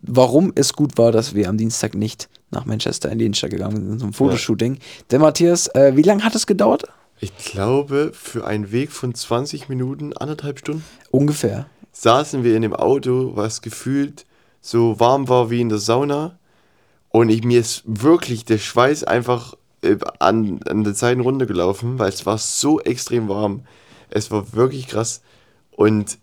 warum 0.01 0.51
es 0.55 0.73
gut 0.73 0.97
war, 0.97 1.11
dass 1.11 1.35
wir 1.35 1.49
am 1.49 1.57
Dienstag 1.57 1.95
nicht 1.95 2.29
nach 2.51 2.65
Manchester 2.65 3.11
in 3.11 3.19
die 3.19 3.25
Innenstadt 3.25 3.51
gegangen 3.51 3.87
sind 3.89 3.99
zum 3.99 4.13
Fotoshooting. 4.13 4.79
Denn 5.09 5.21
Matthias, 5.21 5.67
äh, 5.67 5.95
wie 5.95 6.01
lange 6.01 6.23
hat 6.23 6.35
es 6.35 6.47
gedauert? 6.47 6.83
Ich 7.19 7.35
glaube, 7.37 8.11
für 8.13 8.45
einen 8.45 8.71
Weg 8.71 8.91
von 8.91 9.13
20 9.13 9.69
Minuten, 9.69 10.13
anderthalb 10.13 10.59
Stunden, 10.59 10.83
Ungefähr. 11.11 11.67
saßen 11.91 12.43
wir 12.43 12.55
in 12.55 12.63
dem 12.63 12.73
Auto, 12.73 13.33
was 13.35 13.61
gefühlt 13.61 14.25
so 14.59 14.99
warm 14.99 15.29
war 15.29 15.49
wie 15.49 15.61
in 15.61 15.69
der 15.69 15.77
Sauna. 15.77 16.39
Und 17.09 17.29
ich, 17.29 17.43
mir 17.43 17.59
ist 17.59 17.83
wirklich 17.85 18.45
der 18.45 18.57
Schweiß 18.57 19.03
einfach 19.03 19.55
äh, 19.83 19.97
an, 20.19 20.61
an 20.67 20.83
den 20.83 20.93
Seiten 20.93 21.21
runtergelaufen, 21.21 21.99
weil 21.99 22.09
es 22.09 22.25
war 22.25 22.37
so 22.37 22.79
extrem 22.81 23.27
warm. 23.27 23.65
Es 24.09 24.31
war 24.31 24.53
wirklich 24.53 24.87
krass. 24.87 25.21
Und 25.71 26.17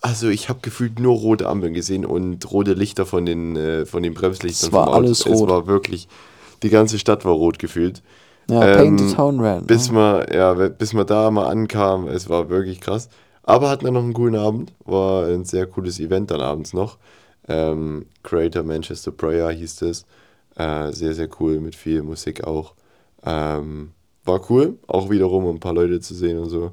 also 0.00 0.28
ich 0.28 0.48
habe 0.48 0.60
gefühlt 0.62 0.98
nur 1.00 1.16
rote 1.16 1.46
Ampeln 1.48 1.74
gesehen 1.74 2.04
und 2.06 2.50
rote 2.50 2.74
Lichter 2.74 3.06
von 3.06 3.26
den, 3.26 3.56
äh, 3.56 3.86
von 3.86 4.02
den 4.02 4.14
Bremslichtern. 4.14 4.68
Es 4.68 4.72
war 4.72 4.92
alles 4.92 5.26
Es 5.26 5.26
rot. 5.26 5.48
war 5.48 5.66
wirklich, 5.66 6.08
die 6.62 6.70
ganze 6.70 6.98
Stadt 6.98 7.24
war 7.24 7.32
rot 7.32 7.58
gefühlt. 7.58 8.02
Ja, 8.50 8.62
Ähm, 8.62 8.76
Paint 8.76 9.00
the 9.00 9.14
Town 9.14 9.40
Red. 9.40 9.66
Bis 9.66 9.88
ne? 9.88 9.94
man, 9.94 10.26
ja, 10.32 10.54
bis 10.54 10.92
man 10.94 11.06
da 11.06 11.30
mal 11.30 11.48
ankam, 11.48 12.08
es 12.08 12.28
war 12.28 12.48
wirklich 12.48 12.80
krass. 12.80 13.08
Aber 13.42 13.70
hatten 13.70 13.84
wir 13.84 13.92
noch 13.92 14.02
einen 14.02 14.14
coolen 14.14 14.36
Abend, 14.36 14.72
war 14.84 15.26
ein 15.26 15.44
sehr 15.44 15.66
cooles 15.66 16.00
Event 16.00 16.30
dann 16.30 16.40
abends 16.40 16.72
noch. 16.74 16.98
Ähm, 17.48 18.06
Creator 18.22 18.62
Manchester 18.62 19.10
Prayer 19.12 19.50
hieß 19.50 19.82
es. 19.82 20.04
Äh, 20.56 20.92
sehr, 20.92 21.14
sehr 21.14 21.28
cool, 21.40 21.60
mit 21.60 21.74
viel 21.76 22.02
Musik 22.02 22.44
auch. 22.44 22.74
Ähm, 23.24 23.92
war 24.24 24.40
cool, 24.50 24.78
auch 24.86 25.10
wiederum 25.10 25.46
um 25.46 25.56
ein 25.56 25.60
paar 25.60 25.72
Leute 25.74 26.00
zu 26.00 26.14
sehen 26.14 26.38
und 26.38 26.50
so. 26.50 26.72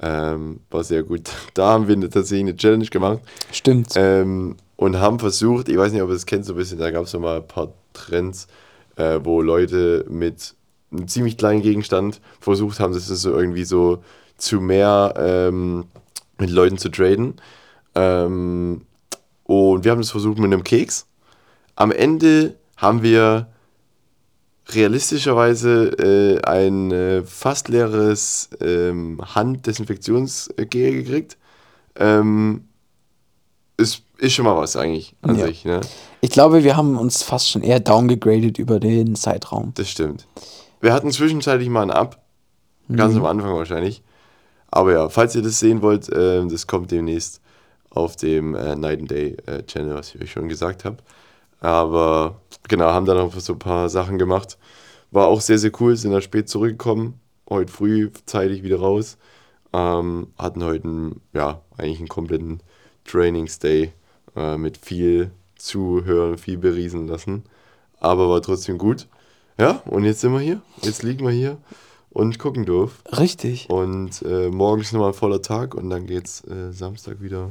Ähm, 0.00 0.60
war 0.70 0.84
sehr 0.84 1.02
gut. 1.02 1.30
Da 1.54 1.70
haben 1.70 1.88
wir 1.88 2.00
tatsächlich 2.10 2.40
eine 2.40 2.56
Challenge 2.56 2.86
gemacht 2.86 3.20
Stimmt. 3.52 3.94
ähm, 3.96 4.56
und 4.76 4.98
haben 4.98 5.18
versucht, 5.18 5.68
ich 5.68 5.76
weiß 5.76 5.92
nicht, 5.92 6.02
ob 6.02 6.10
ihr 6.10 6.14
es 6.14 6.26
kennt 6.26 6.44
so 6.44 6.52
ein 6.52 6.56
bisschen, 6.56 6.78
da 6.78 6.90
gab 6.90 7.04
es 7.04 7.12
mal 7.14 7.38
ein 7.38 7.48
paar 7.48 7.72
Trends, 7.92 8.46
äh, 8.96 9.18
wo 9.22 9.42
Leute 9.42 10.04
mit 10.08 10.54
einem 10.92 11.08
ziemlich 11.08 11.36
kleinen 11.36 11.62
Gegenstand 11.62 12.20
versucht 12.40 12.80
haben, 12.80 12.94
das 12.94 13.10
ist 13.10 13.22
so 13.22 13.32
irgendwie 13.32 13.64
so 13.64 14.02
zu 14.36 14.60
mehr 14.60 15.14
ähm, 15.16 15.84
mit 16.38 16.50
Leuten 16.50 16.78
zu 16.78 16.88
traden. 16.90 17.34
Ähm, 17.94 18.82
und 19.44 19.84
wir 19.84 19.90
haben 19.90 20.00
das 20.00 20.10
versucht 20.10 20.38
mit 20.38 20.52
einem 20.52 20.62
Keks. 20.62 21.06
Am 21.74 21.90
Ende 21.90 22.54
haben 22.76 23.02
wir 23.02 23.48
realistischerweise 24.70 25.88
äh, 25.98 26.42
ein 26.44 26.90
äh, 26.92 27.22
fast 27.24 27.68
leeres 27.68 28.50
ähm, 28.60 29.20
Handdesinfektionsgel 29.34 30.66
gekriegt. 31.02 31.36
Ähm, 31.96 32.64
ist, 33.76 34.02
ist 34.18 34.32
schon 34.34 34.44
mal 34.44 34.56
was 34.56 34.76
eigentlich 34.76 35.14
an 35.22 35.36
Ja. 35.36 35.46
sich, 35.46 35.64
ne? 35.64 35.80
Ich 36.20 36.30
glaube, 36.30 36.64
wir 36.64 36.76
haben 36.76 36.98
uns 36.98 37.22
fast 37.22 37.48
schon 37.48 37.62
eher 37.62 37.80
downgegradet 37.80 38.58
über 38.58 38.80
den 38.80 39.14
Zeitraum. 39.14 39.72
Das 39.74 39.88
stimmt. 39.88 40.26
Wir 40.80 40.92
hatten 40.92 41.10
zwischenzeitlich 41.12 41.68
mal 41.68 41.82
ein 41.82 41.90
Up. 41.90 42.20
Ganz 42.94 43.14
am 43.16 43.24
Anfang 43.26 43.54
wahrscheinlich. 43.54 44.02
Aber 44.70 44.92
ja, 44.92 45.08
falls 45.08 45.34
ihr 45.34 45.42
das 45.42 45.60
sehen 45.60 45.82
wollt, 45.82 46.08
äh, 46.08 46.44
das 46.46 46.66
kommt 46.66 46.90
demnächst 46.90 47.40
auf 47.90 48.16
dem 48.16 48.54
äh, 48.54 48.74
Night 48.76 49.00
and 49.00 49.10
Day 49.10 49.36
äh, 49.46 49.62
Channel, 49.64 49.94
was 49.94 50.14
ich 50.14 50.20
euch 50.22 50.32
schon 50.32 50.48
gesagt 50.48 50.84
habe. 50.84 50.96
Aber 51.60 52.40
genau, 52.68 52.86
haben 52.86 53.06
dann 53.06 53.16
noch 53.16 53.38
so 53.38 53.54
ein 53.54 53.58
paar 53.58 53.88
Sachen 53.88 54.18
gemacht, 54.18 54.58
war 55.10 55.26
auch 55.26 55.40
sehr, 55.40 55.58
sehr 55.58 55.72
cool, 55.80 55.96
sind 55.96 56.12
da 56.12 56.20
spät 56.20 56.48
zurückgekommen, 56.48 57.20
heute 57.48 57.72
früh 57.72 58.10
zeitig 58.26 58.62
wieder 58.62 58.78
raus. 58.78 59.16
Ähm, 59.72 60.28
hatten 60.38 60.64
heute 60.64 60.84
einen, 60.84 61.20
ja, 61.34 61.60
eigentlich 61.76 61.98
einen 61.98 62.08
kompletten 62.08 62.62
Trainingsday 63.04 63.92
äh, 64.36 64.56
mit 64.56 64.78
viel 64.78 65.30
Zuhören, 65.56 66.38
viel 66.38 66.58
beriesen 66.58 67.06
lassen. 67.06 67.44
Aber 68.00 68.30
war 68.30 68.40
trotzdem 68.40 68.78
gut. 68.78 69.08
Ja, 69.58 69.82
und 69.86 70.04
jetzt 70.04 70.20
sind 70.20 70.32
wir 70.32 70.40
hier. 70.40 70.62
Jetzt 70.82 71.02
liegen 71.02 71.26
wir 71.26 71.32
hier 71.32 71.58
und 72.10 72.38
gucken 72.38 72.64
doof. 72.64 73.02
Richtig. 73.18 73.68
Und 73.68 74.22
äh, 74.22 74.48
morgen 74.48 74.80
ist 74.80 74.92
nochmal 74.92 75.10
ein 75.10 75.14
voller 75.14 75.42
Tag 75.42 75.74
und 75.74 75.90
dann 75.90 76.06
geht's 76.06 76.44
äh, 76.44 76.72
Samstag 76.72 77.20
wieder 77.20 77.50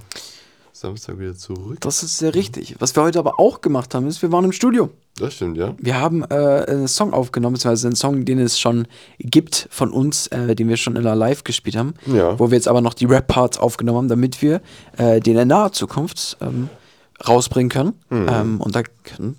Samstag 0.80 1.18
wieder 1.18 1.36
zurück. 1.36 1.82
Das 1.82 2.04
ist 2.04 2.20
sehr 2.20 2.36
richtig. 2.36 2.76
Was 2.80 2.96
wir 2.96 3.02
heute 3.02 3.18
aber 3.18 3.40
auch 3.40 3.62
gemacht 3.62 3.96
haben, 3.96 4.08
ist, 4.08 4.22
wir 4.22 4.32
waren 4.32 4.46
im 4.46 4.52
Studio. 4.52 4.90
Das 5.16 5.34
stimmt, 5.34 5.58
ja. 5.58 5.74
Wir 5.80 6.00
haben 6.00 6.24
äh, 6.24 6.36
einen 6.68 6.88
Song 6.88 7.14
aufgenommen, 7.14 7.56
beziehungsweise 7.56 7.88
einen 7.88 7.96
Song, 7.96 8.26
den 8.26 8.38
es 8.38 8.60
schon 8.60 8.88
gibt 9.18 9.68
von 9.72 9.92
uns, 9.92 10.28
äh, 10.28 10.56
den 10.56 10.70
wir 10.70 10.78
schon 10.78 10.96
in 10.96 11.02
der 11.02 11.16
Live 11.16 11.44
gespielt 11.44 11.76
haben. 11.76 11.96
Ja. 12.06 12.38
Wo 12.40 12.52
wir 12.52 12.56
jetzt 12.56 12.68
aber 12.68 12.82
noch 12.82 12.94
die 12.94 13.06
Rap-Parts 13.06 13.58
aufgenommen 13.58 13.98
haben, 13.98 14.08
damit 14.08 14.44
wir 14.44 14.62
äh, 14.98 15.20
den 15.20 15.38
in 15.38 15.48
naher 15.48 15.72
Zukunft 15.72 16.38
ähm, 16.42 16.70
rausbringen 17.28 17.70
können. 17.70 17.94
Mhm. 18.12 18.28
Ähm, 18.30 18.62
und 18.62 18.76
da 18.76 18.84
könnt 19.04 19.38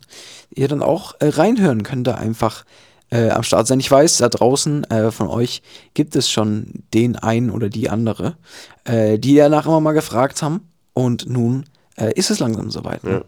ihr 0.50 0.66
dann 0.66 0.82
auch 0.82 1.14
äh, 1.20 1.28
reinhören, 1.28 1.84
könnt 1.84 2.08
ihr 2.08 2.18
einfach 2.18 2.64
äh, 3.10 3.30
am 3.30 3.44
Start 3.44 3.68
sein. 3.68 3.78
Ich 3.78 3.90
weiß, 3.90 4.18
da 4.18 4.28
draußen 4.28 4.82
äh, 4.90 5.12
von 5.12 5.28
euch 5.28 5.62
gibt 5.94 6.16
es 6.16 6.28
schon 6.28 6.82
den 6.92 7.14
einen 7.14 7.50
oder 7.50 7.68
die 7.68 7.88
andere, 7.88 8.36
die 8.90 9.36
danach 9.36 9.66
immer 9.66 9.80
mal 9.80 9.92
gefragt 9.92 10.40
haben. 10.40 10.67
Und 10.98 11.28
nun 11.28 11.64
äh, 11.94 12.12
ist 12.14 12.28
es 12.28 12.40
langsam 12.40 12.70
soweit. 12.70 13.04
Ne? 13.04 13.12
Ja. 13.12 13.22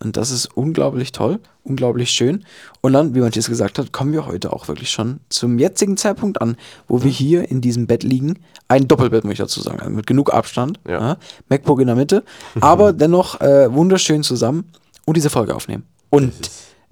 Und 0.00 0.16
das 0.16 0.32
ist 0.32 0.46
unglaublich 0.56 1.12
toll, 1.12 1.38
unglaublich 1.62 2.10
schön. 2.10 2.44
Und 2.80 2.92
dann, 2.92 3.14
wie 3.14 3.20
Matthias 3.20 3.48
gesagt 3.48 3.78
hat, 3.78 3.92
kommen 3.92 4.12
wir 4.12 4.26
heute 4.26 4.52
auch 4.52 4.66
wirklich 4.66 4.90
schon 4.90 5.20
zum 5.28 5.60
jetzigen 5.60 5.96
Zeitpunkt 5.96 6.40
an, 6.40 6.56
wo 6.88 7.04
wir 7.04 7.12
hier 7.12 7.48
in 7.48 7.60
diesem 7.60 7.86
Bett 7.86 8.02
liegen. 8.02 8.40
Ein 8.66 8.88
Doppelbett, 8.88 9.22
muss 9.22 9.34
ich 9.34 9.38
dazu 9.38 9.62
sagen, 9.62 9.78
also 9.78 9.92
mit 9.92 10.08
genug 10.08 10.34
Abstand. 10.34 10.80
Ja. 10.88 11.18
MacBook 11.48 11.78
in 11.78 11.86
der 11.86 11.94
Mitte, 11.94 12.24
aber 12.60 12.92
dennoch 12.92 13.40
äh, 13.40 13.72
wunderschön 13.72 14.24
zusammen 14.24 14.64
und 15.04 15.16
diese 15.16 15.30
Folge 15.30 15.54
aufnehmen. 15.54 15.84
Und 16.10 16.32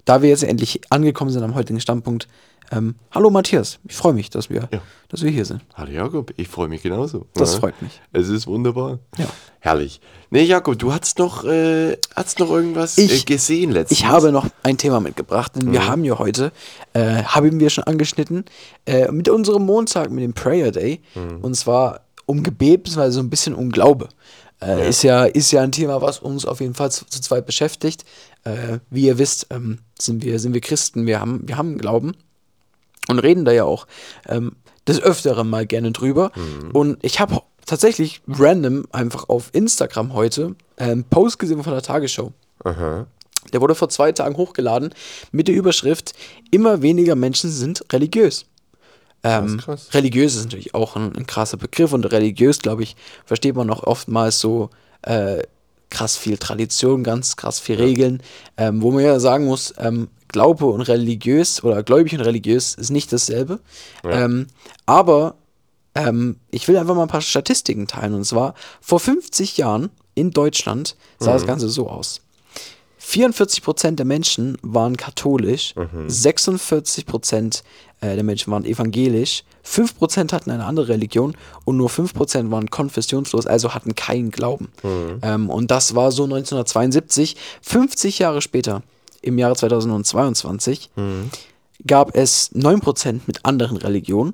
da 0.05 0.21
wir 0.21 0.29
jetzt 0.29 0.45
endlich 0.45 0.79
angekommen 0.89 1.31
sind 1.31 1.43
am 1.43 1.53
heutigen 1.53 1.81
Standpunkt, 1.81 2.29
ähm, 2.75 2.95
hallo 3.11 3.29
Matthias, 3.29 3.79
ich 3.87 3.95
freue 3.95 4.13
mich, 4.13 4.29
dass 4.29 4.49
wir, 4.49 4.67
Ja. 4.71 4.81
dass 5.09 5.21
wir 5.23 5.29
hier 5.31 5.45
sind. 5.45 5.61
Hallo 5.75 5.91
Jakob, 5.91 6.33
ich 6.37 6.47
freue 6.47 6.67
mich 6.67 6.81
genauso. 6.81 7.27
Das 7.33 7.53
Ja. 7.53 7.59
freut 7.59 7.81
mich. 7.81 8.01
Es 8.11 8.29
ist 8.29 8.47
wunderbar. 8.47 8.99
Ja. 9.17 9.27
Herrlich. 9.59 10.01
Nee, 10.29 10.43
Jakob, 10.43 10.77
du 10.79 10.91
hast 10.93 11.19
noch, 11.19 11.43
äh, 11.45 11.97
hast 12.15 12.39
noch 12.39 12.49
irgendwas 12.49 12.97
Ich- 12.97 13.21
äh, 13.21 13.25
gesehen 13.25 13.71
letztens. 13.71 13.99
Ich 13.99 14.05
habe 14.05 14.31
noch 14.31 14.47
ein 14.63 14.77
Thema 14.77 14.99
mitgebracht, 14.99 15.55
denn 15.55 15.71
wir 15.71 15.87
haben 15.87 16.03
ja 16.03 16.17
heute, 16.19 16.51
äh, 16.93 17.23
haben 17.23 17.59
wir 17.59 17.69
schon 17.69 17.83
angeschnitten, 17.85 18.45
äh, 18.85 19.11
mit 19.11 19.29
unserem 19.29 19.63
Montag, 19.65 20.09
mit 20.11 20.23
dem 20.23 20.33
Prayer 20.33 20.71
Day, 20.71 21.01
und 21.41 21.55
zwar 21.55 22.01
um 22.25 22.43
Gebet, 22.43 22.83
beziehungsweise 22.83 23.13
so 23.15 23.19
ein 23.19 23.29
bisschen 23.29 23.53
um 23.55 23.69
Glaube. 23.71 24.09
Äh, 24.61 24.87
Ist, 24.89 25.03
ja, 25.03 25.25
ist 25.25 25.51
ja 25.51 25.61
ein 25.61 25.73
Thema, 25.73 26.01
was 26.01 26.19
uns 26.19 26.45
auf 26.45 26.61
jeden 26.61 26.73
Fall 26.73 26.89
zu, 26.89 27.05
zu 27.05 27.19
zweit 27.19 27.45
beschäftigt. 27.45 28.05
Äh, 28.45 28.79
wie 28.89 29.07
ihr 29.07 29.17
wisst, 29.17 29.47
ähm, 29.49 29.79
sind, 29.99 30.23
wir, 30.23 30.39
sind 30.39 30.53
wir 30.53 30.61
Christen, 30.61 31.05
wir 31.05 31.19
haben, 31.19 31.41
wir 31.45 31.57
haben 31.57 31.77
Glauben 31.77 32.13
und 33.07 33.19
reden 33.19 33.45
da 33.45 33.51
ja 33.51 33.63
auch 33.63 33.87
ähm, 34.27 34.53
des 34.87 35.01
Öfteren 35.01 35.49
mal 35.49 35.65
gerne 35.65 35.91
drüber. 35.91 36.31
Und 36.73 36.97
ich 37.03 37.19
habe 37.19 37.41
tatsächlich 37.65 38.21
random 38.27 38.85
einfach 38.91 39.29
auf 39.29 39.49
Instagram 39.53 40.13
heute 40.13 40.55
einen 40.77 41.03
Post 41.05 41.39
gesehen 41.39 41.63
von 41.63 41.73
der 41.73 41.81
Tagesschau. 41.81 42.33
Aha. 42.63 43.07
Der 43.51 43.61
wurde 43.61 43.75
vor 43.75 43.89
zwei 43.89 44.11
Tagen 44.11 44.37
hochgeladen 44.37 44.93
mit 45.31 45.47
der 45.47 45.55
Überschrift 45.55 46.13
Immer 46.51 46.81
weniger 46.81 47.15
Menschen 47.15 47.49
sind 47.49 47.83
religiös. 47.91 48.45
Ähm, 49.23 49.57
krass. 49.57 49.89
Religiös 49.93 50.35
ist 50.35 50.45
natürlich 50.45 50.75
auch 50.75 50.95
ein, 50.95 51.15
ein 51.15 51.25
krasser 51.25 51.57
Begriff 51.57 51.93
und 51.93 52.05
religiös, 52.11 52.59
glaube 52.59 52.83
ich, 52.83 52.95
versteht 53.25 53.55
man 53.55 53.69
auch 53.69 53.83
oftmals 53.83 54.39
so 54.39 54.69
äh, 55.01 55.43
krass 55.89 56.17
viel 56.17 56.37
Tradition, 56.37 57.03
ganz 57.03 57.37
krass 57.37 57.59
viel 57.59 57.77
Regeln, 57.77 58.21
ähm, 58.57 58.81
wo 58.81 58.91
man 58.91 59.03
ja 59.03 59.19
sagen 59.19 59.45
muss, 59.45 59.73
ähm, 59.77 60.09
Glaube 60.33 60.65
und 60.65 60.81
religiös 60.81 61.63
oder 61.63 61.81
gläubig 61.83 62.13
und 62.13 62.21
religiös 62.21 62.75
ist 62.75 62.89
nicht 62.89 63.13
dasselbe. 63.13 63.61
Ja. 64.03 64.25
Ähm, 64.25 64.47
aber 64.85 65.35
ähm, 65.95 66.37
ich 66.51 66.67
will 66.67 66.77
einfach 66.77 66.95
mal 66.95 67.03
ein 67.03 67.07
paar 67.07 67.21
Statistiken 67.21 67.87
teilen. 67.87 68.13
Und 68.13 68.25
zwar 68.25 68.55
vor 68.81 68.99
50 68.99 69.57
Jahren 69.57 69.89
in 70.15 70.31
Deutschland 70.31 70.97
sah 71.19 71.33
das 71.33 71.45
Ganze 71.47 71.69
so 71.69 71.87
aus. 71.87 72.19
44% 73.01 73.95
der 73.95 74.05
Menschen 74.05 74.57
waren 74.61 74.97
katholisch, 74.97 75.75
46% 76.07 77.61
äh, 78.01 78.15
der 78.15 78.23
Menschen 78.23 78.51
waren 78.51 78.65
evangelisch, 78.65 79.43
5% 79.65 80.31
hatten 80.31 80.51
eine 80.51 80.65
andere 80.65 80.87
Religion 80.89 81.35
und 81.65 81.77
nur 81.77 81.89
5% 81.89 82.51
waren 82.51 82.69
konfessionslos, 82.69 83.45
also 83.45 83.73
hatten 83.73 83.95
keinen 83.95 84.31
Glauben. 84.31 84.69
Ähm, 85.21 85.49
und 85.49 85.69
das 85.69 85.95
war 85.95 86.11
so 86.11 86.23
1972. 86.23 87.35
50 87.61 88.19
Jahre 88.19 88.41
später, 88.41 88.83
im 89.23 89.37
Jahre 89.37 89.55
2022, 89.55 90.91
gab 91.87 92.15
es 92.15 92.51
9% 92.53 93.21
mit 93.25 93.45
anderen 93.45 93.77
Religionen, 93.77 94.33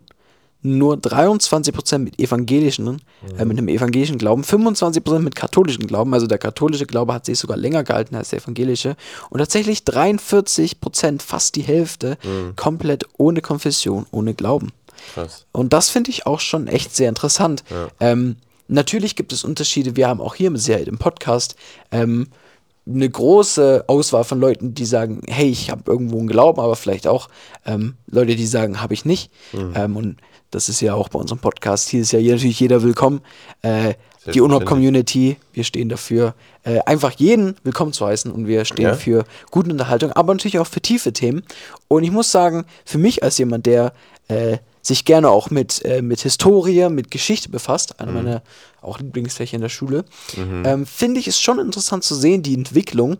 nur 0.62 0.96
23% 0.96 2.00
mit 2.00 2.20
evangelischen, 2.20 3.02
äh, 3.38 3.46
mit 3.46 3.58
einem 3.58 3.70
evangelischen 3.70 4.18
Glauben, 4.18 4.44
25% 4.44 5.20
mit 5.20 5.36
katholischen 5.36 5.88
Glauben, 5.88 6.14
also 6.14 6.28
der 6.28 6.38
katholische 6.38 6.86
Glaube 6.86 7.14
hat 7.14 7.26
sich 7.26 7.40
sogar 7.40 7.56
länger 7.56 7.84
gehalten 7.84 8.16
als 8.16 8.32
der 8.32 8.40
evangelische 8.40 8.98
und 9.30 9.40
tatsächlich 9.40 9.84
43%, 9.84 11.22
fast 11.22 11.56
die 11.56 11.62
Hälfte, 11.62 12.18
komplett 12.58 13.06
ohne 13.18 13.42
Konfession, 13.42 14.06
ohne 14.12 14.34
Glauben. 14.34 14.74
Krass. 15.14 15.46
Und 15.54 15.72
das 15.72 15.90
finde 15.90 16.12
ich 16.12 16.26
auch 16.26 16.42
schon 16.42 16.68
echt 16.68 16.94
sehr 16.94 17.08
interessant. 17.08 17.64
Ähm, 18.02 18.36
natürlich 18.68 19.16
gibt 19.16 19.32
es 19.32 19.46
Unterschiede. 19.46 19.96
Wir 19.96 20.10
haben 20.10 20.20
auch 20.20 20.36
hier 20.36 20.56
Sicherheit 20.58 20.88
im 20.88 20.98
Podcast 20.98 21.56
ähm, 21.92 22.28
eine 22.92 23.10
große 23.10 23.84
Auswahl 23.88 24.24
von 24.24 24.40
Leuten, 24.40 24.74
die 24.74 24.86
sagen, 24.86 25.22
hey, 25.28 25.50
ich 25.50 25.70
habe 25.70 25.84
irgendwo 25.86 26.18
einen 26.18 26.28
Glauben, 26.28 26.60
aber 26.60 26.76
vielleicht 26.76 27.08
auch 27.08 27.30
ähm, 27.66 27.96
Leute, 28.08 28.36
die 28.36 28.48
sagen, 28.48 28.82
habe 28.82 28.94
ich 28.94 29.06
nicht. 29.06 29.32
Ähm, 29.76 29.96
und 29.96 30.18
das 30.52 30.70
ist 30.70 30.82
ja 30.82 30.96
auch 30.96 31.10
bei 31.10 31.20
unserem 31.20 31.40
Podcast. 31.40 31.90
Hier 31.90 32.02
ist 32.02 32.12
ja 32.12 32.20
hier 32.20 32.34
natürlich 32.34 32.60
jeder 32.60 32.82
willkommen. 32.82 33.22
Äh, 33.62 33.94
die 34.34 34.42
UNO-Community, 34.42 35.38
wir 35.54 35.64
stehen 35.64 35.90
dafür, 35.90 36.36
äh, 36.64 36.80
einfach 36.86 37.12
jeden 37.14 37.56
willkommen 37.64 37.94
zu 37.94 38.06
heißen 38.06 38.32
und 38.32 38.48
wir 38.48 38.66
stehen 38.66 38.86
Ja. 38.86 38.94
für 38.94 39.24
gute 39.50 39.72
Unterhaltung, 39.72 40.12
aber 40.12 40.34
natürlich 40.34 40.60
auch 40.60 40.68
für 40.68 40.82
tiefe 40.82 41.14
Themen. 41.14 41.44
Und 41.88 42.04
ich 42.04 42.12
muss 42.12 42.32
sagen, 42.32 42.66
für 42.86 42.98
mich 42.98 43.24
als 43.24 43.38
jemand, 43.38 43.66
der 43.66 43.94
äh, 44.28 44.58
sich 44.82 45.06
gerne 45.06 45.30
auch 45.30 45.50
mit, 45.50 45.84
äh, 45.86 46.02
mit 46.02 46.22
Historie, 46.22 46.90
mit 46.90 47.12
Geschichte 47.12 47.50
befasst, 47.50 48.00
einer 48.00 48.12
meiner 48.12 48.42
auch 48.82 49.00
Lieblingsfächer 49.00 49.56
in 49.56 49.62
der 49.62 49.70
Schule, 49.70 50.06
ähm, 50.38 50.86
finde 50.86 51.20
ich 51.20 51.28
es 51.28 51.40
schon 51.40 51.60
interessant 51.60 52.04
zu 52.04 52.16
sehen, 52.16 52.42
die 52.44 52.54
Entwicklung, 52.54 53.18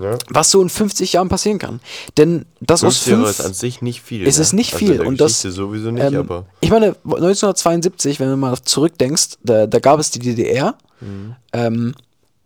Ja. 0.00 0.16
was 0.28 0.50
so 0.50 0.60
in 0.62 0.68
50 0.68 1.14
Jahren 1.14 1.28
passieren 1.28 1.58
kann. 1.58 1.80
Denn 2.18 2.44
das 2.60 2.84
aus 2.84 2.98
50 2.98 3.10
Jahre 3.12 3.24
fünf, 3.26 3.38
ist 3.40 3.44
an 3.46 3.54
sich 3.54 3.82
nicht 3.82 4.02
viel. 4.02 4.26
es 4.26 4.36
ne? 4.36 4.42
ist 4.42 4.52
nicht 4.52 4.74
Also 4.74 4.86
viel. 4.86 5.00
und 5.00 5.20
das, 5.20 5.40
sowieso 5.42 5.90
nicht, 5.90 6.04
ähm, 6.04 6.16
aber. 6.16 6.44
Ich 6.60 6.70
meine, 6.70 6.94
1972, 7.04 8.20
wenn 8.20 8.28
du 8.30 8.36
mal 8.36 8.56
zurückdenkst, 8.62 9.38
da, 9.42 9.66
da 9.66 9.78
gab 9.80 9.98
es 10.00 10.10
die 10.10 10.18
DDR, 10.20 10.76
Mhm. 11.00 11.34
ähm, 11.52 11.94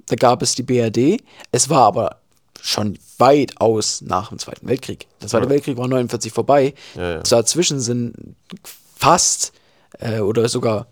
da 0.06 0.16
gab 0.16 0.42
es 0.42 0.54
die 0.54 0.62
BRD, 0.62 1.22
es 1.52 1.68
war 1.68 1.82
aber 1.82 2.16
schon 2.62 2.98
weitaus 3.18 4.00
nach 4.02 4.28
dem 4.28 4.38
Zweiten 4.38 4.66
Weltkrieg. 4.68 5.08
Der 5.20 5.28
Zweite 5.28 5.44
Ja. 5.46 5.50
Weltkrieg 5.50 5.76
war 5.76 5.88
49 5.88 6.32
vorbei. 6.32 6.74
Ja, 6.94 7.14
ja. 7.14 7.18
Dazwischen 7.20 7.80
sind 7.80 8.14
fast 8.94 9.52
äh, 9.98 10.20
oder 10.20 10.48
sogar 10.48 10.86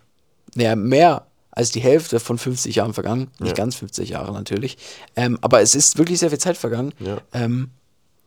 naja, 0.55 0.75
mehr 0.77 1.27
als 1.53 1.71
die 1.71 1.81
Hälfte 1.81 2.21
von 2.21 2.39
50 2.39 2.75
Jahren 2.75 2.93
vergangen. 2.93 3.31
Nicht 3.39 3.57
ganz 3.57 3.77
50 3.77 4.09
Jahre 4.11 4.33
natürlich. 4.33 4.79
Ähm, 5.17 5.39
aber 5.41 5.61
es 5.63 5.75
ist 5.75 5.99
wirklich 5.99 6.19
sehr 6.19 6.31
viel 6.31 6.39
Zeit 6.39 6.57
vergangen. 6.57 6.93
Ähm, 7.33 7.71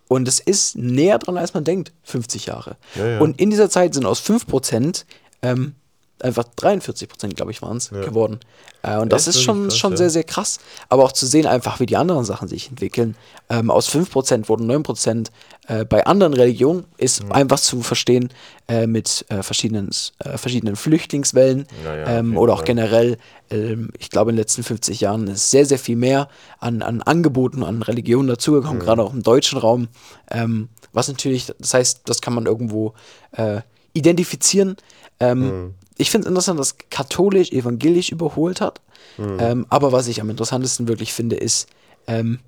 und 0.07 0.27
es 0.27 0.39
ist 0.39 0.75
näher 0.77 1.19
dran, 1.19 1.37
als 1.37 1.53
man 1.53 1.63
denkt, 1.63 1.91
50 2.03 2.45
Jahre. 2.45 2.77
Ja, 2.95 3.07
ja. 3.07 3.19
Und 3.19 3.39
in 3.41 3.49
dieser 3.49 3.69
Zeit 3.69 3.93
sind 3.93 4.05
aus 4.05 4.21
5% 4.21 5.05
ähm, 5.41 5.75
einfach 6.23 6.45
43%, 6.57 7.35
glaube 7.35 7.51
ich, 7.51 7.61
waren 7.61 7.77
es, 7.77 7.89
Ja. 7.91 8.01
geworden. 8.01 8.39
Äh, 8.81 8.97
und 8.97 9.11
das 9.13 9.27
ist 9.27 9.35
ist 9.35 9.41
schon, 9.43 9.67
krass, 9.67 9.77
schon 9.77 9.91
ja. 9.91 9.97
sehr, 9.97 10.09
sehr 10.09 10.23
krass. 10.23 10.59
Aber 10.89 11.03
auch 11.03 11.11
zu 11.11 11.25
sehen, 11.25 11.45
einfach 11.45 11.79
wie 11.79 11.85
die 11.85 11.95
anderen 11.97 12.25
Sachen 12.25 12.47
sich 12.47 12.69
entwickeln. 12.69 13.15
Ähm, 13.49 13.69
aus 13.71 13.87
5% 13.87 14.49
wurden 14.49 14.65
9%. 14.65 15.31
Äh, 15.67 15.85
bei 15.85 16.05
anderen 16.05 16.33
Religionen 16.33 16.85
ist 16.97 17.23
Mhm. 17.23 17.31
einfach 17.31 17.59
zu 17.59 17.81
verstehen 17.81 18.29
äh, 18.67 18.87
mit 18.87 19.25
äh, 19.29 19.43
verschiedenen, 19.43 19.89
äh, 20.19 20.37
verschiedenen 20.37 20.75
Flüchtlingswellen 20.75 21.65
Ja, 21.83 22.19
ähm, 22.19 22.37
oder 22.37 22.53
auch 22.53 22.63
generell. 22.65 23.17
Ähm, 23.49 23.91
ich 23.99 24.09
glaube, 24.09 24.31
in 24.31 24.35
den 24.35 24.41
letzten 24.41 24.63
50 24.63 24.99
Jahren 25.01 25.27
ist 25.27 25.51
sehr, 25.51 25.65
sehr 25.65 25.79
viel 25.79 25.95
mehr 25.95 26.27
an, 26.59 26.81
an 26.81 27.01
Angeboten, 27.01 27.63
an 27.63 27.81
Religionen 27.81 28.27
dazugekommen, 28.27 28.77
Mhm. 28.77 28.85
gerade 28.85 29.03
auch 29.03 29.13
im 29.13 29.23
deutschen 29.23 29.57
Raum. 29.59 29.87
Ähm, 30.31 30.69
was 30.91 31.07
natürlich, 31.07 31.51
das 31.59 31.73
heißt, 31.73 32.01
das 32.05 32.21
kann 32.21 32.33
man 32.33 32.45
irgendwo 32.45 32.93
äh, 33.31 33.61
identifizieren. 33.93 34.75
Ähm, 35.19 35.39
Mhm. 35.39 35.73
Ich 35.97 36.09
finde 36.09 36.25
es 36.25 36.29
interessant, 36.29 36.59
dass 36.59 36.77
katholisch 36.89 37.51
evangelisch 37.51 38.11
überholt 38.11 38.61
hat. 38.61 38.81
Mhm. 39.17 39.37
Ähm, 39.39 39.65
aber 39.69 39.91
was 39.91 40.07
ich 40.07 40.21
am 40.21 40.29
interessantesten 40.29 40.87
wirklich 40.87 41.13
finde, 41.13 41.35
ist, 41.35 41.67
ähm, 42.07 42.39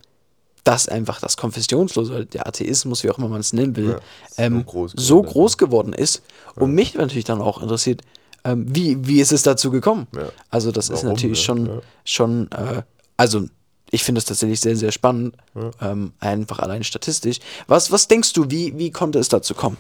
dass 0.63 0.87
einfach 0.87 1.19
das 1.19 1.37
Konfessionslose, 1.37 2.25
der 2.25 2.47
Atheismus, 2.47 3.03
wie 3.03 3.11
auch 3.11 3.19
immer 3.19 3.27
man 3.27 3.41
es 3.41 3.53
nennen 3.53 3.75
will, 3.75 3.89
Ja, 3.89 3.99
so 4.35 4.43
ähm, 4.43 4.65
groß 4.65 4.93
so 4.95 5.21
geworden 5.21 5.27
ist, 5.27 5.33
groß 5.33 5.57
geworden 5.57 5.93
ist. 5.93 6.23
Und 6.55 6.73
mich 6.73 6.95
natürlich 6.95 7.25
dann 7.25 7.41
auch 7.41 7.61
interessiert, 7.61 8.01
ähm, 8.43 8.65
wie, 8.67 9.07
wie 9.07 9.21
ist 9.21 9.31
es 9.31 9.43
dazu 9.43 9.69
gekommen? 9.69 10.07
Ja. 10.15 10.29
Also 10.49 10.71
das 10.71 10.89
ist 10.89 11.03
Warum, 11.03 11.09
natürlich 11.09 11.39
ja, 11.39 11.45
schon, 11.45 11.65
ja. 11.67 11.81
schon 12.03 12.51
äh, 12.51 12.81
also 13.17 13.45
ich 13.91 14.03
finde 14.03 14.19
es 14.19 14.25
tatsächlich 14.25 14.59
sehr, 14.59 14.75
sehr 14.75 14.91
spannend, 14.91 15.35
ähm, 15.79 16.13
einfach 16.19 16.59
allein 16.59 16.83
statistisch. 16.83 17.39
Was, 17.67 17.91
was 17.91 18.07
denkst 18.07 18.33
du, 18.33 18.49
wie, 18.49 18.77
wie 18.77 18.91
konnte 18.91 19.19
es 19.19 19.29
dazu 19.29 19.53
kommen? 19.53 19.77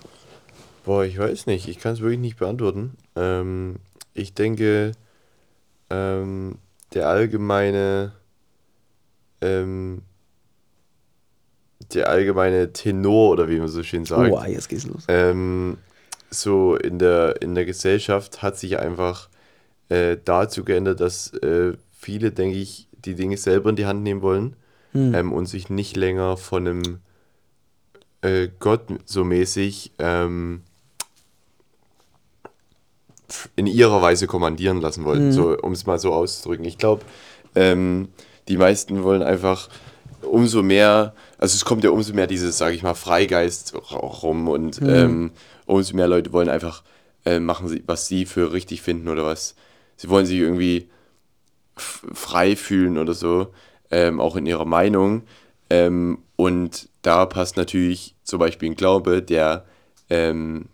Boah, 0.85 1.03
ich 1.03 1.17
weiß 1.17 1.47
nicht. 1.47 1.67
Ich 1.67 1.79
kann 1.79 1.93
es 1.93 2.01
wirklich 2.01 2.19
nicht 2.19 2.37
beantworten. 2.37 2.95
Ähm, 3.15 3.77
ich 4.13 4.33
denke, 4.33 4.91
ähm, 5.89 6.57
der 6.93 7.07
allgemeine, 7.09 8.13
ähm, 9.41 10.03
der 11.93 12.09
allgemeine 12.09 12.71
Tenor 12.73 13.31
oder 13.31 13.49
wie 13.49 13.57
man 13.59 13.67
so 13.67 13.83
schön 13.83 14.05
sagt, 14.05 14.31
Oh, 14.31 14.43
jetzt 14.45 14.69
geht's 14.69 14.85
los. 14.85 15.03
ähm, 15.07 15.77
so 16.31 16.75
in 16.75 16.99
der, 16.99 17.41
in 17.41 17.55
der 17.55 17.65
Gesellschaft 17.65 18.41
hat 18.41 18.57
sich 18.57 18.79
einfach 18.79 19.29
äh, 19.89 20.17
dazu 20.23 20.63
geändert, 20.63 20.99
dass 20.99 21.33
äh, 21.35 21.73
viele, 21.97 22.31
denke 22.31 22.57
ich, 22.57 22.87
die 22.91 23.15
Dinge 23.15 23.37
selber 23.37 23.69
in 23.69 23.75
die 23.75 23.85
Hand 23.85 24.03
nehmen 24.03 24.21
wollen 24.21 24.55
ähm, 25.13 25.31
und 25.33 25.45
sich 25.45 25.69
nicht 25.69 25.95
länger 25.97 26.37
von 26.37 26.67
einem 26.67 26.99
äh, 28.21 28.47
Gott 28.59 28.83
so 29.05 29.23
mäßig 29.23 29.91
ähm, 29.99 30.61
in 33.55 33.67
ihrer 33.67 34.01
Weise 34.01 34.27
kommandieren 34.27 34.81
lassen 34.81 35.03
wollen, 35.05 35.31
so, 35.31 35.57
um 35.57 35.71
es 35.71 35.85
mal 35.85 35.99
so 35.99 36.13
auszudrücken. 36.13 36.65
Ich 36.65 36.77
glaube, 36.77 37.03
ähm, 37.55 38.09
die 38.47 38.57
meisten 38.57 39.03
wollen 39.03 39.23
einfach 39.23 39.69
umso 40.21 40.63
mehr, 40.63 41.13
also 41.37 41.55
es 41.55 41.65
kommt 41.65 41.83
ja 41.83 41.89
umso 41.89 42.13
mehr 42.13 42.27
dieses, 42.27 42.57
sage 42.57 42.75
ich 42.75 42.83
mal, 42.83 42.93
Freigeist 42.93 43.75
rum 43.91 44.47
und 44.47 44.81
ähm, 44.81 45.31
umso 45.65 45.95
mehr 45.95 46.07
Leute 46.07 46.33
wollen 46.33 46.49
einfach 46.49 46.83
äh, 47.25 47.39
machen, 47.39 47.81
was 47.85 48.07
sie 48.07 48.25
für 48.25 48.53
richtig 48.53 48.81
finden 48.81 49.07
oder 49.07 49.25
was. 49.25 49.55
Sie 49.97 50.09
wollen 50.09 50.25
sich 50.25 50.39
irgendwie 50.39 50.89
frei 51.75 52.55
fühlen 52.55 52.97
oder 52.97 53.13
so, 53.13 53.47
ähm, 53.91 54.19
auch 54.19 54.35
in 54.35 54.45
ihrer 54.45 54.65
Meinung. 54.65 55.23
Ähm, 55.69 56.19
und 56.35 56.89
da 57.01 57.25
passt 57.25 57.57
natürlich 57.57 58.15
zum 58.23 58.39
Beispiel 58.39 58.71
ein 58.71 58.75
Glaube, 58.75 59.21
der 59.21 59.65
ähm, 60.09 60.65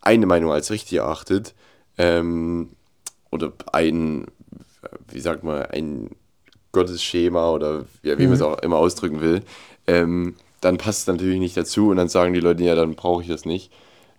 eine 0.00 0.26
Meinung 0.26 0.52
als 0.52 0.70
richtig 0.70 0.98
erachtet 0.98 1.54
ähm, 1.98 2.70
oder 3.30 3.52
ein, 3.72 4.26
wie 5.10 5.20
sagt 5.20 5.44
man, 5.44 5.62
ein 5.62 6.10
Gottesschema 6.72 7.50
oder 7.50 7.84
ja, 8.02 8.18
wie 8.18 8.24
man 8.24 8.34
es 8.34 8.42
auch 8.42 8.58
immer 8.60 8.76
ausdrücken 8.76 9.20
will, 9.20 9.42
ähm, 9.86 10.36
dann 10.60 10.78
passt 10.78 11.02
es 11.02 11.06
natürlich 11.06 11.38
nicht 11.38 11.56
dazu 11.56 11.90
und 11.90 11.96
dann 11.96 12.08
sagen 12.08 12.34
die 12.34 12.40
Leute, 12.40 12.62
ja, 12.64 12.74
dann 12.74 12.94
brauche 12.94 13.22
ich 13.22 13.28
das 13.28 13.44
nicht, 13.44 13.72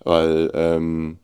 weil 0.04 0.50
ähm, 0.54 1.18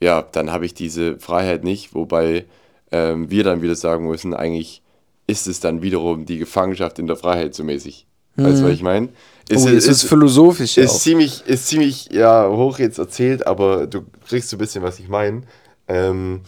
ja, 0.00 0.22
dann 0.22 0.50
habe 0.50 0.66
ich 0.66 0.74
diese 0.74 1.18
Freiheit 1.18 1.64
nicht, 1.64 1.94
wobei 1.94 2.46
ähm, 2.90 3.30
wir 3.30 3.44
dann 3.44 3.62
wieder 3.62 3.76
sagen 3.76 4.08
müssen, 4.08 4.34
eigentlich 4.34 4.82
ist 5.26 5.46
es 5.46 5.60
dann 5.60 5.82
wiederum 5.82 6.26
die 6.26 6.38
Gefangenschaft 6.38 6.98
in 6.98 7.06
der 7.06 7.16
Freiheit 7.16 7.54
so 7.54 7.64
mäßig. 7.64 8.06
Weißt 8.36 8.60
du, 8.60 8.64
was 8.64 8.72
ich 8.72 8.82
meine? 8.82 9.08
Oh, 9.50 9.68
es 9.68 9.86
ist 9.86 10.04
philosophisch 10.04 10.76
ja 10.76 10.84
ist 10.84 10.92
auch. 10.92 11.00
ziemlich, 11.00 11.46
ist 11.46 11.66
ziemlich 11.66 12.08
ja, 12.10 12.48
hoch 12.48 12.78
jetzt 12.78 12.98
erzählt, 12.98 13.46
aber 13.46 13.86
du 13.86 14.02
kriegst 14.26 14.48
so 14.48 14.56
ein 14.56 14.58
bisschen, 14.58 14.82
was 14.82 14.98
ich 14.98 15.08
meine. 15.08 15.42
Ähm, 15.88 16.40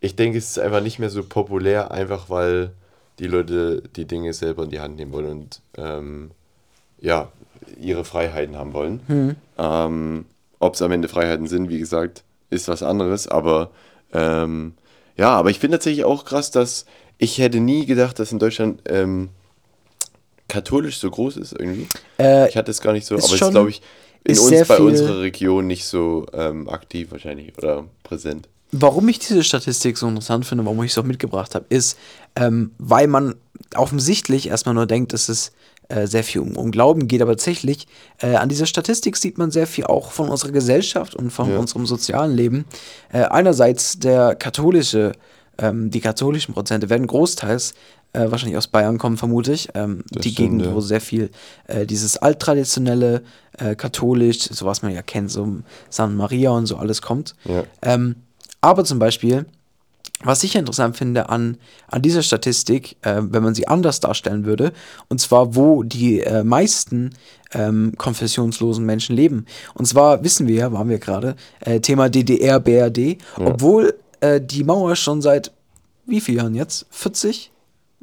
ich 0.00 0.16
denke, 0.16 0.38
es 0.38 0.50
ist 0.50 0.58
einfach 0.58 0.82
nicht 0.82 0.98
mehr 0.98 1.10
so 1.10 1.22
populär, 1.22 1.92
einfach 1.92 2.28
weil 2.30 2.72
die 3.18 3.26
Leute 3.26 3.82
die 3.94 4.06
Dinge 4.06 4.32
selber 4.32 4.64
in 4.64 4.70
die 4.70 4.80
Hand 4.80 4.96
nehmen 4.96 5.12
wollen 5.12 5.30
und 5.30 5.60
ähm, 5.76 6.30
ja, 7.00 7.30
ihre 7.80 8.04
Freiheiten 8.04 8.56
haben 8.56 8.72
wollen. 8.72 9.00
Hm. 9.06 9.36
Ähm, 9.58 10.24
Ob 10.58 10.74
es 10.74 10.82
am 10.82 10.90
Ende 10.90 11.08
Freiheiten 11.08 11.46
sind, 11.46 11.68
wie 11.68 11.78
gesagt, 11.78 12.24
ist 12.50 12.68
was 12.68 12.82
anderes, 12.82 13.28
aber 13.28 13.70
ähm, 14.12 14.74
ja, 15.16 15.30
aber 15.30 15.50
ich 15.50 15.58
finde 15.58 15.76
tatsächlich 15.76 16.04
auch 16.04 16.24
krass, 16.24 16.50
dass 16.50 16.86
ich 17.18 17.38
hätte 17.38 17.60
nie 17.60 17.86
gedacht, 17.86 18.18
dass 18.18 18.32
in 18.32 18.38
Deutschland 18.38 18.82
ähm, 18.86 19.28
katholisch 20.48 20.98
so 20.98 21.10
groß 21.10 21.36
ist 21.38 21.52
irgendwie. 21.52 21.86
Äh, 22.18 22.48
Ich 22.48 22.56
hatte 22.56 22.70
es 22.70 22.80
gar 22.80 22.92
nicht 22.92 23.06
so, 23.06 23.14
ist 23.16 23.24
aber 23.24 23.34
es 23.34 23.40
ist, 23.42 23.50
glaube 23.50 23.70
ich, 23.70 23.82
in 24.24 24.32
ist 24.34 24.40
uns, 24.40 24.48
sehr 24.50 24.64
bei 24.64 24.76
viel- 24.76 24.86
unserer 24.86 25.20
Region 25.20 25.66
nicht 25.66 25.84
so 25.84 26.26
ähm, 26.32 26.68
aktiv 26.68 27.10
wahrscheinlich 27.10 27.56
oder 27.58 27.84
präsent. 28.02 28.48
Warum 28.74 29.08
ich 29.08 29.18
diese 29.18 29.42
Statistik 29.44 29.98
so 29.98 30.08
interessant 30.08 30.46
finde, 30.46 30.64
warum 30.64 30.82
ich 30.82 30.92
es 30.92 30.98
auch 30.98 31.04
mitgebracht 31.04 31.54
habe, 31.54 31.66
ist, 31.68 31.98
ähm, 32.36 32.70
weil 32.78 33.06
man 33.06 33.34
offensichtlich 33.76 34.48
erstmal 34.48 34.74
nur 34.74 34.86
denkt, 34.86 35.12
dass 35.12 35.28
es 35.28 35.52
äh, 35.88 36.06
sehr 36.06 36.24
viel 36.24 36.40
um, 36.40 36.56
um 36.56 36.70
Glauben 36.70 37.06
geht, 37.08 37.20
aber 37.20 37.32
tatsächlich 37.32 37.86
äh, 38.22 38.34
an 38.36 38.48
dieser 38.48 38.64
Statistik 38.66 39.16
sieht 39.16 39.36
man 39.36 39.50
sehr 39.50 39.66
viel 39.66 39.84
auch 39.84 40.12
von 40.12 40.28
unserer 40.30 40.52
Gesellschaft 40.52 41.14
und 41.14 41.30
von 41.30 41.50
Ja. 41.50 41.58
unserem 41.58 41.84
sozialen 41.86 42.34
Leben. 42.34 42.64
Äh, 43.12 43.24
einerseits 43.24 43.98
der 43.98 44.34
katholische, 44.36 45.12
ähm, 45.58 45.90
die 45.90 46.00
katholischen 46.00 46.54
Prozente 46.54 46.88
werden 46.88 47.06
großteils 47.06 47.74
äh, 48.12 48.30
wahrscheinlich 48.30 48.56
aus 48.56 48.68
Bayern 48.68 48.98
kommen, 48.98 49.16
vermute 49.16 49.52
ich. 49.52 49.68
Ähm, 49.74 50.04
die 50.10 50.30
stimmt, 50.30 50.36
Gegend, 50.36 50.62
ja. 50.66 50.74
wo 50.74 50.80
sehr 50.80 51.00
viel 51.00 51.30
äh, 51.66 51.86
dieses 51.86 52.16
alttraditionelle, 52.16 53.22
äh, 53.58 53.74
katholisch, 53.74 54.48
so 54.50 54.66
was 54.66 54.82
man 54.82 54.92
ja 54.92 55.02
kennt, 55.02 55.30
so 55.30 55.60
San 55.88 56.16
Maria 56.16 56.50
und 56.50 56.66
so 56.66 56.76
alles 56.76 57.02
kommt. 57.02 57.34
Ja. 57.44 57.64
Ähm, 57.82 58.16
aber 58.60 58.84
zum 58.84 58.98
Beispiel, 58.98 59.46
was 60.24 60.44
ich 60.44 60.54
interessant 60.54 60.96
finde 60.96 61.28
an, 61.28 61.56
an 61.88 62.02
dieser 62.02 62.22
Statistik, 62.22 62.96
äh, 63.02 63.20
wenn 63.22 63.42
man 63.42 63.54
sie 63.54 63.66
anders 63.66 64.00
darstellen 64.00 64.44
würde, 64.44 64.72
und 65.08 65.20
zwar, 65.20 65.56
wo 65.56 65.82
die 65.82 66.20
äh, 66.20 66.44
meisten 66.44 67.10
ähm, 67.52 67.94
konfessionslosen 67.98 68.84
Menschen 68.84 69.16
leben. 69.16 69.46
Und 69.74 69.86
zwar 69.86 70.22
wissen 70.22 70.46
wir 70.46 70.54
ja, 70.54 70.72
waren 70.72 70.88
wir 70.88 70.98
gerade, 70.98 71.36
äh, 71.60 71.80
Thema 71.80 72.08
DDR, 72.08 72.60
BRD, 72.60 73.18
obwohl 73.36 73.94
äh, 74.20 74.40
die 74.40 74.64
Mauer 74.64 74.96
schon 74.96 75.20
seit 75.22 75.52
wie 76.06 76.20
vielen 76.20 76.38
Jahren 76.38 76.54
jetzt? 76.54 76.86
40? 76.90 77.51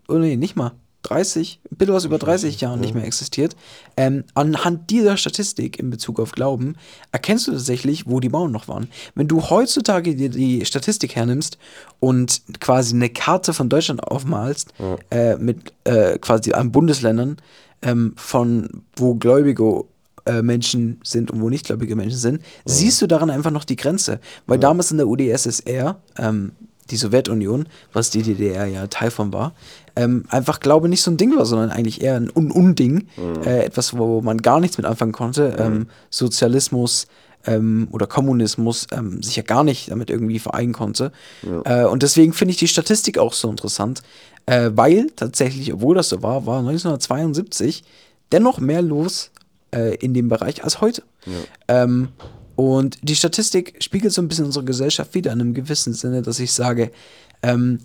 Oh 0.10 0.18
nee, 0.18 0.36
nicht 0.36 0.56
mal. 0.56 0.74
30, 1.04 1.62
ein 1.72 1.78
bisschen 1.78 1.94
was 1.94 2.06
über 2.06 2.18
30 2.18 2.60
Jahren 2.60 2.82
nicht 2.82 2.94
mehr 2.94 3.06
existiert. 3.06 3.56
Ähm, 3.96 4.26
anhand 4.34 4.90
dieser 4.90 5.16
Statistik 5.16 5.80
in 5.80 5.90
Bezug 5.90 6.20
auf 6.20 6.34
Glauben 6.34 6.76
erkennst 7.14 7.48
du 7.48 7.54
tatsächlich, 7.54 8.06
wo 8.06 8.20
die 8.20 8.28
Mauern 8.28 8.52
noch 8.52 8.68
waren. 8.68 8.90
Wenn 9.16 9.30
du 9.30 9.42
heutzutage 9.50 10.16
dir 10.16 10.30
die 10.30 10.66
Statistik 10.66 11.16
hernimmst 11.16 11.58
und 12.02 12.42
quasi 12.60 12.96
eine 12.96 13.10
Karte 13.10 13.54
von 13.54 13.70
Deutschland 13.70 14.04
aufmalst, 14.04 14.74
äh, 15.10 15.38
mit 15.38 15.74
äh, 15.86 16.20
quasi 16.20 16.52
an 16.52 16.72
Bundesländern, 16.72 17.38
ähm, 17.82 18.14
von 18.18 18.84
wo 18.98 19.16
gläubige 19.16 19.86
äh, 20.26 20.42
Menschen 20.42 21.00
sind 21.04 21.32
und 21.32 21.40
wo 21.42 21.50
nicht 21.50 21.66
gläubige 21.66 21.96
Menschen 21.96 22.18
sind, 22.18 22.42
siehst 22.66 23.02
du 23.02 23.08
daran 23.08 23.30
einfach 23.30 23.52
noch 23.52 23.64
die 23.64 23.78
Grenze. 23.78 24.20
Weil 24.48 24.60
damals 24.60 24.92
in 24.92 24.98
der 24.98 25.08
UdSSR, 25.08 25.98
ähm, 26.18 26.52
die 26.92 26.98
Sowjetunion, 26.98 27.68
was 27.94 28.10
die 28.10 28.24
DDR 28.24 28.66
ja 28.66 28.88
Teil 28.88 29.12
von 29.12 29.32
war, 29.32 29.54
ähm, 30.00 30.24
einfach 30.30 30.62
Glaube 30.62 30.88
nicht 30.88 31.02
so 31.02 31.12
ein 31.12 31.18
Ding 31.18 31.36
war, 31.36 31.46
sondern 31.46 31.72
eigentlich 31.72 32.02
eher 32.02 32.16
ein 32.16 32.32
Un 32.34 32.52
Unding. 32.52 33.08
Äh, 33.46 33.66
etwas, 33.66 33.98
wo 33.98 34.22
man 34.22 34.38
gar 34.38 34.62
nichts 34.62 34.78
mit 34.78 34.86
anfangen 34.86 35.12
konnte. 35.12 35.58
Ähm, 35.60 35.88
Sozialismus 36.10 37.08
ähm, 37.46 37.90
oder 37.92 38.08
Kommunismus 38.08 38.88
ähm, 38.92 39.22
sich 39.22 39.36
ja 39.36 39.44
gar 39.44 39.66
nicht 39.66 39.92
damit 39.92 40.10
irgendwie 40.10 40.40
vereinen 40.40 40.72
konnte. 40.72 41.12
Äh, 41.66 41.84
und 41.84 42.02
deswegen 42.02 42.32
finde 42.32 42.52
ich 42.54 42.58
die 42.58 42.70
Statistik 42.70 43.18
auch 43.18 43.34
so 43.34 43.50
interessant, 43.50 44.02
äh, 44.46 44.72
weil 44.74 45.08
tatsächlich, 45.16 45.74
obwohl 45.74 45.96
das 45.96 46.10
so 46.10 46.24
war, 46.24 46.46
war 46.46 46.60
1972 46.60 47.84
dennoch 48.32 48.60
mehr 48.60 48.82
los 48.82 49.32
äh, 49.72 49.96
in 49.96 50.14
dem 50.14 50.30
Bereich 50.30 50.64
als 50.64 50.80
heute. 50.80 51.04
Ähm, 51.68 52.10
und 52.56 53.00
die 53.02 53.16
Statistik 53.16 53.76
spiegelt 53.84 54.14
so 54.14 54.22
ein 54.22 54.30
bisschen 54.30 54.46
unsere 54.46 54.66
Gesellschaft 54.66 55.14
wieder 55.14 55.34
in 55.34 55.42
einem 55.42 55.54
gewissen 55.54 55.94
Sinne, 55.94 56.22
dass 56.22 56.40
ich 56.40 56.54
sage, 56.54 56.92
ähm, 57.44 57.80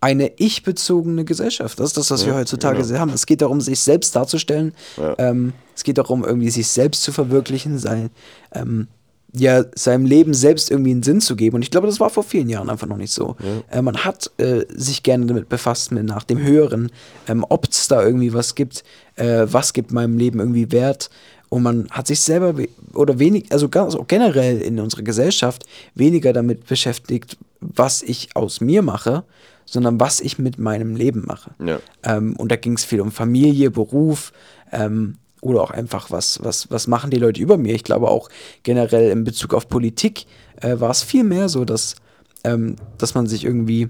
eine 0.00 0.32
ich-bezogene 0.36 1.24
Gesellschaft. 1.24 1.78
Das 1.80 1.88
ist 1.88 1.96
das, 1.96 2.10
was 2.10 2.24
wir 2.24 2.34
heutzutage 2.34 2.82
genau. 2.82 2.98
haben. 2.98 3.10
Es 3.10 3.26
geht 3.26 3.42
darum, 3.42 3.60
sich 3.60 3.80
selbst 3.80 4.14
darzustellen. 4.14 4.72
Ja. 4.96 5.14
Ähm, 5.18 5.52
es 5.74 5.82
geht 5.84 5.98
darum, 5.98 6.24
irgendwie 6.24 6.50
sich 6.50 6.68
selbst 6.68 7.02
zu 7.02 7.12
verwirklichen, 7.12 7.78
sein, 7.78 8.10
ähm, 8.52 8.86
ja, 9.34 9.64
seinem 9.74 10.06
Leben 10.06 10.34
selbst 10.34 10.70
irgendwie 10.70 10.92
einen 10.92 11.02
Sinn 11.02 11.20
zu 11.20 11.36
geben. 11.36 11.56
Und 11.56 11.62
ich 11.62 11.70
glaube, 11.70 11.86
das 11.86 12.00
war 12.00 12.10
vor 12.10 12.22
vielen 12.22 12.48
Jahren 12.48 12.70
einfach 12.70 12.86
noch 12.86 12.96
nicht 12.96 13.12
so. 13.12 13.36
Äh, 13.70 13.82
man 13.82 13.98
hat 13.98 14.30
äh, 14.38 14.64
sich 14.70 15.02
gerne 15.02 15.26
damit 15.26 15.48
befasst, 15.48 15.92
mit 15.92 16.04
nach 16.04 16.22
dem 16.22 16.38
Höheren, 16.38 16.90
ähm, 17.26 17.44
ob 17.48 17.68
es 17.68 17.88
da 17.88 18.02
irgendwie 18.02 18.32
was 18.32 18.54
gibt, 18.54 18.84
äh, 19.16 19.46
was 19.50 19.72
gibt 19.72 19.92
meinem 19.92 20.16
Leben 20.16 20.38
irgendwie 20.38 20.70
Wert. 20.70 21.10
Und 21.50 21.62
man 21.62 21.88
hat 21.90 22.06
sich 22.06 22.20
selber 22.20 22.54
oder 22.94 23.18
wenig, 23.18 23.46
also 23.50 23.68
ganz 23.68 23.94
auch 23.94 24.06
generell 24.06 24.60
in 24.60 24.78
unserer 24.78 25.02
Gesellschaft 25.02 25.64
weniger 25.94 26.32
damit 26.32 26.66
beschäftigt, 26.66 27.38
was 27.60 28.02
ich 28.02 28.36
aus 28.36 28.60
mir 28.60 28.82
mache, 28.82 29.24
sondern 29.70 30.00
was 30.00 30.20
ich 30.20 30.38
mit 30.38 30.58
meinem 30.58 30.96
Leben 30.96 31.24
mache. 31.26 31.50
Ja. 31.62 31.78
Ähm, 32.02 32.34
und 32.36 32.50
da 32.50 32.56
ging 32.56 32.74
es 32.74 32.84
viel 32.84 33.00
um 33.00 33.12
Familie, 33.12 33.70
Beruf 33.70 34.32
ähm, 34.72 35.16
oder 35.42 35.62
auch 35.62 35.70
einfach, 35.70 36.10
was, 36.10 36.42
was, 36.42 36.70
was 36.70 36.86
machen 36.86 37.10
die 37.10 37.18
Leute 37.18 37.40
über 37.40 37.58
mir. 37.58 37.74
Ich 37.74 37.84
glaube 37.84 38.08
auch 38.08 38.30
generell 38.62 39.10
in 39.10 39.24
Bezug 39.24 39.52
auf 39.52 39.68
Politik 39.68 40.24
äh, 40.60 40.80
war 40.80 40.90
es 40.90 41.02
viel 41.02 41.22
mehr 41.22 41.48
so, 41.48 41.64
dass, 41.64 41.96
ähm, 42.44 42.76
dass 42.96 43.14
man 43.14 43.26
sich 43.26 43.44
irgendwie 43.44 43.88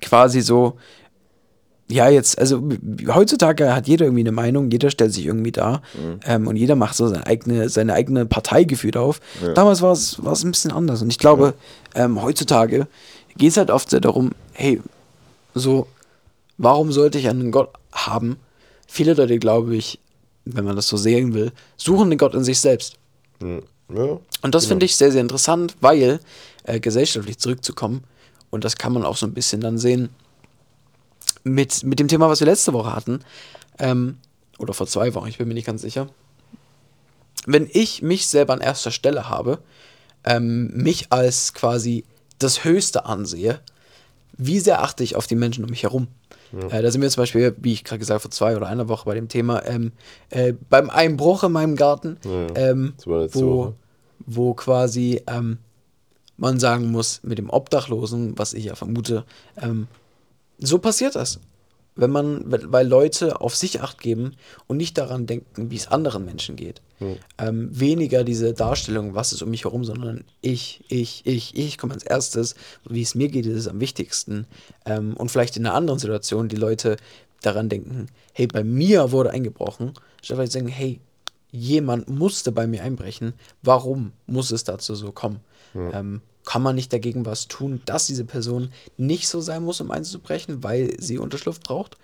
quasi 0.00 0.40
so 0.40 0.76
ja, 1.88 2.08
jetzt, 2.08 2.40
also 2.40 2.68
heutzutage 3.14 3.72
hat 3.72 3.86
jeder 3.86 4.06
irgendwie 4.06 4.24
eine 4.24 4.32
Meinung, 4.32 4.72
jeder 4.72 4.90
stellt 4.90 5.12
sich 5.12 5.24
irgendwie 5.24 5.52
dar 5.52 5.82
ähm, 6.26 6.48
und 6.48 6.56
jeder 6.56 6.74
macht 6.74 6.96
so 6.96 7.06
seine 7.06 7.24
eigene, 7.28 7.68
seine 7.68 7.94
eigene 7.94 8.26
Partei 8.26 8.64
gefühlt 8.64 8.96
auf. 8.96 9.20
Damals 9.54 9.82
war 9.82 9.92
es 9.92 10.18
ein 10.18 10.50
bisschen 10.50 10.72
anders 10.72 11.00
und 11.00 11.10
ich 11.10 11.18
glaube, 11.18 11.54
ähm, 11.94 12.20
heutzutage 12.20 12.88
geht 13.36 13.50
es 13.50 13.56
halt 13.56 13.70
oft 13.70 13.90
sehr 13.90 14.00
darum, 14.00 14.32
hey, 14.56 14.80
so, 15.54 15.86
warum 16.58 16.92
sollte 16.92 17.18
ich 17.18 17.28
einen 17.28 17.50
Gott 17.50 17.70
haben? 17.92 18.38
Viele 18.86 19.14
Leute, 19.14 19.38
glaube 19.38 19.76
ich, 19.76 20.00
wenn 20.44 20.64
man 20.64 20.76
das 20.76 20.88
so 20.88 20.96
sehen 20.96 21.34
will, 21.34 21.52
suchen 21.76 22.10
den 22.10 22.18
Gott 22.18 22.34
in 22.34 22.44
sich 22.44 22.60
selbst. 22.60 22.98
Hm. 23.40 23.62
Ja. 23.94 24.18
Und 24.42 24.54
das 24.54 24.66
finde 24.66 24.86
ich 24.86 24.96
sehr, 24.96 25.12
sehr 25.12 25.20
interessant, 25.20 25.76
weil 25.80 26.20
äh, 26.64 26.80
gesellschaftlich 26.80 27.38
zurückzukommen, 27.38 28.04
und 28.50 28.64
das 28.64 28.76
kann 28.76 28.92
man 28.92 29.04
auch 29.04 29.16
so 29.16 29.26
ein 29.26 29.34
bisschen 29.34 29.60
dann 29.60 29.78
sehen 29.78 30.08
mit, 31.44 31.84
mit 31.84 32.00
dem 32.00 32.08
Thema, 32.08 32.28
was 32.28 32.40
wir 32.40 32.46
letzte 32.46 32.72
Woche 32.72 32.94
hatten, 32.94 33.20
ähm, 33.78 34.18
oder 34.58 34.72
vor 34.72 34.86
zwei 34.86 35.14
Wochen, 35.14 35.28
ich 35.28 35.38
bin 35.38 35.48
mir 35.48 35.54
nicht 35.54 35.66
ganz 35.66 35.82
sicher. 35.82 36.08
Wenn 37.44 37.68
ich 37.70 38.02
mich 38.02 38.26
selber 38.26 38.54
an 38.54 38.60
erster 38.60 38.90
Stelle 38.90 39.28
habe, 39.28 39.58
ähm, 40.24 40.68
mich 40.74 41.12
als 41.12 41.52
quasi 41.52 42.04
das 42.38 42.64
Höchste 42.64 43.06
ansehe, 43.06 43.60
wie 44.38 44.58
sehr 44.60 44.82
achte 44.82 45.02
ich 45.02 45.16
auf 45.16 45.26
die 45.26 45.34
Menschen 45.34 45.64
um 45.64 45.70
mich 45.70 45.82
herum? 45.82 46.08
Äh, 46.70 46.82
da 46.82 46.90
sind 46.90 47.02
wir 47.02 47.10
zum 47.10 47.22
Beispiel, 47.22 47.54
wie 47.58 47.72
ich 47.72 47.84
gerade 47.84 47.98
gesagt 47.98 48.22
vor 48.22 48.30
zwei 48.30 48.56
oder 48.56 48.66
einer 48.66 48.88
Woche 48.88 49.04
bei 49.04 49.14
dem 49.14 49.28
Thema, 49.28 49.64
ähm, 49.66 49.92
äh, 50.30 50.54
beim 50.70 50.90
Einbruch 50.90 51.42
in 51.44 51.52
meinem 51.52 51.76
Garten, 51.76 52.18
Ja, 52.24 52.46
ähm, 52.54 52.94
wo, 53.32 53.74
wo 54.26 54.54
quasi 54.54 55.22
ähm, 55.26 55.58
man 56.36 56.60
sagen 56.60 56.90
muss, 56.90 57.20
mit 57.22 57.38
dem 57.38 57.50
Obdachlosen, 57.50 58.38
was 58.38 58.52
ich 58.52 58.66
ja 58.66 58.74
vermute, 58.74 59.24
ähm, 59.60 59.88
so 60.58 60.78
passiert 60.78 61.16
das. 61.16 61.40
Wenn 61.96 62.10
man, 62.10 62.50
weil 62.50 62.70
weil 62.72 62.86
Leute 62.86 63.40
auf 63.40 63.56
sich 63.56 63.80
acht 63.80 64.00
geben 64.00 64.36
und 64.66 64.76
nicht 64.76 64.98
daran 64.98 65.26
denken, 65.26 65.70
wie 65.70 65.76
es 65.76 65.88
anderen 65.88 66.24
Menschen 66.24 66.56
geht. 66.56 66.82
Ähm, 67.38 67.68
weniger 67.72 68.24
diese 68.24 68.54
Darstellung, 68.54 69.14
was 69.14 69.32
ist 69.32 69.42
um 69.42 69.50
mich 69.50 69.64
herum, 69.64 69.84
sondern 69.84 70.24
ich, 70.40 70.84
ich, 70.88 71.22
ich, 71.24 71.56
ich 71.56 71.78
komme 71.78 71.94
als 71.94 72.04
erstes. 72.04 72.54
Wie 72.88 73.02
es 73.02 73.14
mir 73.14 73.28
geht, 73.28 73.46
ist 73.46 73.56
es 73.56 73.68
am 73.68 73.80
wichtigsten. 73.80 74.46
Ähm, 74.84 75.16
und 75.16 75.30
vielleicht 75.30 75.56
in 75.56 75.66
einer 75.66 75.74
anderen 75.74 75.98
Situation 75.98 76.48
die 76.48 76.56
Leute 76.56 76.96
daran 77.42 77.68
denken, 77.68 78.06
hey, 78.32 78.46
bei 78.46 78.64
mir 78.64 79.12
wurde 79.12 79.30
eingebrochen, 79.30 79.92
statt 80.22 80.36
vielleicht 80.36 80.52
sagen, 80.52 80.68
hey, 80.68 81.00
jemand 81.50 82.08
musste 82.08 82.52
bei 82.52 82.66
mir 82.66 82.82
einbrechen. 82.82 83.34
Warum 83.62 84.12
muss 84.26 84.50
es 84.50 84.64
dazu 84.64 84.94
so 84.94 85.12
kommen? 85.12 85.40
Ähm, 85.92 86.20
kann 86.46 86.62
man 86.62 86.74
nicht 86.74 86.92
dagegen 86.92 87.26
was 87.26 87.48
tun, 87.48 87.82
dass 87.84 88.06
diese 88.06 88.24
Person 88.24 88.72
nicht 88.96 89.28
so 89.28 89.42
sein 89.42 89.62
muss, 89.62 89.82
um 89.82 89.90
einzubrechen, 89.90 90.62
weil 90.62 90.98
sie 90.98 91.18
Unterschlupf 91.18 91.60
braucht? 91.60 91.98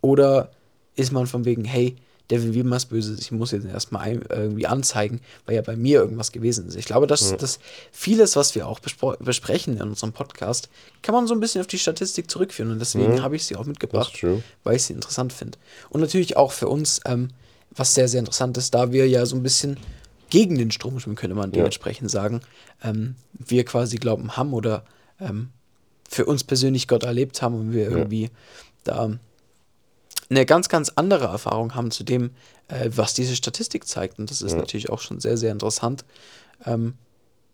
Oder 0.00 0.52
ist 0.94 1.10
man 1.10 1.26
von 1.26 1.44
wegen, 1.44 1.64
hey, 1.64 1.96
der 2.30 2.42
will 2.42 2.52
wie 2.52 2.70
was 2.70 2.84
Böses, 2.84 3.18
ich 3.18 3.32
muss 3.32 3.52
jetzt 3.52 3.64
erstmal 3.64 4.02
ein, 4.02 4.22
irgendwie 4.28 4.66
anzeigen, 4.66 5.20
weil 5.46 5.56
ja 5.56 5.62
bei 5.62 5.76
mir 5.76 6.00
irgendwas 6.00 6.30
gewesen 6.30 6.68
ist. 6.68 6.76
Ich 6.76 6.84
glaube, 6.84 7.06
dass, 7.06 7.34
dass 7.38 7.58
vieles, 7.90 8.36
was 8.36 8.54
wir 8.54 8.68
auch 8.68 8.80
besprechen 8.80 9.78
in 9.78 9.82
unserem 9.82 10.12
Podcast, 10.12 10.68
kann 11.00 11.14
man 11.14 11.26
so 11.26 11.32
ein 11.32 11.40
bisschen 11.40 11.62
auf 11.62 11.66
die 11.66 11.78
Statistik 11.78 12.30
zurückführen. 12.30 12.70
Und 12.70 12.80
deswegen 12.80 13.22
habe 13.22 13.36
ich 13.36 13.44
sie 13.44 13.56
auch 13.56 13.64
mitgebracht, 13.64 14.12
weil 14.64 14.76
ich 14.76 14.82
sie 14.82 14.92
interessant 14.92 15.32
finde. 15.32 15.56
Und 15.88 16.02
natürlich 16.02 16.36
auch 16.36 16.52
für 16.52 16.68
uns, 16.68 17.00
ähm, 17.06 17.30
was 17.70 17.94
sehr, 17.94 18.08
sehr 18.08 18.20
interessant 18.20 18.58
ist, 18.58 18.74
da 18.74 18.92
wir 18.92 19.08
ja 19.08 19.24
so 19.24 19.34
ein 19.34 19.42
bisschen 19.42 19.78
gegen 20.30 20.58
den 20.58 20.70
Strom 20.70 20.98
schwimmen, 21.00 21.16
könnte 21.16 21.36
man 21.36 21.52
dementsprechend 21.52 22.10
sagen, 22.10 22.40
ähm, 22.82 23.14
wir 23.32 23.64
quasi 23.64 23.96
glauben 23.96 24.36
haben 24.36 24.52
oder 24.52 24.84
ähm, 25.20 25.50
für 26.08 26.26
uns 26.26 26.44
persönlich 26.44 26.88
Gott 26.88 27.02
erlebt 27.02 27.42
haben 27.42 27.54
und 27.54 27.72
wir 27.72 27.90
irgendwie 27.90 28.30
da 28.84 29.18
eine 30.30 30.46
ganz, 30.46 30.68
ganz 30.68 30.90
andere 30.94 31.26
Erfahrung 31.26 31.74
haben 31.74 31.90
zu 31.90 32.04
dem, 32.04 32.30
äh, 32.68 32.90
was 32.94 33.14
diese 33.14 33.36
Statistik 33.36 33.86
zeigt. 33.86 34.18
Und 34.18 34.30
das 34.30 34.42
ist 34.42 34.54
natürlich 34.54 34.90
auch 34.90 35.00
schon 35.00 35.20
sehr, 35.20 35.36
sehr 35.36 35.52
interessant, 35.52 36.04
ähm, 36.66 36.94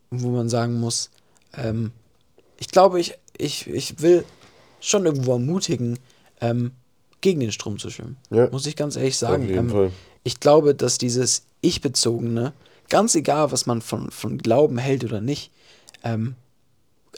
wo 0.09 0.29
man 0.29 0.49
sagen 0.49 0.79
muss, 0.79 1.09
ähm, 1.53 1.91
ich 2.57 2.69
glaube, 2.69 2.99
ich, 2.99 3.17
ich, 3.37 3.67
ich 3.67 4.01
will 4.01 4.25
schon 4.79 5.05
irgendwo 5.05 5.33
ermutigen, 5.33 5.99
ähm, 6.41 6.71
gegen 7.21 7.39
den 7.39 7.51
Strom 7.51 7.79
zu 7.79 7.89
schwimmen. 7.89 8.17
Ja. 8.29 8.49
Muss 8.49 8.65
ich 8.65 8.75
ganz 8.75 8.95
ehrlich 8.95 9.17
sagen. 9.17 9.49
Ähm. 9.49 9.91
Ich 10.23 10.39
glaube, 10.39 10.75
dass 10.75 10.97
dieses 10.97 11.43
Ich-Bezogene, 11.65 12.53
ganz 12.89 13.15
egal, 13.15 13.51
was 13.51 13.65
man 13.65 13.81
von, 13.81 14.11
von 14.11 14.37
Glauben 14.37 14.77
hält 14.77 15.03
oder 15.03 15.21
nicht, 15.21 15.51
ähm, 16.03 16.35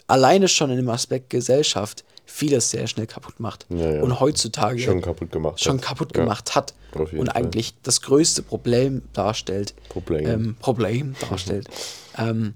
alleine 0.08 0.48
schon 0.48 0.70
in 0.70 0.78
dem 0.78 0.90
Aspekt 0.90 1.30
Gesellschaft 1.30 2.04
vieles 2.26 2.70
sehr 2.72 2.88
schnell 2.88 3.08
kaputt 3.08 3.40
macht. 3.40 3.66
Ja, 3.70 3.90
ja. 3.90 4.04
Und 4.04 4.20
heutzutage 4.20 4.80
Schon 4.80 5.02
kaputt 5.02 5.32
gemacht 5.32 5.60
schon 5.62 5.78
hat. 5.78 5.82
kaputt 5.86 6.16
Ja. 6.16 6.24
gemacht 6.24 6.56
hat. 6.56 6.74
Auf 6.94 7.12
jeden 7.12 7.20
Und 7.22 7.32
Fall. 7.32 7.42
eigentlich 7.44 7.74
das 7.84 8.02
größte 8.02 8.44
Problem 8.44 9.02
darstellt. 9.14 9.74
Problem. 9.90 10.28
Ähm, 10.28 10.56
Problem 10.60 11.16
darstellt. 11.30 11.68
ähm, 12.18 12.54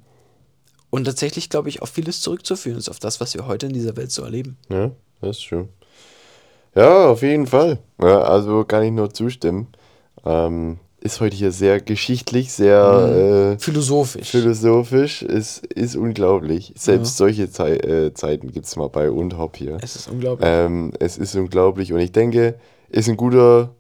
und 0.89 1.05
tatsächlich, 1.05 1.49
glaube 1.49 1.69
ich, 1.69 1.81
auf 1.81 1.89
vieles 1.89 2.19
zurückzuführen 2.21 2.77
ist, 2.77 2.89
auf 2.89 2.99
das, 2.99 3.21
was 3.21 3.33
wir 3.33 3.47
heute 3.47 3.67
in 3.67 3.73
dieser 3.73 3.95
Welt 3.95 4.11
so 4.11 4.23
erleben. 4.23 4.57
Ja, 4.69 4.91
das 5.21 5.37
ist 5.37 5.43
schön. 5.43 5.69
Ja, 6.75 7.07
auf 7.07 7.21
jeden 7.21 7.47
Fall. 7.47 7.79
Ja, 8.01 8.21
also 8.23 8.63
kann 8.65 8.83
ich 8.83 8.91
nur 8.91 9.13
zustimmen. 9.13 9.67
Ähm, 10.25 10.79
ist 11.01 11.19
heute 11.19 11.35
hier 11.35 11.51
sehr 11.51 11.81
geschichtlich, 11.81 12.53
sehr 12.53 13.55
äh, 13.57 13.59
Philosophisch. 13.59 14.29
philosophisch. 14.29 15.23
Ist, 15.23 15.65
ist 15.65 15.95
unglaublich. 15.95 16.73
Selbst 16.77 17.17
solche 17.17 17.49
Zei 17.49 17.75
äh, 17.75 18.13
Zeiten 18.13 18.51
gibt 18.51 18.67
es 18.67 18.75
mal 18.75 18.87
bei 18.87 19.09
Undhop 19.09 19.57
hier. 19.57 19.77
es 19.81 19.95
ist 19.95 20.07
unglaublich. 20.07 20.47
Ähm, 20.49 20.93
es 20.99 21.17
ist 21.17 21.35
unglaublich 21.35 21.91
und 21.91 21.99
ich 21.99 22.11
denke, 22.11 22.55
ist 22.89 23.09
ein 23.09 23.17
guter 23.17 23.73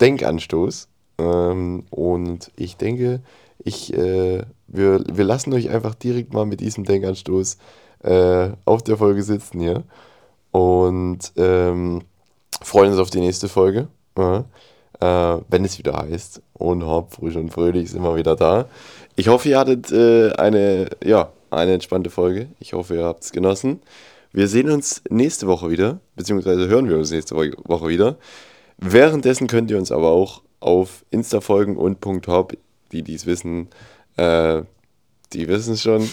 Denkanstoß. 0.00 0.88
Ähm, 1.18 1.84
und 1.90 2.52
ich 2.54 2.76
denke, 2.76 3.22
ich, 3.58 3.92
äh, 3.92 4.44
wir, 4.68 5.02
wir 5.12 5.24
lassen 5.24 5.52
euch 5.52 5.70
einfach 5.70 5.96
direkt 5.96 6.32
mal 6.32 6.46
mit 6.46 6.60
diesem 6.60 6.84
Denkanstoß 6.84 7.58
äh, 8.04 8.50
auf 8.64 8.82
der 8.84 8.96
Folge 8.96 9.24
sitzen 9.24 9.60
hier. 9.60 9.82
Und 10.52 11.32
ähm, 11.36 12.02
freuen 12.62 12.92
uns 12.92 13.00
auf 13.00 13.10
die 13.10 13.20
nächste 13.20 13.48
Folge. 13.48 13.88
Ja. 14.16 14.44
Äh, 15.00 15.38
wenn 15.48 15.64
es 15.64 15.78
wieder 15.78 15.94
heißt, 15.94 16.42
ohne 16.58 16.86
Haupt, 16.86 17.14
frisch 17.14 17.36
und 17.36 17.50
fröhlich 17.50 17.90
sind 17.90 18.02
wir 18.02 18.16
wieder 18.16 18.34
da. 18.36 18.66
Ich 19.16 19.28
hoffe, 19.28 19.48
ihr 19.48 19.58
hattet 19.58 19.92
äh, 19.92 20.32
eine, 20.32 20.90
ja, 21.04 21.32
eine 21.50 21.72
entspannte 21.74 22.10
Folge. 22.10 22.48
Ich 22.58 22.72
hoffe, 22.72 22.96
ihr 22.96 23.04
habt 23.04 23.22
es 23.24 23.32
genossen. 23.32 23.80
Wir 24.32 24.48
sehen 24.48 24.70
uns 24.70 25.02
nächste 25.08 25.46
Woche 25.46 25.70
wieder, 25.70 26.00
beziehungsweise 26.16 26.68
hören 26.68 26.88
wir 26.88 26.96
uns 26.96 27.10
nächste 27.10 27.36
Wo- 27.36 27.62
Woche 27.64 27.88
wieder. 27.88 28.16
Währenddessen 28.76 29.46
könnt 29.46 29.70
ihr 29.70 29.78
uns 29.78 29.90
aber 29.90 30.08
auch 30.08 30.42
auf 30.60 31.04
Insta 31.10 31.40
folgen 31.40 31.76
und 31.76 32.04
.hop, 32.26 32.56
die 32.92 33.02
dies 33.02 33.26
wissen, 33.26 33.68
äh, 34.16 34.62
die 35.32 35.48
wissen 35.48 35.74
es 35.74 35.82
schon. 35.82 36.08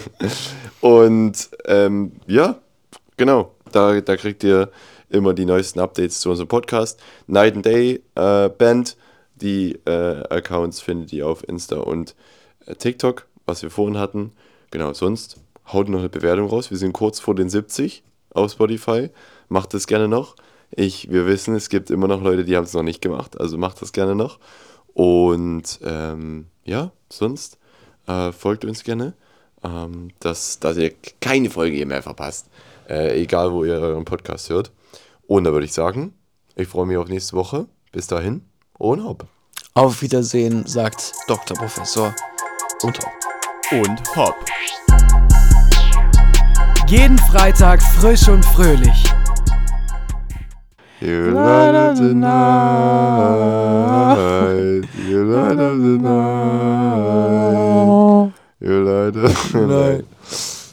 und 0.80 1.48
ähm, 1.66 2.12
ja, 2.26 2.60
genau, 3.16 3.52
da, 3.72 4.00
da 4.00 4.16
kriegt 4.16 4.44
ihr 4.44 4.70
immer 5.14 5.32
die 5.32 5.46
neuesten 5.46 5.80
Updates 5.80 6.20
zu 6.20 6.30
unserem 6.30 6.48
Podcast. 6.48 7.00
Night 7.26 7.54
and 7.54 7.64
Day 7.64 8.02
äh, 8.14 8.48
Band, 8.48 8.96
die 9.36 9.72
äh, 9.86 10.22
Accounts 10.28 10.80
findet 10.80 11.12
ihr 11.12 11.26
auf 11.26 11.48
Insta 11.48 11.76
und 11.76 12.14
äh, 12.66 12.74
TikTok, 12.74 13.26
was 13.46 13.62
wir 13.62 13.70
vorhin 13.70 13.98
hatten. 13.98 14.32
Genau, 14.70 14.92
sonst 14.92 15.40
haut 15.72 15.88
noch 15.88 16.00
eine 16.00 16.08
Bewertung 16.08 16.48
raus. 16.48 16.70
Wir 16.70 16.78
sind 16.78 16.92
kurz 16.92 17.20
vor 17.20 17.34
den 17.34 17.48
70 17.48 18.02
auf 18.30 18.52
Spotify. 18.52 19.10
Macht 19.48 19.72
das 19.72 19.86
gerne 19.86 20.08
noch. 20.08 20.36
Ich, 20.70 21.10
wir 21.10 21.26
wissen, 21.26 21.54
es 21.54 21.68
gibt 21.68 21.90
immer 21.90 22.08
noch 22.08 22.22
Leute, 22.22 22.44
die 22.44 22.56
haben 22.56 22.64
es 22.64 22.72
noch 22.72 22.82
nicht 22.82 23.00
gemacht. 23.00 23.40
Also 23.40 23.56
macht 23.56 23.80
das 23.80 23.92
gerne 23.92 24.14
noch. 24.14 24.40
Und 24.92 25.80
ähm, 25.84 26.46
ja, 26.64 26.90
sonst 27.08 27.58
äh, 28.06 28.32
folgt 28.32 28.64
uns 28.64 28.82
gerne, 28.82 29.14
ähm, 29.62 30.10
dass, 30.18 30.58
dass 30.58 30.76
ihr 30.76 30.92
keine 31.20 31.50
Folge 31.50 31.84
mehr 31.86 32.02
verpasst. 32.02 32.48
Äh, 32.88 33.22
egal, 33.22 33.52
wo 33.52 33.64
ihr 33.64 33.74
euren 33.74 34.04
Podcast 34.04 34.50
hört. 34.50 34.72
Und 35.26 35.44
da 35.44 35.52
würde 35.52 35.66
ich 35.66 35.72
sagen, 35.72 36.12
ich 36.56 36.68
freue 36.68 36.86
mich 36.86 36.96
auf 36.96 37.08
nächste 37.08 37.36
Woche. 37.36 37.66
Bis 37.92 38.06
dahin 38.06 38.42
und 38.78 39.04
hopp. 39.04 39.26
Auf 39.74 40.02
Wiedersehen, 40.02 40.66
sagt 40.66 41.12
Dr. 41.26 41.56
Professor 41.56 42.14
und 42.82 42.98
hopp. 42.98 43.12
und 43.72 44.16
Hop. 44.16 44.36
Jeden 46.88 47.18
Freitag 47.18 47.82
frisch 47.82 48.28
und 48.28 48.44
fröhlich. 48.44 49.04
You 51.00 51.30
light 51.30 51.74
up 51.74 51.96
the 51.96 52.14
night. 52.14 52.38
You 55.08 55.24
light 55.24 55.58
up 55.58 55.76
the 55.76 55.98
night. 55.98 57.24
You 58.60 58.84
light 58.84 59.16
up 59.16 59.36
the 59.52 59.66
night. 59.66 60.04